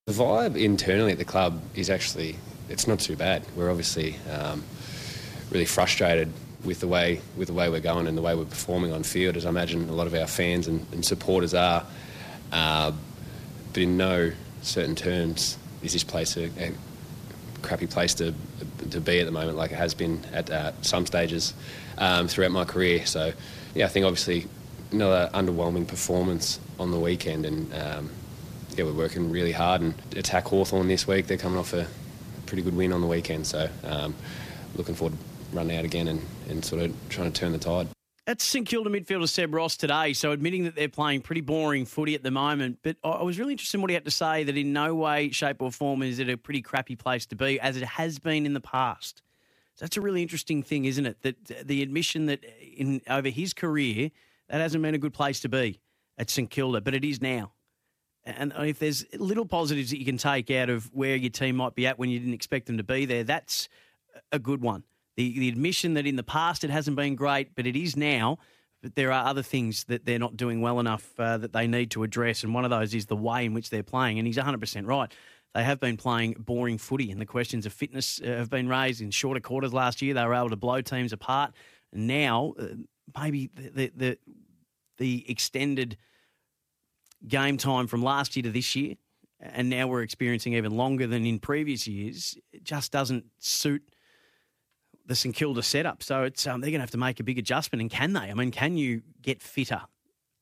The 0.07 0.13
vibe 0.15 0.61
internally 0.61 1.13
at 1.13 1.19
the 1.19 1.25
club 1.25 1.61
is 1.75 1.91
actually 1.91 2.37
it's 2.69 2.87
not 2.87 2.99
too 3.01 3.17
bad. 3.17 3.45
We're 3.55 3.71
obviously 3.71 4.17
um, 4.33 4.65
really 5.51 5.67
frustrated 5.67 6.33
with 6.65 6.81
the 6.81 6.89
way 6.89 7.21
with 7.37 7.49
the 7.49 7.55
way 7.55 7.69
we're 7.69 7.81
going 7.81 8.07
and 8.07 8.17
the 8.17 8.23
way 8.23 8.35
we're 8.35 8.45
performing 8.45 8.93
on 8.93 9.03
field, 9.03 9.37
as 9.37 9.47
I 9.47 9.51
imagine 9.51 9.89
a 9.89 9.93
lot 9.93 10.07
of 10.07 10.15
our 10.15 10.27
fans 10.27 10.67
and, 10.67 10.85
and 10.93 11.05
supporters 11.05 11.55
are. 11.55 11.85
Uh, 12.51 12.93
but 13.73 13.83
in 13.83 13.97
no 13.97 14.33
certain 14.63 14.97
terms 14.97 15.59
is 15.83 15.93
this 15.93 16.05
place 16.05 16.37
a, 16.37 16.47
a, 16.59 16.73
crappy 17.63 17.87
place 17.87 18.15
to 18.15 18.33
to 18.91 19.01
be 19.01 19.21
at 19.21 19.27
the 19.27 19.33
moment, 19.33 19.57
like 19.57 19.73
it 19.73 19.77
has 19.77 19.95
been 19.95 20.25
at 20.33 20.51
uh, 20.51 20.73
some 20.83 21.05
stages 21.07 21.55
um, 21.99 22.29
throughout 22.29 22.51
my 22.51 22.65
career. 22.65 23.05
So, 23.05 23.33
yeah, 23.79 23.85
I 23.85 23.89
think 23.89 24.05
obviously 24.05 24.49
another 24.91 25.31
underwhelming 25.33 25.87
performance 25.87 26.59
on 26.81 26.91
the 26.91 26.99
weekend, 26.99 27.47
and 27.47 27.73
um, 27.73 28.11
yeah, 28.77 28.85
we're 28.85 28.93
working 28.93 29.31
really 29.31 29.53
hard 29.53 29.81
and 29.81 29.95
attack 30.17 30.47
Hawthorn 30.47 30.89
this 30.89 31.07
week. 31.07 31.29
They're 31.29 31.39
coming 31.39 31.61
off 31.61 31.73
a 31.75 31.87
pretty 32.47 32.63
good 32.63 32.77
win 32.77 32.93
on 32.93 33.01
the 33.01 33.07
weekend, 33.07 33.47
so 33.47 33.69
um, 33.85 34.17
looking 34.75 34.97
forward 34.97 35.17
to 35.17 35.57
running 35.57 35.77
out 35.77 35.85
again 35.85 36.09
and, 36.09 36.27
and 36.49 36.65
sort 36.65 36.83
of 36.83 36.93
trying 37.09 37.31
to 37.31 37.41
turn 37.41 37.53
the 37.53 37.59
tide. 37.59 37.87
That's 38.27 38.43
St 38.43 38.67
Kilda 38.67 38.91
midfielder 38.91 39.29
Seb 39.29 39.55
Ross 39.55 39.77
today. 39.77 40.13
So 40.13 40.33
admitting 40.33 40.65
that 40.65 40.75
they're 40.75 40.89
playing 40.89 41.21
pretty 41.21 41.41
boring 41.41 41.87
footy 41.87 42.17
at 42.17 42.25
the 42.25 42.33
moment, 42.33 42.81
but 42.83 42.97
I 43.05 43.23
was 43.23 43.39
really 43.39 43.53
interested 43.53 43.77
in 43.77 43.81
what 43.81 43.91
he 43.91 43.95
had 43.95 44.07
to 44.07 44.11
say. 44.11 44.43
That 44.43 44.57
in 44.57 44.73
no 44.73 44.97
way, 44.97 45.31
shape, 45.31 45.63
or 45.63 45.71
form 45.71 46.03
is 46.03 46.19
it 46.19 46.29
a 46.29 46.37
pretty 46.37 46.63
crappy 46.63 46.97
place 46.97 47.27
to 47.27 47.37
be, 47.37 47.61
as 47.61 47.77
it 47.77 47.85
has 47.85 48.19
been 48.19 48.45
in 48.45 48.55
the 48.55 48.61
past. 48.61 49.23
That's 49.79 49.97
a 49.97 50.01
really 50.01 50.23
interesting 50.23 50.63
thing, 50.63 50.85
isn't 50.85 51.07
it? 51.07 51.23
That 51.23 51.67
the 51.67 51.83
admission 51.83 52.27
that 52.27 52.45
in 52.45 53.01
over 53.09 53.29
his 53.29 53.55
career, 53.55 54.11
that 54.49 54.61
hasn't 54.61 54.83
been 54.83 54.95
a 54.95 54.99
good 54.99 55.15
place 55.15 55.41
to 55.41 55.49
be 55.49 55.81
at 56.17 56.31
St 56.31 56.51
Kilda, 56.51 56.81
but 56.81 56.95
it 56.95 57.05
is 57.05 57.23
now. 57.23 57.53
And 58.25 58.53
if 58.59 58.79
there's 58.79 59.07
little 59.15 59.47
positives 59.47 59.91
that 59.91 59.99
you 59.99 60.05
can 60.05 60.19
take 60.19 60.51
out 60.51 60.69
of 60.69 60.93
where 60.93 61.17
your 61.17 61.31
team 61.31 61.57
might 61.57 61.75
be 61.75 61.87
at 61.87 61.99
when 61.99 62.11
you 62.11 62.19
didn't 62.19 62.35
expect 62.35 62.67
them 62.67 62.77
to 62.77 62.85
be 62.85 63.07
there, 63.07 63.25
that's 63.25 63.69
a 64.33 64.39
good 64.39 64.61
one. 64.61 64.85
The, 65.17 65.39
the 65.39 65.49
admission 65.49 65.95
that 65.95 66.07
in 66.07 66.17
the 66.17 66.23
past 66.23 66.63
it 66.63 66.71
hasn't 66.71 66.97
been 66.97 67.17
great, 67.17 67.55
but 67.55 67.67
it 67.67 67.75
is 67.75 67.97
now. 67.97 68.39
But 68.83 68.95
there 68.95 69.11
are 69.13 69.27
other 69.27 69.43
things 69.43 69.85
that 69.85 70.05
they're 70.05 70.19
not 70.19 70.37
doing 70.37 70.61
well 70.61 70.79
enough 70.79 71.11
uh, 71.19 71.39
that 71.39 71.53
they 71.53 71.67
need 71.67 71.91
to 71.93 72.05
address. 72.05 72.45
And 72.45 72.55
one 72.55 72.65
of 72.65 72.71
those 72.71 72.95
is 72.95 73.07
the 73.07 73.17
way 73.17 73.45
in 73.45 73.55
which 73.55 73.71
they're 73.71 73.83
playing. 73.83 74.19
And 74.19 74.27
he's 74.27 74.37
100% 74.37 74.87
right. 74.87 75.13
They 75.59 75.65
have 75.65 75.81
been 75.81 75.97
playing 75.97 76.37
boring 76.39 76.79
footy, 76.79 77.11
and 77.11 77.21
the 77.21 77.27
questions 77.27 77.67
of 77.67 77.73
fitness 77.73 78.21
uh, 78.23 78.29
have 78.29 78.49
been 78.49 78.69
raised 78.69 79.01
in 79.01 79.11
shorter 79.11 79.41
quarters 79.41 79.75
last 79.75 80.01
year. 80.01 80.15
They 80.15 80.25
were 80.25 80.37
able 80.37 80.51
to 80.51 80.57
blow 80.57 80.83
teams 80.83 81.13
apart. 81.13 81.53
Now, 81.93 82.55
uh, 82.57 82.67
maybe 83.21 83.51
the, 83.53 83.91
the, 83.93 84.19
the, 84.99 85.29
extended 85.29 85.97
game 87.27 87.57
time 87.57 87.89
from 87.89 88.05
last 88.05 88.37
year 88.37 88.45
to 88.45 88.51
this 88.53 88.77
year, 88.77 88.95
and 89.41 89.69
now 89.69 89.89
we're 89.89 90.03
experiencing 90.03 90.53
even 90.53 90.77
longer 90.77 91.09
than 91.09 91.27
in 91.27 91.41
previous 91.41 91.89
years, 91.89 92.39
it 92.53 92.63
just 92.63 92.93
doesn't 92.93 93.25
suit 93.41 93.83
the 95.07 95.17
St 95.17 95.35
Kilda 95.35 95.65
setup. 95.65 96.05
So 96.05 96.23
it's 96.23 96.47
um, 96.47 96.61
they're 96.61 96.71
going 96.71 96.79
to 96.79 96.83
have 96.83 96.93
to 96.93 96.99
make 96.99 97.19
a 97.19 97.25
big 97.25 97.37
adjustment. 97.41 97.81
And 97.81 97.91
can 97.91 98.13
they? 98.13 98.31
I 98.31 98.35
mean, 98.35 98.53
can 98.53 98.77
you 98.77 99.03
get 99.23 99.43
fitter 99.43 99.81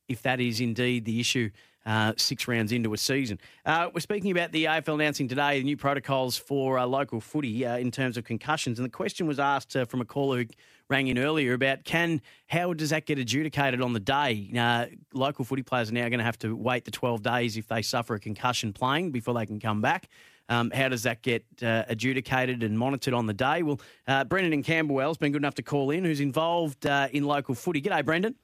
if 0.09 0.21
that 0.25 0.41
is 0.41 0.61
indeed 0.61 1.07
the 1.07 1.21
issue 1.21 1.49
uh, 1.87 2.13
six 2.17 2.49
rounds 2.49 2.73
into 2.73 2.93
a 2.93 2.99
season. 2.99 3.39
Uh, 3.65 3.89
we're 3.95 4.01
speaking 4.01 4.33
about 4.33 4.53
the 4.53 4.65
AFL 4.65 4.95
announcing 4.95 5.29
today 5.29 5.59
the 5.59 5.65
new 5.65 5.77
protocols 5.77 6.37
for 6.37 6.79
uh, 6.79 6.85
local 6.85 7.21
footy 7.21 7.65
uh, 7.65 7.79
in 7.79 7.91
terms 7.91 8.17
of 8.17 8.25
concussions. 8.25 8.79
And 8.79 8.85
the 8.85 8.91
question 8.91 9.27
was 9.27 9.39
asked 9.39 9.77
from 9.89 10.01
a 10.01 10.05
caller 10.05 10.39
who 10.39 10.47
rang 10.89 11.07
in 11.07 11.19
earlier 11.19 11.53
about 11.53 11.85
can 11.85 12.21
how 12.49 12.73
does 12.73 12.91
that 12.91 13.07
get 13.07 13.19
adjudicated 13.19 13.81
on 13.81 13.93
the 13.93 14.01
day? 14.01 14.51
Uh, 14.57 14.87
local 15.15 15.45
footy 15.45 15.63
players 15.63 15.91
are 15.91 15.95
now 15.95 16.09
going 16.09 16.19
to 16.19 16.25
have 16.25 16.39
to 16.41 16.55
wait 16.55 16.85
the 16.85 16.91
12 16.91 17.23
days 17.23 17.57
if 17.57 17.69
they 17.69 17.83
suffer 17.83 18.15
a 18.15 18.21
concussion 18.21 18.73
playing 18.73 19.13
before 19.13 19.35
they 19.35 19.47
can 19.47 19.61
come 19.61 19.81
back. 19.81 20.09
Um, 20.49 20.71
how 20.71 20.89
does 20.89 21.03
that 21.05 21.23
get 21.23 21.45
uh, 21.63 21.83
adjudicated 21.89 22.63
and 22.63 22.79
monitored 22.79 23.15
on 23.15 23.27
the 23.27 23.35
day? 23.35 23.63
Well, 23.63 23.81
uh, 24.07 24.23
Brendan 24.25 24.53
and 24.53 24.65
Camberwell's 24.65 25.19
been 25.19 25.33
good 25.33 25.43
enough 25.43 25.57
to 25.57 25.63
call 25.63 25.91
in, 25.91 26.05
who's 26.05 26.21
involved 26.21 26.85
in 26.85 27.25
local 27.25 27.57
footy. 27.57 27.83
G'day, 27.83 28.05
Brendan. 28.05 28.37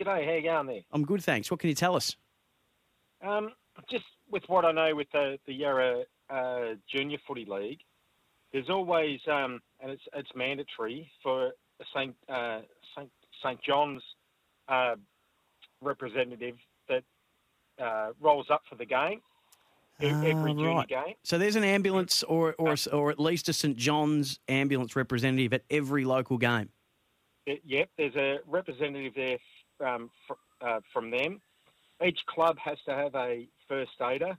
G'day, 0.00 0.24
how 0.24 0.32
you 0.32 0.42
going 0.42 0.66
there? 0.66 0.80
I'm 0.92 1.04
good, 1.04 1.22
thanks. 1.22 1.50
What 1.50 1.60
can 1.60 1.68
you 1.68 1.74
tell 1.74 1.94
us? 1.94 2.16
Um, 3.22 3.50
just 3.90 4.04
with 4.30 4.42
what 4.46 4.64
I 4.64 4.72
know 4.72 4.94
with 4.94 5.08
the, 5.12 5.38
the 5.46 5.52
Yarra 5.52 6.04
uh, 6.30 6.60
Junior 6.90 7.18
Footy 7.26 7.44
League, 7.46 7.80
there's 8.52 8.70
always, 8.70 9.20
um, 9.30 9.60
and 9.80 9.90
it's, 9.90 10.02
it's 10.14 10.30
mandatory 10.34 11.10
for 11.22 11.50
St. 11.94 12.14
Uh, 12.28 12.60
St. 12.96 13.10
St. 13.44 13.62
John's 13.62 14.02
uh, 14.68 14.94
representative 15.82 16.56
that 16.88 17.02
uh, 17.82 18.12
rolls 18.20 18.46
up 18.50 18.62
for 18.68 18.76
the 18.76 18.86
game. 18.86 19.20
Every 20.00 20.32
Ah, 20.32 20.44
junior 20.46 20.68
right. 20.76 20.88
game. 20.88 21.14
So 21.24 21.36
there's 21.36 21.56
an 21.56 21.64
ambulance 21.64 22.22
or, 22.22 22.54
or, 22.58 22.74
or 22.90 23.10
at 23.10 23.20
least 23.20 23.50
a 23.50 23.52
St 23.52 23.76
John's 23.76 24.40
ambulance 24.48 24.96
representative 24.96 25.52
at 25.52 25.62
every 25.70 26.06
local 26.06 26.38
game. 26.38 26.70
It- 27.44 27.60
yep, 27.66 27.90
there's 27.98 28.16
a 28.16 28.38
representative 28.46 29.12
there 29.14 29.36
um, 29.80 30.10
fr- 30.26 30.66
uh, 30.66 30.80
from 30.92 31.10
them. 31.10 31.40
Each 32.04 32.18
club 32.26 32.56
has 32.58 32.78
to 32.86 32.94
have 32.94 33.14
a 33.14 33.46
first 33.68 33.92
aider, 34.00 34.38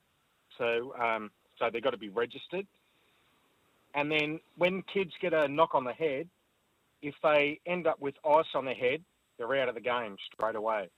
so 0.58 0.94
um, 1.00 1.30
so 1.60 1.70
they've 1.72 1.84
got 1.84 1.92
to 1.92 1.98
be 1.98 2.10
registered. 2.10 2.66
And 3.94 4.12
then 4.12 4.40
when 4.58 4.84
kids 4.84 5.12
get 5.22 5.34
a 5.34 5.48
knock 5.48 5.76
on 5.76 5.84
the 5.84 5.94
head, 5.94 6.28
if 7.02 7.14
they 7.24 7.60
end 7.66 7.88
up 7.88 8.00
with 8.00 8.16
ice 8.28 8.46
on 8.56 8.66
their 8.66 8.74
head, 8.76 9.02
they're 9.38 9.62
out 9.62 9.70
of 9.70 9.76
the 9.76 9.82
game 9.82 10.16
straight 10.34 10.56
away. 10.56 10.90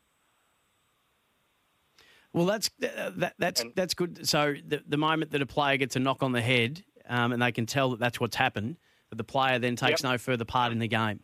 Well, 2.34 2.46
that's 2.46 2.70
uh, 2.84 3.12
that, 3.18 3.36
that's 3.38 3.64
that's 3.76 3.94
good. 3.94 4.28
So 4.28 4.56
the, 4.66 4.82
the 4.88 4.98
moment 4.98 5.32
that 5.32 5.42
a 5.42 5.46
player 5.46 5.78
gets 5.78 5.96
a 5.96 6.00
knock 6.00 6.24
on 6.24 6.32
the 6.32 6.42
head 6.42 6.84
um, 7.08 7.32
and 7.32 7.42
they 7.42 7.52
can 7.52 7.66
tell 7.66 7.92
that 7.92 8.00
that's 8.00 8.20
what's 8.20 8.36
happened, 8.36 8.78
but 9.10 9.18
the 9.18 9.24
player 9.24 9.60
then 9.60 9.76
takes 9.76 10.02
Yep. 10.04 10.12
no 10.12 10.18
further 10.18 10.46
part 10.46 10.72
in 10.72 10.80
the 10.80 10.88
game. 10.88 11.20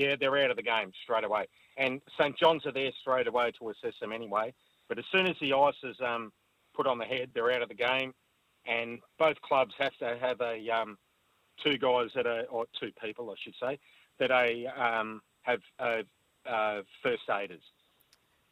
Yeah, 0.00 0.16
they're 0.18 0.42
out 0.42 0.50
of 0.50 0.56
the 0.56 0.62
game 0.62 0.92
straight 1.02 1.24
away. 1.24 1.46
And 1.76 2.00
St 2.18 2.34
John's 2.38 2.64
are 2.64 2.72
there 2.72 2.90
straight 3.02 3.26
away 3.26 3.52
to 3.58 3.68
assess 3.68 3.92
them 4.00 4.12
anyway. 4.12 4.54
But 4.88 4.98
as 4.98 5.04
soon 5.12 5.26
as 5.26 5.36
the 5.42 5.52
ice 5.52 5.74
is 5.84 5.96
um, 6.00 6.32
put 6.74 6.86
on 6.86 6.96
the 6.96 7.04
head, 7.04 7.28
they're 7.34 7.52
out 7.52 7.60
of 7.60 7.68
the 7.68 7.74
game. 7.74 8.14
And 8.66 9.00
both 9.18 9.38
clubs 9.42 9.74
have 9.78 9.94
to 9.98 10.16
have 10.18 10.40
a 10.40 10.70
um, 10.70 10.96
two 11.62 11.76
guys 11.76 12.08
that 12.14 12.26
are, 12.26 12.44
or 12.44 12.64
two 12.80 12.90
people, 13.04 13.30
I 13.30 13.34
should 13.42 13.54
say, 13.60 13.78
that 14.18 14.30
a 14.30 14.66
um, 14.68 15.20
have 15.42 15.60
uh, 15.78 16.02
uh, 16.48 16.80
first 17.02 17.22
aiders. 17.28 17.62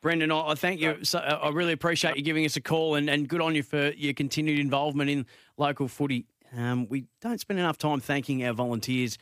Brendan, 0.02 0.30
I 0.30 0.48
I 0.48 0.54
thank 0.54 0.80
you. 0.80 1.02
So, 1.02 1.18
uh, 1.18 1.40
I 1.42 1.48
really 1.48 1.72
appreciate 1.72 2.16
you 2.16 2.22
giving 2.22 2.44
us 2.44 2.56
a 2.56 2.60
call 2.60 2.94
and, 2.94 3.08
and 3.08 3.26
good 3.26 3.40
on 3.40 3.54
you 3.54 3.62
for 3.62 3.88
your 3.92 4.12
continued 4.12 4.58
involvement 4.58 5.08
in 5.08 5.24
local 5.56 5.88
footy. 5.88 6.26
Um, 6.54 6.86
we 6.88 7.06
don't 7.22 7.40
spend 7.40 7.58
enough 7.58 7.78
time 7.78 8.00
thanking 8.00 8.44
our 8.44 8.52
volunteers 8.52 9.18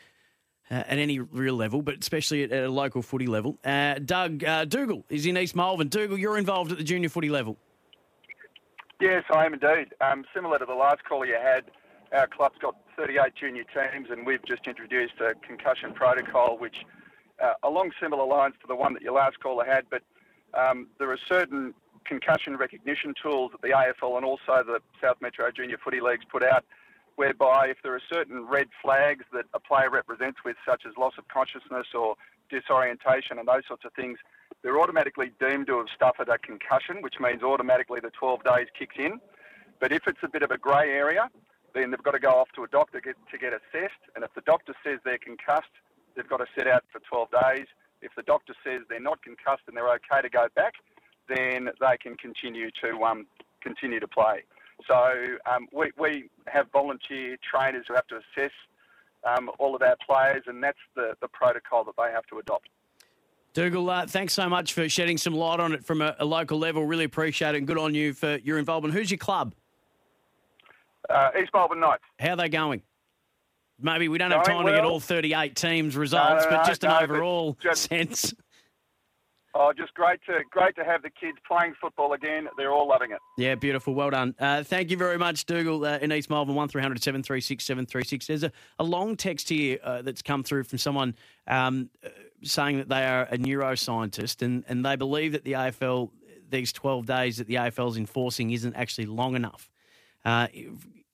uh, 0.70 0.74
at 0.74 0.98
any 0.98 1.20
real 1.20 1.54
level, 1.54 1.82
but 1.82 1.96
especially 2.00 2.42
at, 2.42 2.52
at 2.52 2.64
a 2.64 2.70
local 2.70 3.02
footy 3.02 3.26
level. 3.26 3.58
Uh, 3.64 3.94
Doug 3.94 4.44
uh, 4.44 4.64
Dougal 4.64 5.04
is 5.08 5.26
in 5.26 5.36
East 5.36 5.54
Malvern. 5.56 5.88
Dougal, 5.88 6.18
you're 6.18 6.38
involved 6.38 6.72
at 6.72 6.78
the 6.78 6.84
junior 6.84 7.08
footy 7.08 7.28
level. 7.28 7.56
Yes, 9.00 9.24
I 9.30 9.44
am 9.44 9.54
indeed. 9.54 9.92
Um, 10.00 10.24
similar 10.34 10.58
to 10.58 10.64
the 10.64 10.74
last 10.74 11.04
caller 11.04 11.26
you 11.26 11.34
had, 11.34 11.64
our 12.12 12.26
club's 12.26 12.58
got 12.58 12.76
38 12.96 13.34
junior 13.34 13.64
teams, 13.64 14.08
and 14.10 14.26
we've 14.26 14.44
just 14.44 14.66
introduced 14.66 15.14
a 15.20 15.34
concussion 15.46 15.92
protocol, 15.92 16.56
which 16.58 16.76
uh, 17.42 17.54
along 17.62 17.90
similar 18.00 18.24
lines 18.26 18.54
to 18.62 18.66
the 18.66 18.74
one 18.74 18.94
that 18.94 19.02
your 19.02 19.12
last 19.12 19.38
caller 19.40 19.64
had, 19.64 19.84
but 19.90 20.02
um, 20.54 20.86
there 20.98 21.10
are 21.10 21.18
certain 21.28 21.74
concussion 22.06 22.56
recognition 22.56 23.12
tools 23.20 23.52
that 23.52 23.60
the 23.60 23.68
AFL 23.68 24.16
and 24.16 24.24
also 24.24 24.62
the 24.64 24.80
South 25.02 25.16
Metro 25.20 25.50
Junior 25.50 25.76
Footy 25.82 26.00
Leagues 26.00 26.24
put 26.30 26.42
out, 26.42 26.64
whereby 27.16 27.66
if 27.68 27.78
there 27.82 27.94
are 27.94 28.02
certain 28.12 28.46
red 28.46 28.68
flags 28.82 29.24
that 29.32 29.44
a 29.54 29.60
player 29.60 29.90
represents 29.90 30.38
with, 30.44 30.56
such 30.68 30.82
as 30.86 30.92
loss 30.96 31.14
of 31.18 31.26
consciousness 31.28 31.88
or 31.94 32.14
disorientation 32.50 33.38
and 33.38 33.48
those 33.48 33.66
sorts 33.66 33.84
of 33.84 33.92
things, 33.94 34.18
they're 34.62 34.80
automatically 34.80 35.32
deemed 35.40 35.66
to 35.66 35.78
have 35.78 35.88
suffered 35.98 36.28
a 36.28 36.38
concussion, 36.38 37.02
which 37.02 37.16
means 37.20 37.42
automatically 37.42 38.00
the 38.00 38.10
12 38.10 38.44
days 38.44 38.68
kicks 38.78 38.96
in. 38.98 39.20
But 39.80 39.92
if 39.92 40.02
it's 40.06 40.22
a 40.22 40.28
bit 40.28 40.42
of 40.42 40.50
a 40.50 40.58
grey 40.58 40.90
area, 40.90 41.28
then 41.74 41.90
they've 41.90 42.02
got 42.02 42.12
to 42.12 42.20
go 42.20 42.30
off 42.30 42.48
to 42.56 42.64
a 42.64 42.68
doctor 42.68 43.00
get, 43.00 43.16
to 43.30 43.38
get 43.38 43.52
assessed. 43.52 44.00
And 44.14 44.24
if 44.24 44.32
the 44.34 44.40
doctor 44.42 44.74
says 44.84 44.98
they're 45.04 45.18
concussed, 45.18 45.72
they've 46.14 46.28
got 46.28 46.38
to 46.38 46.46
sit 46.56 46.66
out 46.66 46.84
for 46.90 47.00
12 47.00 47.28
days. 47.30 47.66
If 48.02 48.12
the 48.16 48.22
doctor 48.22 48.54
says 48.64 48.82
they're 48.88 49.00
not 49.00 49.22
concussed 49.22 49.64
and 49.68 49.76
they're 49.76 49.92
okay 50.00 50.22
to 50.22 50.28
go 50.28 50.48
back, 50.54 50.74
then 51.28 51.68
they 51.80 51.96
can 52.00 52.16
continue 52.16 52.70
to 52.82 53.02
um, 53.02 53.26
continue 53.60 54.00
to 54.00 54.08
play. 54.08 54.44
So 54.86 54.94
um, 55.50 55.66
we, 55.72 55.90
we 55.98 56.28
have 56.46 56.66
volunteer 56.72 57.36
trainers 57.50 57.84
who 57.88 57.94
have 57.94 58.06
to 58.08 58.16
assess 58.16 58.52
um, 59.24 59.50
all 59.58 59.74
of 59.74 59.82
our 59.82 59.96
players, 60.06 60.44
and 60.46 60.62
that's 60.62 60.78
the, 60.94 61.14
the 61.20 61.28
protocol 61.28 61.84
that 61.84 61.94
they 61.96 62.10
have 62.12 62.26
to 62.26 62.38
adopt. 62.38 62.68
Dougal, 63.54 63.88
uh, 63.88 64.06
thanks 64.06 64.34
so 64.34 64.48
much 64.48 64.74
for 64.74 64.86
shedding 64.88 65.16
some 65.16 65.34
light 65.34 65.60
on 65.60 65.72
it 65.72 65.82
from 65.84 66.02
a, 66.02 66.14
a 66.18 66.24
local 66.24 66.58
level. 66.58 66.84
Really 66.84 67.04
appreciate 67.04 67.54
it 67.54 67.58
and 67.58 67.66
good 67.66 67.78
on 67.78 67.94
you 67.94 68.12
for 68.12 68.36
your 68.36 68.58
involvement. 68.58 68.92
Who's 68.92 69.10
your 69.10 69.18
club? 69.18 69.54
Uh, 71.08 71.30
East 71.40 71.50
Malvern 71.54 71.80
Knights. 71.80 72.02
How 72.18 72.30
are 72.32 72.36
they 72.36 72.48
going? 72.48 72.82
Maybe 73.80 74.08
we 74.08 74.18
don't 74.18 74.30
have 74.30 74.44
Going 74.44 74.58
time 74.58 74.66
to 74.66 74.72
get 74.72 74.84
all 74.84 75.00
38 75.00 75.54
teams 75.54 75.96
results, 75.96 76.44
No, 76.44 76.50
no, 76.50 76.56
but 76.56 76.66
just 76.66 76.84
an 76.84 76.90
no, 76.90 77.00
overall 77.00 77.56
just- 77.60 77.82
sense. 77.88 78.34
Oh, 79.58 79.72
just 79.74 79.94
great 79.94 80.20
to 80.26 80.40
great 80.50 80.76
to 80.76 80.84
have 80.84 81.02
the 81.02 81.08
kids 81.08 81.38
playing 81.48 81.74
football 81.80 82.12
again. 82.12 82.46
They're 82.58 82.72
all 82.72 82.86
loving 82.86 83.12
it. 83.12 83.18
Yeah, 83.38 83.54
beautiful. 83.54 83.94
Well 83.94 84.10
done. 84.10 84.34
Uh, 84.38 84.62
thank 84.62 84.90
you 84.90 84.98
very 84.98 85.16
much, 85.16 85.46
Dougal, 85.46 85.82
uh, 85.82 85.98
in 85.98 86.12
East 86.12 86.28
Malvern, 86.28 86.54
1300 86.54 87.02
736 87.02 87.64
736. 87.64 88.26
There's 88.26 88.42
a, 88.42 88.52
a 88.78 88.84
long 88.84 89.16
text 89.16 89.48
here 89.48 89.78
uh, 89.82 90.02
that's 90.02 90.20
come 90.20 90.42
through 90.42 90.64
from 90.64 90.76
someone 90.76 91.14
um, 91.46 91.88
uh, 92.04 92.08
saying 92.42 92.76
that 92.76 92.90
they 92.90 93.06
are 93.06 93.22
a 93.22 93.38
neuroscientist 93.38 94.42
and, 94.42 94.62
and 94.68 94.84
they 94.84 94.96
believe 94.96 95.32
that 95.32 95.44
the 95.44 95.52
AFL, 95.52 96.10
these 96.50 96.70
12 96.72 97.06
days 97.06 97.38
that 97.38 97.46
the 97.46 97.54
AFL 97.54 97.88
is 97.90 97.96
enforcing, 97.96 98.50
isn't 98.50 98.74
actually 98.74 99.06
long 99.06 99.36
enough. 99.36 99.70
Uh, 100.22 100.48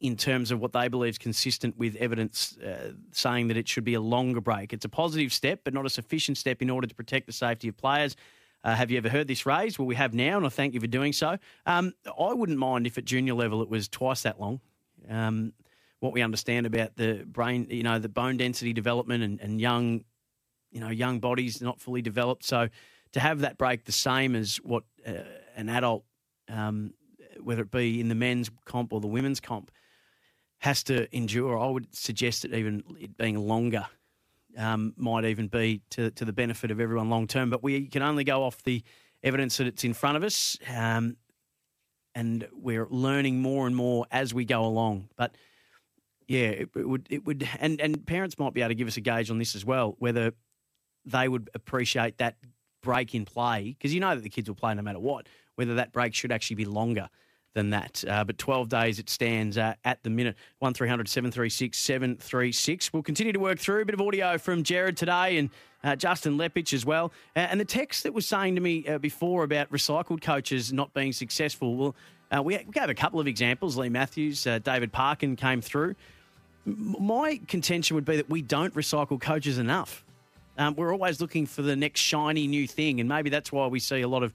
in 0.03 0.17
terms 0.17 0.51
of 0.51 0.61
what 0.61 0.73
they 0.73 0.89
believe 0.89 1.11
is 1.11 1.19
consistent 1.19 1.79
with 1.79 1.95
evidence 1.97 2.59
uh, 2.59 2.91
saying 3.13 3.47
that 3.47 3.57
it 3.57 3.69
should 3.69 3.85
be 3.85 3.95
a 3.95 4.01
longer 4.01 4.41
break. 4.41 4.73
It's 4.73 4.85
a 4.85 4.89
positive 4.89 5.33
step, 5.33 5.61
but 5.63 5.73
not 5.73 5.87
a 5.87 5.91
sufficient 5.91 6.37
step 6.37 6.61
in 6.61 6.69
order 6.69 6.89
to 6.89 6.95
protect 6.95 7.27
the 7.27 7.33
safety 7.33 7.69
of 7.69 7.77
players. 7.77 8.17
Uh, 8.65 8.75
have 8.75 8.91
you 8.91 8.99
ever 8.99 9.09
heard 9.09 9.29
this 9.29 9.47
raised? 9.47 9.79
Well, 9.79 9.87
we 9.87 9.95
have 9.95 10.13
now, 10.13 10.37
and 10.37 10.45
I 10.45 10.49
thank 10.49 10.75
you 10.75 10.81
for 10.81 10.89
doing 10.89 11.13
so. 11.13 11.39
Um, 11.67 11.93
I 12.07 12.33
wouldn't 12.33 12.59
mind 12.59 12.89
if 12.89 12.99
at 12.99 13.05
junior 13.05 13.35
level 13.35 13.63
it 13.63 13.69
was 13.69 13.89
twice 13.89 14.23
that 14.23 14.41
long. 14.41 14.61
Um, 15.09 15.53
what 16.01 16.13
we 16.13 16.21
understand 16.21 16.67
about 16.67 16.97
the 16.97 17.25
brain, 17.25 17.69
you 17.71 17.85
know, 17.85 18.01
the 18.01 18.09
bone 18.09 18.37
density 18.37 18.73
development 18.73 19.23
and, 19.23 19.41
and 19.41 19.61
young, 19.61 20.05
you 20.73 20.81
know, 20.81 20.91
young 20.91 21.21
bodies 21.21 21.63
not 21.63 21.81
fully 21.81 22.03
developed. 22.03 22.45
So 22.45 22.69
to 23.13 23.21
have 23.21 23.41
that 23.41 23.57
break 23.57 23.85
the 23.85 23.93
same 23.93 24.35
as 24.35 24.57
what 24.57 24.83
uh, 25.07 25.13
an 25.55 25.69
adult, 25.69 26.05
um, 26.49 26.93
whether 27.41 27.63
it 27.63 27.71
be 27.71 28.01
in 28.01 28.09
the 28.09 28.17
men's 28.17 28.51
comp 28.65 28.93
or 28.93 29.01
the 29.01 29.07
women's 29.07 29.39
comp, 29.39 29.71
has 30.63 30.85
to 30.85 31.15
endure. 31.15 31.59
I 31.59 31.67
would 31.67 31.93
suggest 31.95 32.43
that 32.43 32.55
even 32.55 32.85
it 33.01 33.17
being 33.17 33.37
longer 33.37 33.85
um, 34.57 34.95
might 34.97 35.25
even 35.25 35.49
be 35.49 35.83
to, 35.91 36.13
to 36.13 36.25
the 36.25 36.33
benefit 36.33 36.71
of 36.71 36.79
everyone 36.79 37.11
long 37.11 37.27
term. 37.27 37.51
But 37.51 37.65
we 37.65 37.89
can 37.89 38.01
only 38.01 38.23
go 38.23 38.45
off 38.45 38.63
the 38.63 38.85
evidence 39.25 39.57
that 39.57 39.67
it's 39.67 39.83
in 39.83 39.93
front 39.93 40.17
of 40.17 40.23
us, 40.23 40.57
um, 40.73 41.17
and 42.15 42.47
we're 42.53 42.87
learning 42.91 43.43
more 43.43 43.67
and 43.67 43.75
more 43.75 44.07
as 44.13 44.33
we 44.33 44.45
go 44.45 44.65
along. 44.65 45.09
But 45.17 45.37
yeah, 46.29 46.51
it, 46.51 46.69
it 46.77 46.89
would 46.89 47.09
it 47.11 47.27
would, 47.27 47.49
and 47.59 47.81
and 47.81 48.07
parents 48.07 48.39
might 48.39 48.55
be 48.55 48.61
able 48.61 48.69
to 48.69 48.77
give 48.77 48.87
us 48.87 48.97
a 48.97 49.01
gauge 49.01 49.33
on 49.33 49.39
this 49.39 49.57
as 49.57 49.65
well, 49.65 49.97
whether 49.99 50.33
they 51.05 51.27
would 51.27 51.51
appreciate 51.55 52.19
that 52.19 52.37
break 52.85 53.17
in 53.17 53.25
play 53.25 53.75
because 53.77 53.93
you 53.93 53.99
know 53.99 54.15
that 54.15 54.23
the 54.23 54.31
kids 54.31 54.49
will 54.49 54.55
play 54.55 54.75
no 54.75 54.83
matter 54.83 55.01
what. 55.01 55.29
Whether 55.57 55.75
that 55.75 55.91
break 55.93 56.15
should 56.15 56.31
actually 56.31 56.57
be 56.57 56.67
longer 56.67 57.09
than 57.55 57.71
that. 57.71 58.05
Uh, 58.07 58.25
but 58.25 58.39
12 58.39 58.69
days 58.69 58.99
it 58.99 59.09
stands 59.11 59.59
uh, 59.59 59.75
at 59.85 60.03
the 60.03 60.11
minute. 60.11 60.37
1300 60.61 61.09
736 61.09 61.79
736. 61.79 62.93
We'll 62.93 63.03
continue 63.03 63.33
to 63.33 63.41
work 63.41 63.59
through 63.59 63.83
a 63.83 63.85
bit 63.85 63.95
of 63.95 64.01
audio 64.01 64.39
from 64.39 64.63
Gerard 64.63 64.97
today 64.97 65.39
and 65.39 65.51
uh, 65.85 65.97
Justin 65.97 66.39
Leppitsch 66.39 66.73
as 66.73 66.87
well. 66.87 67.13
And 67.35 67.61
the 67.61 67.65
text 67.65 68.05
that 68.05 68.15
was 68.15 68.27
saying 68.27 68.55
to 68.55 68.61
me 68.61 68.87
uh, 68.87 68.99
before 68.99 69.45
about 69.45 69.71
recycled 69.71 70.23
coaches 70.23 70.73
not 70.73 70.93
being 70.95 71.13
successful, 71.13 71.77
well, 71.77 71.95
uh, 72.35 72.43
we, 72.43 72.57
gave 72.59 72.89
a 72.89 72.95
couple 72.95 73.21
of 73.21 73.27
examples. 73.27 73.77
Leigh 73.77 73.91
Matthews, 73.91 74.47
uh, 74.47 74.59
David 74.59 74.93
Parkin 74.93 75.37
came 75.37 75.61
through. 75.61 75.95
My 76.65 77.41
contention 77.49 77.97
would 77.97 78.05
be 78.05 78.17
that 78.17 78.31
we 78.31 78.41
don't 78.41 78.75
recycle 78.75 79.21
coaches 79.21 79.59
enough. 79.59 80.05
Um, 80.57 80.75
we're 80.77 80.93
always 80.93 81.21
looking 81.21 81.47
for 81.47 81.63
the 81.63 81.75
next 81.75 82.01
shiny 82.01 82.47
new 82.47 82.69
thing, 82.69 83.01
and 83.01 83.09
maybe 83.09 83.31
that's 83.31 83.51
why 83.51 83.67
we 83.67 83.81
see 83.81 84.03
a 84.03 84.09
lot 84.09 84.23
of 84.23 84.33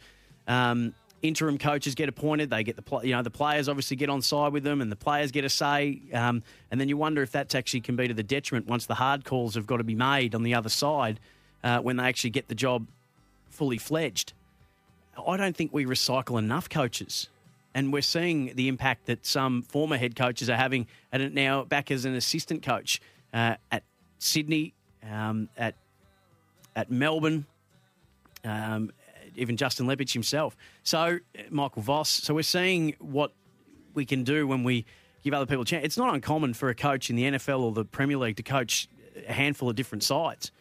um, 0.48 0.94
interim 1.22 1.58
coaches 1.58 1.96
get 1.96 2.10
appointed. 2.10 2.50
They 2.50 2.64
get 2.64 2.76
the 2.76 3.00
you 3.04 3.14
know 3.14 3.22
the 3.22 3.32
players 3.32 3.68
obviously 3.68 3.98
get 3.98 4.10
on 4.10 4.22
side 4.22 4.54
with 4.54 4.64
them, 4.64 4.82
and 4.82 4.92
the 4.92 4.96
players 4.96 5.32
get 5.32 5.46
a 5.46 5.50
say. 5.50 6.02
Um, 6.14 6.44
and 6.72 6.80
then 6.80 6.90
you 6.90 6.98
wonder 6.98 7.22
if 7.22 7.32
that's 7.32 7.56
actually 7.56 7.82
can 7.82 7.96
be 7.96 8.08
to 8.08 8.14
the 8.14 8.24
detriment 8.24 8.68
once 8.68 8.86
the 8.86 8.96
hard 8.96 9.26
calls 9.26 9.56
have 9.56 9.68
got 9.68 9.78
to 9.78 9.84
be 9.84 9.96
made 9.96 10.36
on 10.36 10.44
the 10.44 10.54
other 10.54 10.70
side 10.70 11.20
uh, 11.64 11.80
when 11.80 11.98
they 11.98 12.04
actually 12.04 12.30
get 12.32 12.48
the 12.48 12.56
job 12.56 12.88
fully 13.50 13.78
fledged. 13.78 14.34
I 15.26 15.38
don't 15.38 15.56
think 15.56 15.74
we 15.74 15.86
recycle 15.86 16.38
enough 16.38 16.70
coaches. 16.70 17.30
And 17.74 17.94
we're 17.94 18.02
seeing 18.02 18.56
the 18.56 18.70
impact 18.70 19.06
that 19.06 19.26
some 19.26 19.62
former 19.62 19.98
head 19.98 20.16
coaches 20.16 20.50
are 20.50 20.56
having 20.56 20.88
it 21.14 21.34
now 21.34 21.64
back 21.64 21.92
as 21.92 22.06
an 22.06 22.16
assistant 22.16 22.64
coach 22.64 23.00
uh, 23.34 23.56
at 23.72 23.84
Sydney, 24.20 24.74
um, 25.08 25.50
at 25.58 25.76
at 26.76 26.92
Melbourne, 26.92 27.46
um, 28.44 28.92
even 29.38 29.58
Justin 29.58 29.88
Leppitsch 29.88 30.14
himself. 30.14 30.56
So 30.84 31.20
uh, 31.38 31.42
Michael 31.50 31.82
Voss. 31.82 32.10
So 32.10 32.34
we're 32.34 32.44
seeing 32.44 32.96
what 33.00 33.34
we 33.94 34.06
can 34.06 34.24
do 34.24 34.48
when 34.48 34.64
we 34.64 34.86
give 35.24 35.34
other 35.34 35.46
people 35.46 35.64
a 35.64 35.66
chance. 35.66 35.86
It's 35.86 35.98
not 35.98 36.14
uncommon 36.14 36.54
for 36.54 36.70
a 36.70 36.76
coach 36.76 37.10
in 37.10 37.16
the 37.16 37.24
NFL 37.24 37.62
or 37.62 37.72
the 37.72 37.86
Premier 37.86 38.18
League 38.18 38.38
to 38.38 38.44
coach 38.44 38.88
a 39.28 39.34
handful 39.34 39.70
of 39.70 39.76
different 39.76 40.04
sides. 40.04 40.52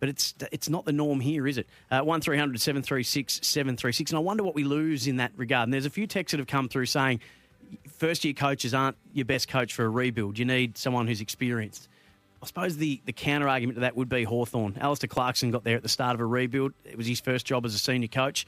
But 0.00 0.08
it's 0.08 0.34
it's 0.52 0.68
not 0.68 0.84
the 0.84 0.92
norm 0.92 1.20
here, 1.20 1.46
is 1.46 1.58
it? 1.58 1.68
Uh, 1.90 2.00
one 2.02 2.22
736 2.22 3.40
736 3.42 4.10
And 4.10 4.18
I 4.18 4.20
wonder 4.20 4.44
what 4.44 4.54
we 4.54 4.64
lose 4.64 5.06
in 5.06 5.16
that 5.16 5.32
regard. 5.36 5.64
And 5.64 5.72
there's 5.72 5.86
a 5.86 5.90
few 5.90 6.06
texts 6.06 6.32
that 6.32 6.38
have 6.38 6.46
come 6.46 6.68
through 6.68 6.86
saying 6.86 7.20
first 7.88 8.24
year 8.24 8.34
coaches 8.34 8.74
aren't 8.74 8.96
your 9.12 9.24
best 9.24 9.48
coach 9.48 9.74
for 9.74 9.84
a 9.84 9.88
rebuild. 9.88 10.38
You 10.38 10.44
need 10.44 10.78
someone 10.78 11.08
who's 11.08 11.20
experienced. 11.20 11.88
I 12.42 12.46
suppose 12.46 12.76
the, 12.76 13.00
the 13.04 13.12
counter 13.12 13.48
argument 13.48 13.76
to 13.76 13.80
that 13.80 13.96
would 13.96 14.08
be 14.08 14.24
Hawthorn. 14.24 14.76
Alastair 14.80 15.08
Clarkson 15.08 15.50
got 15.50 15.64
there 15.64 15.76
at 15.76 15.82
the 15.82 15.88
start 15.88 16.14
of 16.14 16.20
a 16.20 16.26
rebuild. 16.26 16.72
It 16.84 16.96
was 16.96 17.06
his 17.06 17.20
first 17.20 17.44
job 17.46 17.66
as 17.66 17.74
a 17.74 17.78
senior 17.78 18.08
coach. 18.08 18.46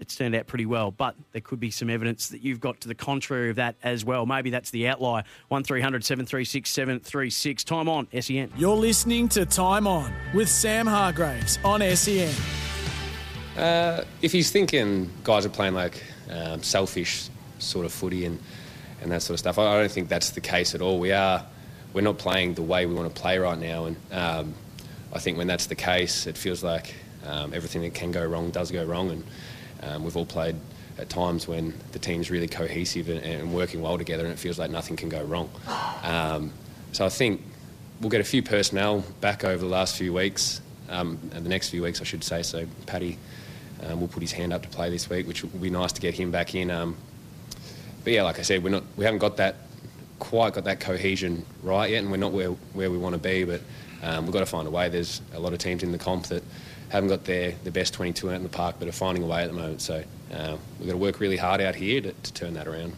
It's 0.00 0.14
turned 0.14 0.34
out 0.34 0.46
pretty 0.46 0.66
well, 0.66 0.92
but 0.92 1.16
there 1.32 1.40
could 1.40 1.58
be 1.58 1.70
some 1.70 1.90
evidence 1.90 2.28
that 2.28 2.42
you've 2.42 2.60
got 2.60 2.80
to 2.82 2.88
the 2.88 2.94
contrary 2.94 3.50
of 3.50 3.56
that 3.56 3.74
as 3.82 4.04
well. 4.04 4.26
Maybe 4.26 4.50
that's 4.50 4.70
the 4.70 4.86
outlier. 4.88 5.24
1300 5.48 6.04
736 6.04 6.70
736. 6.70 7.64
Time 7.64 7.88
on, 7.88 8.06
SEN. 8.20 8.52
You're 8.56 8.76
listening 8.76 9.28
to 9.30 9.44
Time 9.44 9.86
On 9.86 10.12
with 10.34 10.48
Sam 10.48 10.86
Hargreaves 10.86 11.58
on 11.64 11.82
E 11.82 11.94
SEN. 11.96 12.32
Uh, 13.56 14.04
if 14.22 14.30
he's 14.30 14.52
thinking 14.52 15.10
guys 15.24 15.44
are 15.44 15.50
playing 15.50 15.74
like 15.74 16.02
um, 16.30 16.62
selfish 16.62 17.28
sort 17.58 17.84
of 17.84 17.92
footy 17.92 18.24
and, 18.24 18.38
and 19.02 19.10
that 19.10 19.22
sort 19.22 19.34
of 19.34 19.40
stuff, 19.40 19.58
I, 19.58 19.66
I 19.66 19.80
don't 19.80 19.90
think 19.90 20.08
that's 20.08 20.30
the 20.30 20.40
case 20.40 20.76
at 20.76 20.80
all. 20.80 21.00
We 21.00 21.10
are 21.10 21.44
we're 21.98 22.02
not 22.02 22.16
playing 22.16 22.54
the 22.54 22.62
way 22.62 22.86
we 22.86 22.94
want 22.94 23.12
to 23.12 23.20
play 23.20 23.38
right 23.38 23.58
now, 23.58 23.86
and 23.86 23.96
um, 24.12 24.54
I 25.12 25.18
think 25.18 25.36
when 25.36 25.48
that's 25.48 25.66
the 25.66 25.74
case, 25.74 26.28
it 26.28 26.36
feels 26.36 26.62
like 26.62 26.94
um, 27.26 27.52
everything 27.52 27.82
that 27.82 27.92
can 27.92 28.12
go 28.12 28.24
wrong 28.24 28.52
does 28.52 28.70
go 28.70 28.84
wrong, 28.84 29.10
and 29.10 29.24
um, 29.82 30.04
we've 30.04 30.16
all 30.16 30.24
played 30.24 30.54
at 30.96 31.08
times 31.08 31.48
when 31.48 31.74
the 31.90 31.98
team's 31.98 32.30
really 32.30 32.46
cohesive 32.46 33.08
and, 33.08 33.18
and 33.24 33.52
working 33.52 33.82
well 33.82 33.98
together, 33.98 34.22
and 34.22 34.32
it 34.32 34.38
feels 34.38 34.60
like 34.60 34.70
nothing 34.70 34.94
can 34.94 35.08
go 35.08 35.24
wrong. 35.24 35.50
Um, 36.04 36.52
so 36.92 37.04
I 37.04 37.08
think 37.08 37.42
we'll 38.00 38.10
get 38.10 38.20
a 38.20 38.24
few 38.24 38.44
personnel 38.44 39.02
back 39.20 39.42
over 39.42 39.58
the 39.58 39.66
last 39.66 39.96
few 39.96 40.12
weeks, 40.12 40.60
um, 40.90 41.18
and 41.34 41.44
the 41.44 41.50
next 41.50 41.70
few 41.70 41.82
weeks, 41.82 42.00
I 42.00 42.04
should 42.04 42.22
say. 42.22 42.44
So 42.44 42.64
Paddy 42.86 43.18
um, 43.82 44.00
will 44.00 44.06
put 44.06 44.22
his 44.22 44.30
hand 44.30 44.52
up 44.52 44.62
to 44.62 44.68
play 44.68 44.88
this 44.88 45.10
week, 45.10 45.26
which 45.26 45.42
will 45.42 45.50
be 45.50 45.68
nice 45.68 45.90
to 45.90 46.00
get 46.00 46.14
him 46.14 46.30
back 46.30 46.54
in. 46.54 46.68
But 46.68 48.12
yeah, 48.12 48.22
like 48.22 48.38
I 48.38 48.42
said, 48.42 48.62
we're 48.62 48.70
not, 48.70 48.84
we 48.96 49.04
haven't 49.04 49.18
got 49.18 49.38
that 49.38 49.56
quite 50.18 50.54
got 50.54 50.64
that 50.64 50.80
cohesion 50.80 51.44
right 51.62 51.90
yet, 51.90 52.02
and 52.02 52.10
we're 52.10 52.16
not 52.16 52.32
where 52.32 52.50
where 52.72 52.90
we 52.90 52.98
want 52.98 53.14
to 53.14 53.20
be. 53.20 53.44
But 53.44 53.60
um, 54.02 54.24
we've 54.24 54.32
got 54.32 54.40
to 54.40 54.46
find 54.46 54.66
a 54.66 54.70
way. 54.70 54.88
There's 54.88 55.20
a 55.34 55.40
lot 55.40 55.52
of 55.52 55.58
teams 55.58 55.82
in 55.82 55.92
the 55.92 55.98
comp 55.98 56.26
that 56.26 56.42
haven't 56.90 57.08
got 57.08 57.24
their, 57.24 57.52
their 57.62 57.72
best 57.72 57.94
22 57.94 58.30
out 58.30 58.36
in 58.36 58.42
the 58.42 58.48
park, 58.48 58.76
but 58.78 58.88
are 58.88 58.92
finding 58.92 59.22
a 59.22 59.26
way 59.26 59.42
at 59.42 59.48
the 59.48 59.56
moment. 59.56 59.80
So 59.82 60.02
uh, 60.32 60.56
we've 60.78 60.86
got 60.86 60.92
to 60.92 60.98
work 60.98 61.20
really 61.20 61.36
hard 61.36 61.60
out 61.60 61.74
here 61.74 62.00
to, 62.00 62.12
to 62.12 62.32
turn 62.32 62.54
that 62.54 62.66
around. 62.66 62.94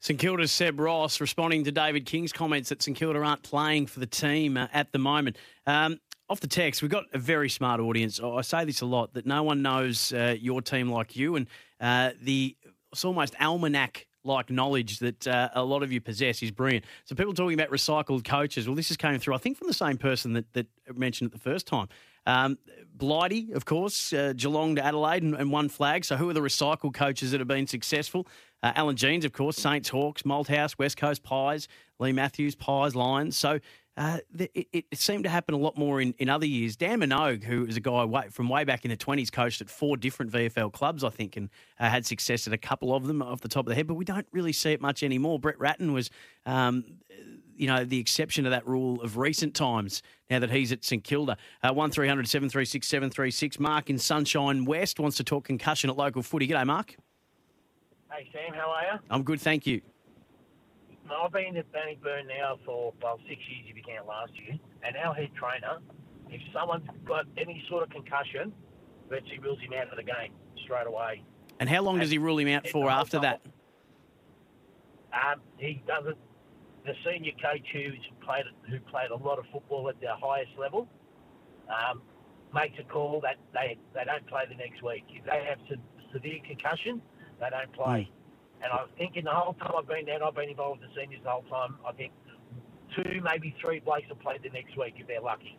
St 0.00 0.18
Kilda's 0.18 0.50
Seb 0.50 0.80
Ross 0.80 1.20
responding 1.20 1.64
to 1.64 1.72
David 1.72 2.06
King's 2.06 2.32
comments 2.32 2.70
that 2.70 2.82
St 2.82 2.96
Kilda 2.96 3.20
aren't 3.20 3.42
playing 3.42 3.86
for 3.86 4.00
the 4.00 4.06
team 4.06 4.56
uh, 4.56 4.66
at 4.72 4.90
the 4.92 4.98
moment. 4.98 5.36
Um, 5.66 6.00
off 6.28 6.40
the 6.40 6.48
text, 6.48 6.80
we've 6.80 6.90
got 6.90 7.04
a 7.12 7.18
very 7.18 7.50
smart 7.50 7.80
audience. 7.80 8.20
I 8.20 8.40
say 8.40 8.64
this 8.64 8.80
a 8.80 8.86
lot 8.86 9.12
that 9.14 9.26
no 9.26 9.42
one 9.42 9.62
knows 9.62 10.12
uh, 10.12 10.36
your 10.40 10.62
team 10.62 10.90
like 10.90 11.16
you, 11.16 11.36
and 11.36 11.46
uh, 11.80 12.10
the 12.22 12.56
it's 12.92 13.04
almost 13.04 13.34
almanac 13.40 14.06
like 14.24 14.50
knowledge 14.50 14.98
that 14.98 15.26
uh, 15.26 15.48
a 15.54 15.62
lot 15.62 15.82
of 15.82 15.92
you 15.92 16.00
possess 16.00 16.42
is 16.42 16.50
brilliant. 16.50 16.84
So 17.04 17.14
people 17.14 17.34
talking 17.34 17.58
about 17.58 17.70
recycled 17.70 18.24
coaches. 18.24 18.66
Well, 18.66 18.76
this 18.76 18.90
is 18.90 18.96
coming 18.96 19.18
through, 19.18 19.34
I 19.34 19.38
think, 19.38 19.56
from 19.56 19.68
the 19.68 19.74
same 19.74 19.96
person 19.96 20.34
that, 20.34 20.52
that 20.52 20.66
mentioned 20.94 21.30
it 21.30 21.32
the 21.32 21.40
first 21.40 21.66
time. 21.66 21.88
Um, 22.26 22.58
Blighty, 22.94 23.52
of 23.52 23.64
course, 23.64 24.12
uh, 24.12 24.34
Geelong 24.36 24.76
to 24.76 24.84
Adelaide 24.84 25.22
and, 25.22 25.34
and 25.34 25.50
one 25.50 25.70
flag. 25.70 26.04
So 26.04 26.16
who 26.16 26.28
are 26.28 26.34
the 26.34 26.40
recycled 26.40 26.92
coaches 26.92 27.30
that 27.30 27.40
have 27.40 27.48
been 27.48 27.66
successful? 27.66 28.26
Uh, 28.62 28.72
Alan 28.76 28.94
Jeans, 28.96 29.24
of 29.24 29.32
course, 29.32 29.56
Saints, 29.56 29.88
Hawks, 29.88 30.22
Malthouse, 30.22 30.76
West 30.78 30.98
Coast 30.98 31.22
Pies, 31.22 31.66
Leigh 31.98 32.12
Matthews, 32.12 32.54
Pies, 32.54 32.94
Lions. 32.94 33.38
So 33.38 33.58
uh, 33.96 34.18
it, 34.38 34.68
it 34.72 34.98
seemed 34.98 35.24
to 35.24 35.30
happen 35.30 35.54
a 35.54 35.58
lot 35.58 35.76
more 35.76 36.00
in, 36.00 36.14
in 36.18 36.28
other 36.28 36.46
years. 36.46 36.76
Dan 36.76 37.00
Minogue, 37.00 37.42
who 37.42 37.66
is 37.66 37.76
a 37.76 37.80
guy 37.80 38.04
way, 38.04 38.28
from 38.30 38.48
way 38.48 38.64
back 38.64 38.84
in 38.84 38.90
the 38.90 38.96
20s, 38.96 39.30
coached 39.30 39.60
at 39.60 39.68
four 39.68 39.96
different 39.96 40.32
VFL 40.32 40.72
clubs, 40.72 41.02
I 41.04 41.10
think, 41.10 41.36
and 41.36 41.50
uh, 41.78 41.88
had 41.88 42.06
success 42.06 42.46
at 42.46 42.52
a 42.52 42.58
couple 42.58 42.94
of 42.94 43.06
them 43.06 43.20
off 43.20 43.40
the 43.40 43.48
top 43.48 43.66
of 43.66 43.70
the 43.70 43.74
head, 43.74 43.86
but 43.86 43.94
we 43.94 44.04
don't 44.04 44.26
really 44.32 44.52
see 44.52 44.72
it 44.72 44.80
much 44.80 45.02
anymore. 45.02 45.38
Brett 45.38 45.58
Ratten 45.58 45.92
was, 45.92 46.08
um, 46.46 46.84
you 47.56 47.66
know, 47.66 47.84
the 47.84 47.98
exception 47.98 48.44
to 48.44 48.50
that 48.50 48.66
rule 48.66 49.02
of 49.02 49.16
recent 49.16 49.54
times 49.54 50.02
now 50.30 50.38
that 50.38 50.50
he's 50.50 50.72
at 50.72 50.84
St 50.84 51.02
Kilda. 51.02 51.36
Uh, 51.62 51.72
1300 51.72 52.28
736 52.28 52.86
736. 52.86 53.58
Mark 53.58 53.90
in 53.90 53.98
Sunshine 53.98 54.64
West 54.64 55.00
wants 55.00 55.16
to 55.18 55.24
talk 55.24 55.44
concussion 55.44 55.90
at 55.90 55.96
local 55.96 56.22
footy. 56.22 56.46
G'day, 56.48 56.64
Mark. 56.64 56.96
Hey 58.10 58.28
Sam, 58.32 58.54
how 58.54 58.70
are 58.70 58.94
you? 58.94 58.98
I'm 59.10 59.22
good, 59.22 59.40
thank 59.40 59.66
you. 59.66 59.82
I've 61.12 61.32
been 61.32 61.56
at 61.56 61.70
Bannockburn 61.72 62.26
now 62.28 62.58
for 62.64 62.92
well 63.02 63.18
six 63.28 63.40
years 63.48 63.66
if 63.68 63.76
you 63.76 63.82
count 63.82 64.06
last 64.06 64.32
year, 64.34 64.58
and 64.82 64.96
our 64.96 65.14
head 65.14 65.30
trainer, 65.34 65.78
if 66.28 66.40
someone's 66.52 66.88
got 67.04 67.26
any 67.36 67.62
sort 67.68 67.82
of 67.82 67.90
concussion, 67.90 68.52
virtually 69.08 69.38
rules 69.40 69.58
him 69.60 69.72
out 69.72 69.90
of 69.90 69.96
the 69.96 70.02
game 70.02 70.32
straight 70.64 70.86
away. 70.86 71.22
And 71.58 71.68
how 71.68 71.82
long 71.82 71.98
does 71.98 72.10
he 72.10 72.18
rule 72.18 72.38
him 72.38 72.48
out 72.48 72.66
for 72.68 72.88
after 72.88 73.18
that? 73.20 73.40
Um, 75.12 75.40
he 75.58 75.82
doesn't. 75.86 76.16
The 76.86 76.94
senior 77.04 77.32
coach 77.42 77.66
who's 77.72 77.92
played 78.24 78.44
who 78.68 78.80
played 78.80 79.10
a 79.10 79.16
lot 79.16 79.38
of 79.38 79.44
football 79.52 79.88
at 79.88 80.00
the 80.00 80.14
highest 80.14 80.52
level 80.58 80.88
um, 81.68 82.00
makes 82.54 82.78
a 82.78 82.84
call 82.84 83.20
that 83.22 83.36
they 83.52 83.76
they 83.94 84.04
don't 84.04 84.26
play 84.26 84.44
the 84.48 84.54
next 84.54 84.82
week. 84.82 85.04
If 85.10 85.24
they 85.26 85.44
have 85.48 85.58
some 85.68 85.80
severe 86.12 86.38
concussion, 86.46 87.02
they 87.38 87.50
don't 87.50 87.72
play. 87.72 88.10
And 88.62 88.72
I 88.72 88.84
think 88.98 89.16
in 89.16 89.24
the 89.24 89.30
whole 89.30 89.54
time 89.54 89.72
I've 89.76 89.88
been 89.88 90.04
there, 90.06 90.16
and 90.16 90.24
I've 90.24 90.34
been 90.34 90.50
involved 90.50 90.80
with 90.80 90.90
the 90.90 91.00
seniors 91.00 91.22
the 91.24 91.30
whole 91.30 91.44
time. 91.44 91.76
I 91.86 91.92
think 91.92 92.12
two, 92.94 93.20
maybe 93.22 93.54
three 93.60 93.80
blokes 93.80 94.04
have 94.08 94.20
played 94.20 94.42
the 94.42 94.50
next 94.50 94.76
week 94.76 94.94
if 94.98 95.06
they're 95.06 95.20
lucky. 95.20 95.58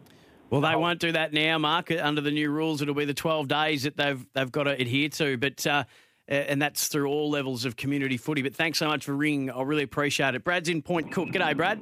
Well, 0.49 0.61
they 0.61 0.75
won't 0.75 0.99
do 0.99 1.13
that 1.13 1.31
now, 1.31 1.57
Mark. 1.57 1.91
Under 1.91 2.19
the 2.19 2.31
new 2.31 2.51
rules, 2.51 2.81
it'll 2.81 2.93
be 2.93 3.05
the 3.05 3.13
12 3.13 3.47
days 3.47 3.83
that 3.83 3.95
they've 3.95 4.25
they've 4.33 4.51
got 4.51 4.63
to 4.63 4.71
adhere 4.71 5.07
to. 5.09 5.37
But 5.37 5.65
uh, 5.65 5.85
and 6.27 6.61
that's 6.61 6.87
through 6.87 7.07
all 7.07 7.29
levels 7.29 7.65
of 7.65 7.75
community 7.75 8.17
footy. 8.17 8.41
But 8.41 8.55
thanks 8.55 8.77
so 8.77 8.87
much 8.87 9.05
for 9.05 9.15
ringing. 9.15 9.49
I 9.49 9.61
really 9.61 9.83
appreciate 9.83 10.35
it. 10.35 10.43
Brad's 10.43 10.69
in 10.69 10.81
Point 10.81 11.11
Cook. 11.11 11.29
G'day, 11.29 11.55
Brad. 11.55 11.81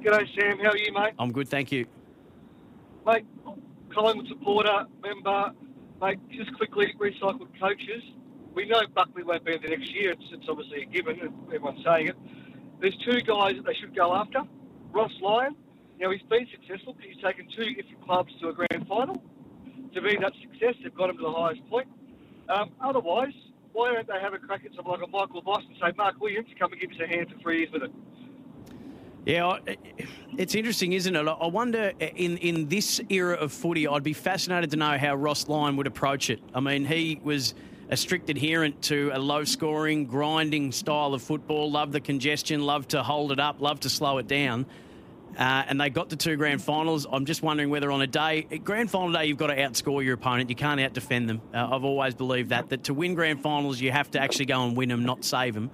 G'day, 0.00 0.26
Sam. 0.38 0.58
How 0.62 0.70
are 0.70 0.76
you, 0.76 0.92
mate? 0.92 1.14
I'm 1.18 1.32
good, 1.32 1.48
thank 1.48 1.72
you. 1.72 1.86
Mate, 3.06 3.24
Collingwood 3.94 4.28
supporter, 4.28 4.86
member, 5.02 5.52
mate, 6.00 6.18
just 6.30 6.54
quickly, 6.54 6.94
recycled 6.98 7.48
coaches. 7.58 8.02
We 8.58 8.66
know 8.66 8.80
Buckley 8.92 9.22
won't 9.22 9.44
be 9.44 9.52
there 9.52 9.70
the 9.70 9.76
next 9.76 9.94
year. 9.94 10.10
It's, 10.10 10.24
it's 10.32 10.46
obviously 10.48 10.82
a 10.82 10.86
given, 10.86 11.32
everyone's 11.46 11.78
saying 11.84 12.08
it. 12.08 12.16
There's 12.80 12.96
two 13.06 13.20
guys 13.20 13.52
that 13.54 13.64
they 13.64 13.74
should 13.80 13.94
go 13.94 14.12
after. 14.16 14.40
Ross 14.90 15.12
Lyon, 15.22 15.54
now 16.00 16.10
he's 16.10 16.22
been 16.22 16.44
successful 16.50 16.94
because 16.94 17.14
he's 17.14 17.22
taken 17.22 17.46
two 17.56 17.72
different 17.72 18.04
clubs 18.04 18.32
to 18.40 18.48
a 18.48 18.52
grand 18.52 18.84
final. 18.88 19.22
To 19.94 20.02
be 20.02 20.18
that 20.20 20.32
success. 20.42 20.74
They've 20.82 20.92
got 20.92 21.08
him 21.08 21.18
to 21.18 21.22
the 21.22 21.30
highest 21.30 21.68
point. 21.70 21.86
Um, 22.48 22.70
otherwise, 22.80 23.32
why 23.74 23.92
don't 23.92 24.08
they 24.08 24.18
have 24.20 24.34
a 24.34 24.38
crack 24.38 24.64
at 24.64 24.74
someone 24.74 24.98
like 24.98 25.08
a 25.08 25.12
Michael 25.12 25.40
Voss 25.42 25.62
and 25.64 25.76
say, 25.80 25.96
Mark 25.96 26.20
Williams, 26.20 26.48
come 26.58 26.72
and 26.72 26.80
give 26.80 26.90
us 26.90 26.96
a 27.00 27.06
hand 27.06 27.28
for 27.32 27.38
three 27.40 27.58
years 27.58 27.70
with 27.72 27.84
it? 27.84 27.92
Yeah, 29.24 29.58
it's 30.36 30.56
interesting, 30.56 30.94
isn't 30.94 31.14
it? 31.14 31.28
I 31.28 31.46
wonder 31.46 31.92
in 32.00 32.38
in 32.38 32.66
this 32.66 33.00
era 33.08 33.36
of 33.36 33.52
footy, 33.52 33.86
I'd 33.86 34.02
be 34.02 34.14
fascinated 34.14 34.72
to 34.72 34.76
know 34.76 34.98
how 34.98 35.14
Ross 35.14 35.46
Lyon 35.46 35.76
would 35.76 35.86
approach 35.86 36.28
it. 36.28 36.40
I 36.54 36.60
mean, 36.60 36.84
he 36.84 37.20
was 37.22 37.54
a 37.90 37.96
strict 37.96 38.28
adherent 38.28 38.82
to 38.82 39.10
a 39.14 39.18
low 39.18 39.44
scoring, 39.44 40.04
grinding 40.06 40.72
style 40.72 41.14
of 41.14 41.22
football, 41.22 41.70
love 41.70 41.92
the 41.92 42.00
congestion, 42.00 42.62
love 42.64 42.86
to 42.88 43.02
hold 43.02 43.32
it 43.32 43.40
up, 43.40 43.60
love 43.60 43.80
to 43.80 43.88
slow 43.88 44.18
it 44.18 44.26
down. 44.26 44.66
Uh, 45.38 45.64
and 45.68 45.80
they 45.80 45.88
got 45.88 46.10
to 46.10 46.16
two 46.16 46.36
grand 46.36 46.60
finals. 46.60 47.06
I'm 47.10 47.24
just 47.24 47.42
wondering 47.42 47.70
whether 47.70 47.92
on 47.92 48.02
a 48.02 48.06
day, 48.06 48.42
grand 48.64 48.90
final 48.90 49.12
day, 49.12 49.26
you've 49.26 49.38
got 49.38 49.48
to 49.48 49.56
outscore 49.56 50.04
your 50.04 50.14
opponent. 50.14 50.50
You 50.50 50.56
can't 50.56 50.80
out 50.80 50.92
defend 50.94 51.28
them. 51.28 51.40
Uh, 51.54 51.68
I've 51.70 51.84
always 51.84 52.14
believed 52.14 52.50
that, 52.50 52.70
that 52.70 52.84
to 52.84 52.94
win 52.94 53.14
grand 53.14 53.40
finals, 53.40 53.80
you 53.80 53.92
have 53.92 54.10
to 54.12 54.20
actually 54.20 54.46
go 54.46 54.66
and 54.66 54.76
win 54.76 54.88
them, 54.88 55.04
not 55.04 55.24
save 55.24 55.54
them. 55.54 55.70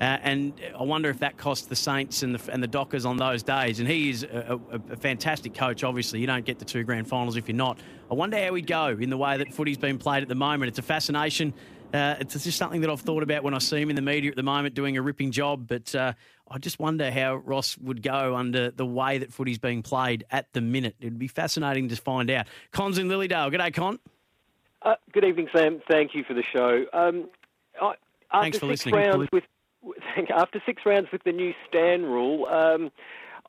Uh, 0.00 0.04
and 0.22 0.52
I 0.78 0.84
wonder 0.84 1.10
if 1.10 1.18
that 1.20 1.36
cost 1.36 1.68
the 1.68 1.76
Saints 1.76 2.22
and 2.22 2.34
the, 2.34 2.52
and 2.52 2.62
the 2.62 2.68
Dockers 2.68 3.04
on 3.04 3.16
those 3.16 3.42
days. 3.42 3.80
And 3.80 3.88
he 3.88 4.10
is 4.10 4.22
a, 4.22 4.60
a, 4.70 4.92
a 4.92 4.96
fantastic 4.96 5.54
coach, 5.54 5.82
obviously. 5.82 6.20
You 6.20 6.26
don't 6.26 6.44
get 6.44 6.60
the 6.60 6.64
two 6.64 6.84
grand 6.84 7.08
finals 7.08 7.36
if 7.36 7.48
you're 7.48 7.56
not. 7.56 7.78
I 8.10 8.14
wonder 8.14 8.42
how 8.42 8.54
he'd 8.54 8.66
go 8.66 8.88
in 8.88 9.10
the 9.10 9.16
way 9.16 9.36
that 9.38 9.52
footy's 9.52 9.76
been 9.76 9.98
played 9.98 10.22
at 10.22 10.28
the 10.28 10.36
moment. 10.36 10.68
It's 10.68 10.78
a 10.78 10.82
fascination. 10.82 11.52
Uh, 11.92 12.16
it's 12.20 12.44
just 12.44 12.58
something 12.58 12.82
that 12.82 12.90
I've 12.90 13.00
thought 13.00 13.22
about 13.22 13.42
when 13.42 13.54
I 13.54 13.58
see 13.58 13.80
him 13.80 13.90
in 13.90 13.96
the 13.96 14.02
media 14.02 14.30
at 14.30 14.36
the 14.36 14.42
moment 14.42 14.74
doing 14.74 14.96
a 14.96 15.02
ripping 15.02 15.32
job. 15.32 15.66
But 15.66 15.94
uh, 15.94 16.12
I 16.48 16.58
just 16.58 16.78
wonder 16.78 17.10
how 17.10 17.36
Ross 17.36 17.76
would 17.78 18.02
go 18.02 18.36
under 18.36 18.70
the 18.70 18.86
way 18.86 19.18
that 19.18 19.32
footy's 19.32 19.58
being 19.58 19.82
played 19.82 20.24
at 20.30 20.52
the 20.52 20.60
minute. 20.60 20.94
It'd 21.00 21.18
be 21.18 21.28
fascinating 21.28 21.88
to 21.88 21.96
find 21.96 22.30
out. 22.30 22.46
Con's 22.70 22.98
in 22.98 23.08
Lilydale. 23.08 23.52
G'day, 23.52 23.74
Con. 23.74 23.98
Uh, 24.82 24.94
good 25.12 25.24
evening, 25.24 25.48
Sam. 25.56 25.80
Thank 25.90 26.14
you 26.14 26.22
for 26.22 26.34
the 26.34 26.44
show. 26.44 26.84
Um, 26.92 27.28
I, 27.80 27.94
Thanks 28.42 28.58
for 28.58 28.66
listening. 28.66 29.26
with 29.32 29.44
after 30.34 30.62
six 30.66 30.82
rounds 30.84 31.08
with 31.12 31.22
the 31.24 31.32
new 31.32 31.52
stand 31.68 32.04
rule, 32.04 32.46
um, 32.46 32.90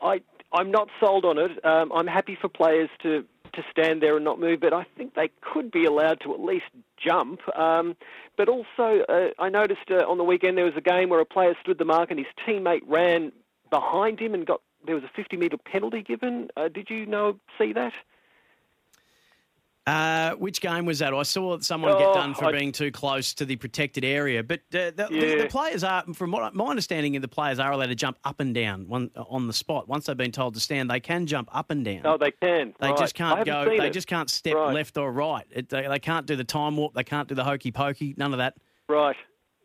I 0.02 0.22
I'm 0.52 0.72
not 0.72 0.90
sold 1.00 1.26
on 1.26 1.38
it. 1.38 1.64
Um, 1.64 1.92
I'm 1.94 2.08
happy 2.08 2.38
for 2.40 2.50
players 2.50 2.90
to 3.04 3.26
to 3.54 3.64
stand 3.72 4.02
there 4.02 4.16
and 4.16 4.24
not 4.24 4.40
move, 4.40 4.60
but 4.60 4.74
I 4.74 4.86
think 4.96 5.16
they 5.16 5.32
could 5.42 5.72
be 5.72 5.86
allowed 5.86 6.22
to 6.22 6.34
at 6.34 6.40
least 6.40 6.66
jump. 6.98 7.42
Um, 7.58 7.96
but 8.38 8.48
also, 8.48 9.04
uh, 9.10 9.30
I 9.40 9.50
noticed 9.50 9.90
uh, 9.90 10.08
on 10.08 10.18
the 10.18 10.24
weekend 10.24 10.58
there 10.58 10.66
was 10.66 10.76
a 10.78 10.82
game 10.82 11.10
where 11.10 11.20
a 11.20 11.26
player 11.26 11.56
stood 11.62 11.80
the 11.80 11.86
mark 11.86 12.12
and 12.12 12.20
his 12.20 12.28
teammate 12.48 12.84
ran 12.86 13.32
behind 13.72 14.20
him 14.20 14.34
and 14.34 14.46
got 14.46 14.62
there 14.86 14.96
was 14.96 15.04
a 15.04 15.10
50 15.16 15.36
metre 15.38 15.58
penalty 15.58 16.02
given. 16.02 16.50
Uh, 16.56 16.70
did 16.70 16.90
you 16.90 17.06
know 17.06 17.40
see 17.58 17.74
that? 17.74 17.94
Uh, 19.90 20.36
which 20.36 20.62
game 20.62 20.86
was 20.86 21.00
that? 21.00 21.14
I 21.14 21.24
saw 21.24 21.58
someone 21.60 21.92
get 21.98 22.08
Oh, 22.08 22.14
done 22.14 22.34
for 22.36 22.46
I- 22.46 22.52
being 22.52 22.72
too 22.72 22.92
close 22.92 23.34
to 23.36 23.46
the 23.46 23.56
protected 23.56 24.06
area. 24.06 24.44
But 24.44 24.60
uh, 24.74 24.92
the, 24.92 25.08
the, 25.10 25.16
Yeah. 25.16 25.36
the 25.44 25.48
players 25.50 25.84
are, 25.84 26.04
from 26.14 26.32
what, 26.32 26.54
my 26.54 26.66
understanding, 26.66 27.20
the 27.20 27.28
players 27.28 27.60
are 27.60 27.72
allowed 27.72 27.88
to 27.88 27.96
jump 27.96 28.18
up 28.24 28.40
and 28.40 28.54
down 28.54 28.88
one, 28.88 29.10
on 29.16 29.48
the 29.48 29.54
spot. 29.54 29.88
Once 29.88 30.06
they've 30.06 30.16
been 30.18 30.32
told 30.32 30.54
to 30.54 30.60
stand, 30.60 30.90
they 30.92 31.00
can 31.00 31.26
jump 31.26 31.50
up 31.52 31.72
and 31.72 31.84
down. 31.84 32.02
No, 32.04 32.18
they 32.18 32.32
can. 32.32 32.74
They 32.80 32.90
Right. 32.90 32.98
just 32.98 33.16
can't 33.16 33.46
go. 33.46 33.66
They 33.66 33.88
it. 33.88 33.94
just 33.94 34.08
can't 34.08 34.30
step 34.30 34.54
Right. 34.56 34.74
left 34.74 34.98
or 34.98 35.12
right. 35.12 35.46
It, 35.52 35.70
they, 35.70 35.88
they 35.88 36.00
can't 36.00 36.26
do 36.26 36.36
the 36.36 36.44
time 36.44 36.78
warp. 36.78 36.94
They 36.94 37.04
can't 37.04 37.28
do 37.28 37.36
the 37.36 37.44
hokey 37.44 37.72
pokey. 37.72 38.14
None 38.18 38.32
of 38.34 38.38
that. 38.38 38.56
Right. 38.88 39.16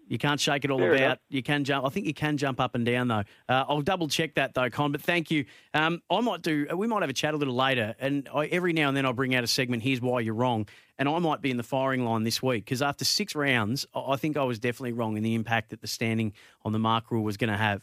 You 0.08 0.18
can't 0.18 0.38
shake 0.38 0.64
it 0.64 0.70
all 0.70 0.78
Fair 0.78 0.90
about. 0.92 1.02
enough. 1.02 1.18
You 1.30 1.42
can 1.42 1.64
jump. 1.64 1.86
I 1.86 1.88
think 1.88 2.06
you 2.06 2.14
can 2.14 2.36
jump 2.36 2.60
up 2.60 2.74
and 2.74 2.84
down 2.84 3.08
though. 3.08 3.22
Uh, 3.48 3.64
I'll 3.68 3.80
double 3.82 4.08
check 4.08 4.34
that 4.34 4.54
though, 4.54 4.68
Con. 4.70 4.92
But 4.92 5.00
thank 5.02 5.30
you. 5.30 5.44
Um, 5.72 6.02
I 6.10 6.20
might 6.20 6.42
do. 6.42 6.66
We 6.76 6.86
might 6.86 7.02
have 7.02 7.10
a 7.10 7.14
chat 7.14 7.34
a 7.34 7.36
little 7.36 7.54
later, 7.54 7.94
and 7.98 8.28
I, 8.34 8.46
every 8.46 8.72
now 8.72 8.88
and 8.88 8.96
then 8.96 9.06
I'll 9.06 9.12
bring 9.12 9.34
out 9.34 9.44
a 9.44 9.46
segment. 9.46 9.82
Here's 9.82 10.00
why 10.00 10.20
you're 10.20 10.34
wrong, 10.34 10.68
and 10.98 11.08
I 11.08 11.18
might 11.18 11.40
be 11.40 11.50
in 11.50 11.56
the 11.56 11.62
firing 11.62 12.04
line 12.04 12.22
this 12.22 12.42
week 12.42 12.64
because 12.64 12.82
after 12.82 13.04
six 13.04 13.34
rounds, 13.34 13.86
I 13.94 14.12
I 14.12 14.16
think 14.16 14.36
I 14.36 14.44
was 14.44 14.58
definitely 14.58 14.92
wrong 14.92 15.16
in 15.16 15.22
the 15.22 15.34
impact 15.34 15.70
that 15.70 15.80
the 15.80 15.86
standing 15.88 16.32
on 16.64 16.72
the 16.72 16.78
mark 16.78 17.10
rule 17.10 17.24
was 17.24 17.36
going 17.36 17.50
to 17.50 17.56
have. 17.56 17.82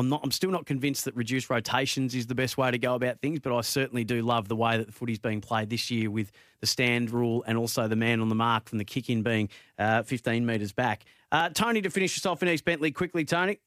I'm 0.00 0.08
not. 0.08 0.22
I'm 0.24 0.30
still 0.30 0.50
not 0.50 0.64
convinced 0.64 1.04
that 1.04 1.14
reduced 1.14 1.50
rotations 1.50 2.14
is 2.14 2.26
the 2.26 2.34
best 2.34 2.56
way 2.56 2.70
to 2.70 2.78
go 2.78 2.94
about 2.94 3.20
things, 3.20 3.38
but 3.38 3.54
I 3.54 3.60
certainly 3.60 4.02
do 4.02 4.22
love 4.22 4.48
the 4.48 4.56
way 4.56 4.78
that 4.78 4.86
the 4.86 4.92
footy's 4.92 5.18
being 5.18 5.42
played 5.42 5.68
this 5.68 5.90
year 5.90 6.10
with 6.10 6.32
the 6.60 6.66
stand 6.66 7.10
rule 7.10 7.44
and 7.46 7.58
also 7.58 7.86
the 7.86 7.96
man 7.96 8.20
on 8.20 8.30
the 8.30 8.34
mark 8.34 8.66
from 8.66 8.78
the 8.78 8.84
kick 8.84 9.10
in 9.10 9.22
being 9.22 9.50
uh, 9.78 10.02
15 10.02 10.46
metres 10.46 10.72
back. 10.72 11.04
Uh, 11.30 11.50
Tony, 11.50 11.82
to 11.82 11.90
finish 11.90 12.16
us 12.16 12.24
off 12.24 12.42
in 12.42 12.48
East 12.48 12.64
Bentleigh 12.64 12.92
quickly, 12.92 13.26
Tony. 13.26 13.58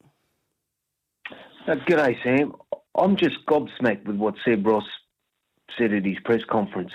Uh, 1.68 1.76
G'day, 1.88 2.16
Sam. 2.24 2.54
I'm 2.96 3.16
just 3.16 3.38
gobsmacked 3.48 4.06
with 4.06 4.16
what 4.16 4.34
Seb 4.44 4.66
Ross 4.66 4.84
said 5.78 5.94
at 5.94 6.04
his 6.04 6.18
press 6.26 6.44
conference. 6.44 6.92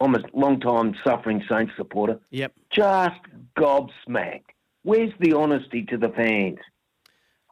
I'm 0.00 0.16
a 0.16 0.22
long-time 0.34 0.96
suffering 1.04 1.44
Saints 1.48 1.72
supporter. 1.76 2.18
Yep. 2.30 2.52
Just 2.70 3.20
gobsmacked. 3.56 4.50
Where's 4.82 5.12
the 5.20 5.34
honesty 5.34 5.84
to 5.84 5.96
the 5.96 6.08
fans? 6.10 6.58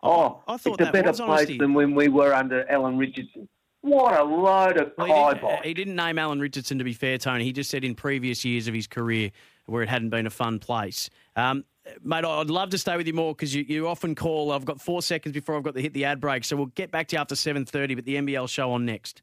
Oh, 0.02 0.42
I 0.46 0.56
thought 0.56 0.80
it's 0.80 0.88
a 0.88 0.92
better 0.92 1.08
was 1.08 1.20
place 1.20 1.28
honesty. 1.28 1.58
than 1.58 1.74
when 1.74 1.94
we 1.94 2.08
were 2.08 2.34
under 2.34 2.68
Alan 2.70 2.98
Richardson. 2.98 3.48
What 3.80 4.18
a 4.18 4.24
load 4.24 4.78
of 4.78 4.92
Well, 4.98 5.06
he, 5.06 5.34
didn't, 5.34 5.64
he 5.64 5.74
didn't 5.74 5.96
name 5.96 6.18
Alan 6.18 6.40
Richardson 6.40 6.78
to 6.78 6.84
be 6.84 6.92
fair, 6.92 7.18
Tony. 7.18 7.44
He 7.44 7.52
just 7.52 7.70
said 7.70 7.84
in 7.84 7.94
previous 7.94 8.44
years 8.44 8.66
of 8.66 8.74
his 8.74 8.86
career 8.86 9.30
where 9.66 9.82
it 9.82 9.88
hadn't 9.88 10.10
been 10.10 10.26
a 10.26 10.30
fun 10.30 10.58
place. 10.58 11.08
Um, 11.36 11.64
mate, 12.02 12.24
I'd 12.24 12.50
love 12.50 12.70
to 12.70 12.78
stay 12.78 12.96
with 12.96 13.06
you 13.06 13.12
more 13.12 13.34
because 13.34 13.54
you, 13.54 13.64
you 13.68 13.86
often 13.86 14.14
call. 14.14 14.52
I've 14.52 14.64
got 14.64 14.80
four 14.80 15.02
seconds 15.02 15.34
before 15.34 15.56
I've 15.56 15.62
got 15.62 15.74
to 15.74 15.82
hit 15.82 15.92
the 15.92 16.04
ad 16.04 16.20
break, 16.20 16.44
so 16.44 16.56
we'll 16.56 16.66
get 16.66 16.90
back 16.90 17.08
to 17.08 17.16
you 17.16 17.20
after 17.20 17.34
7.30, 17.34 17.94
but 17.94 18.04
the 18.04 18.16
NBL 18.16 18.48
show 18.48 18.72
on 18.72 18.84
next. 18.84 19.22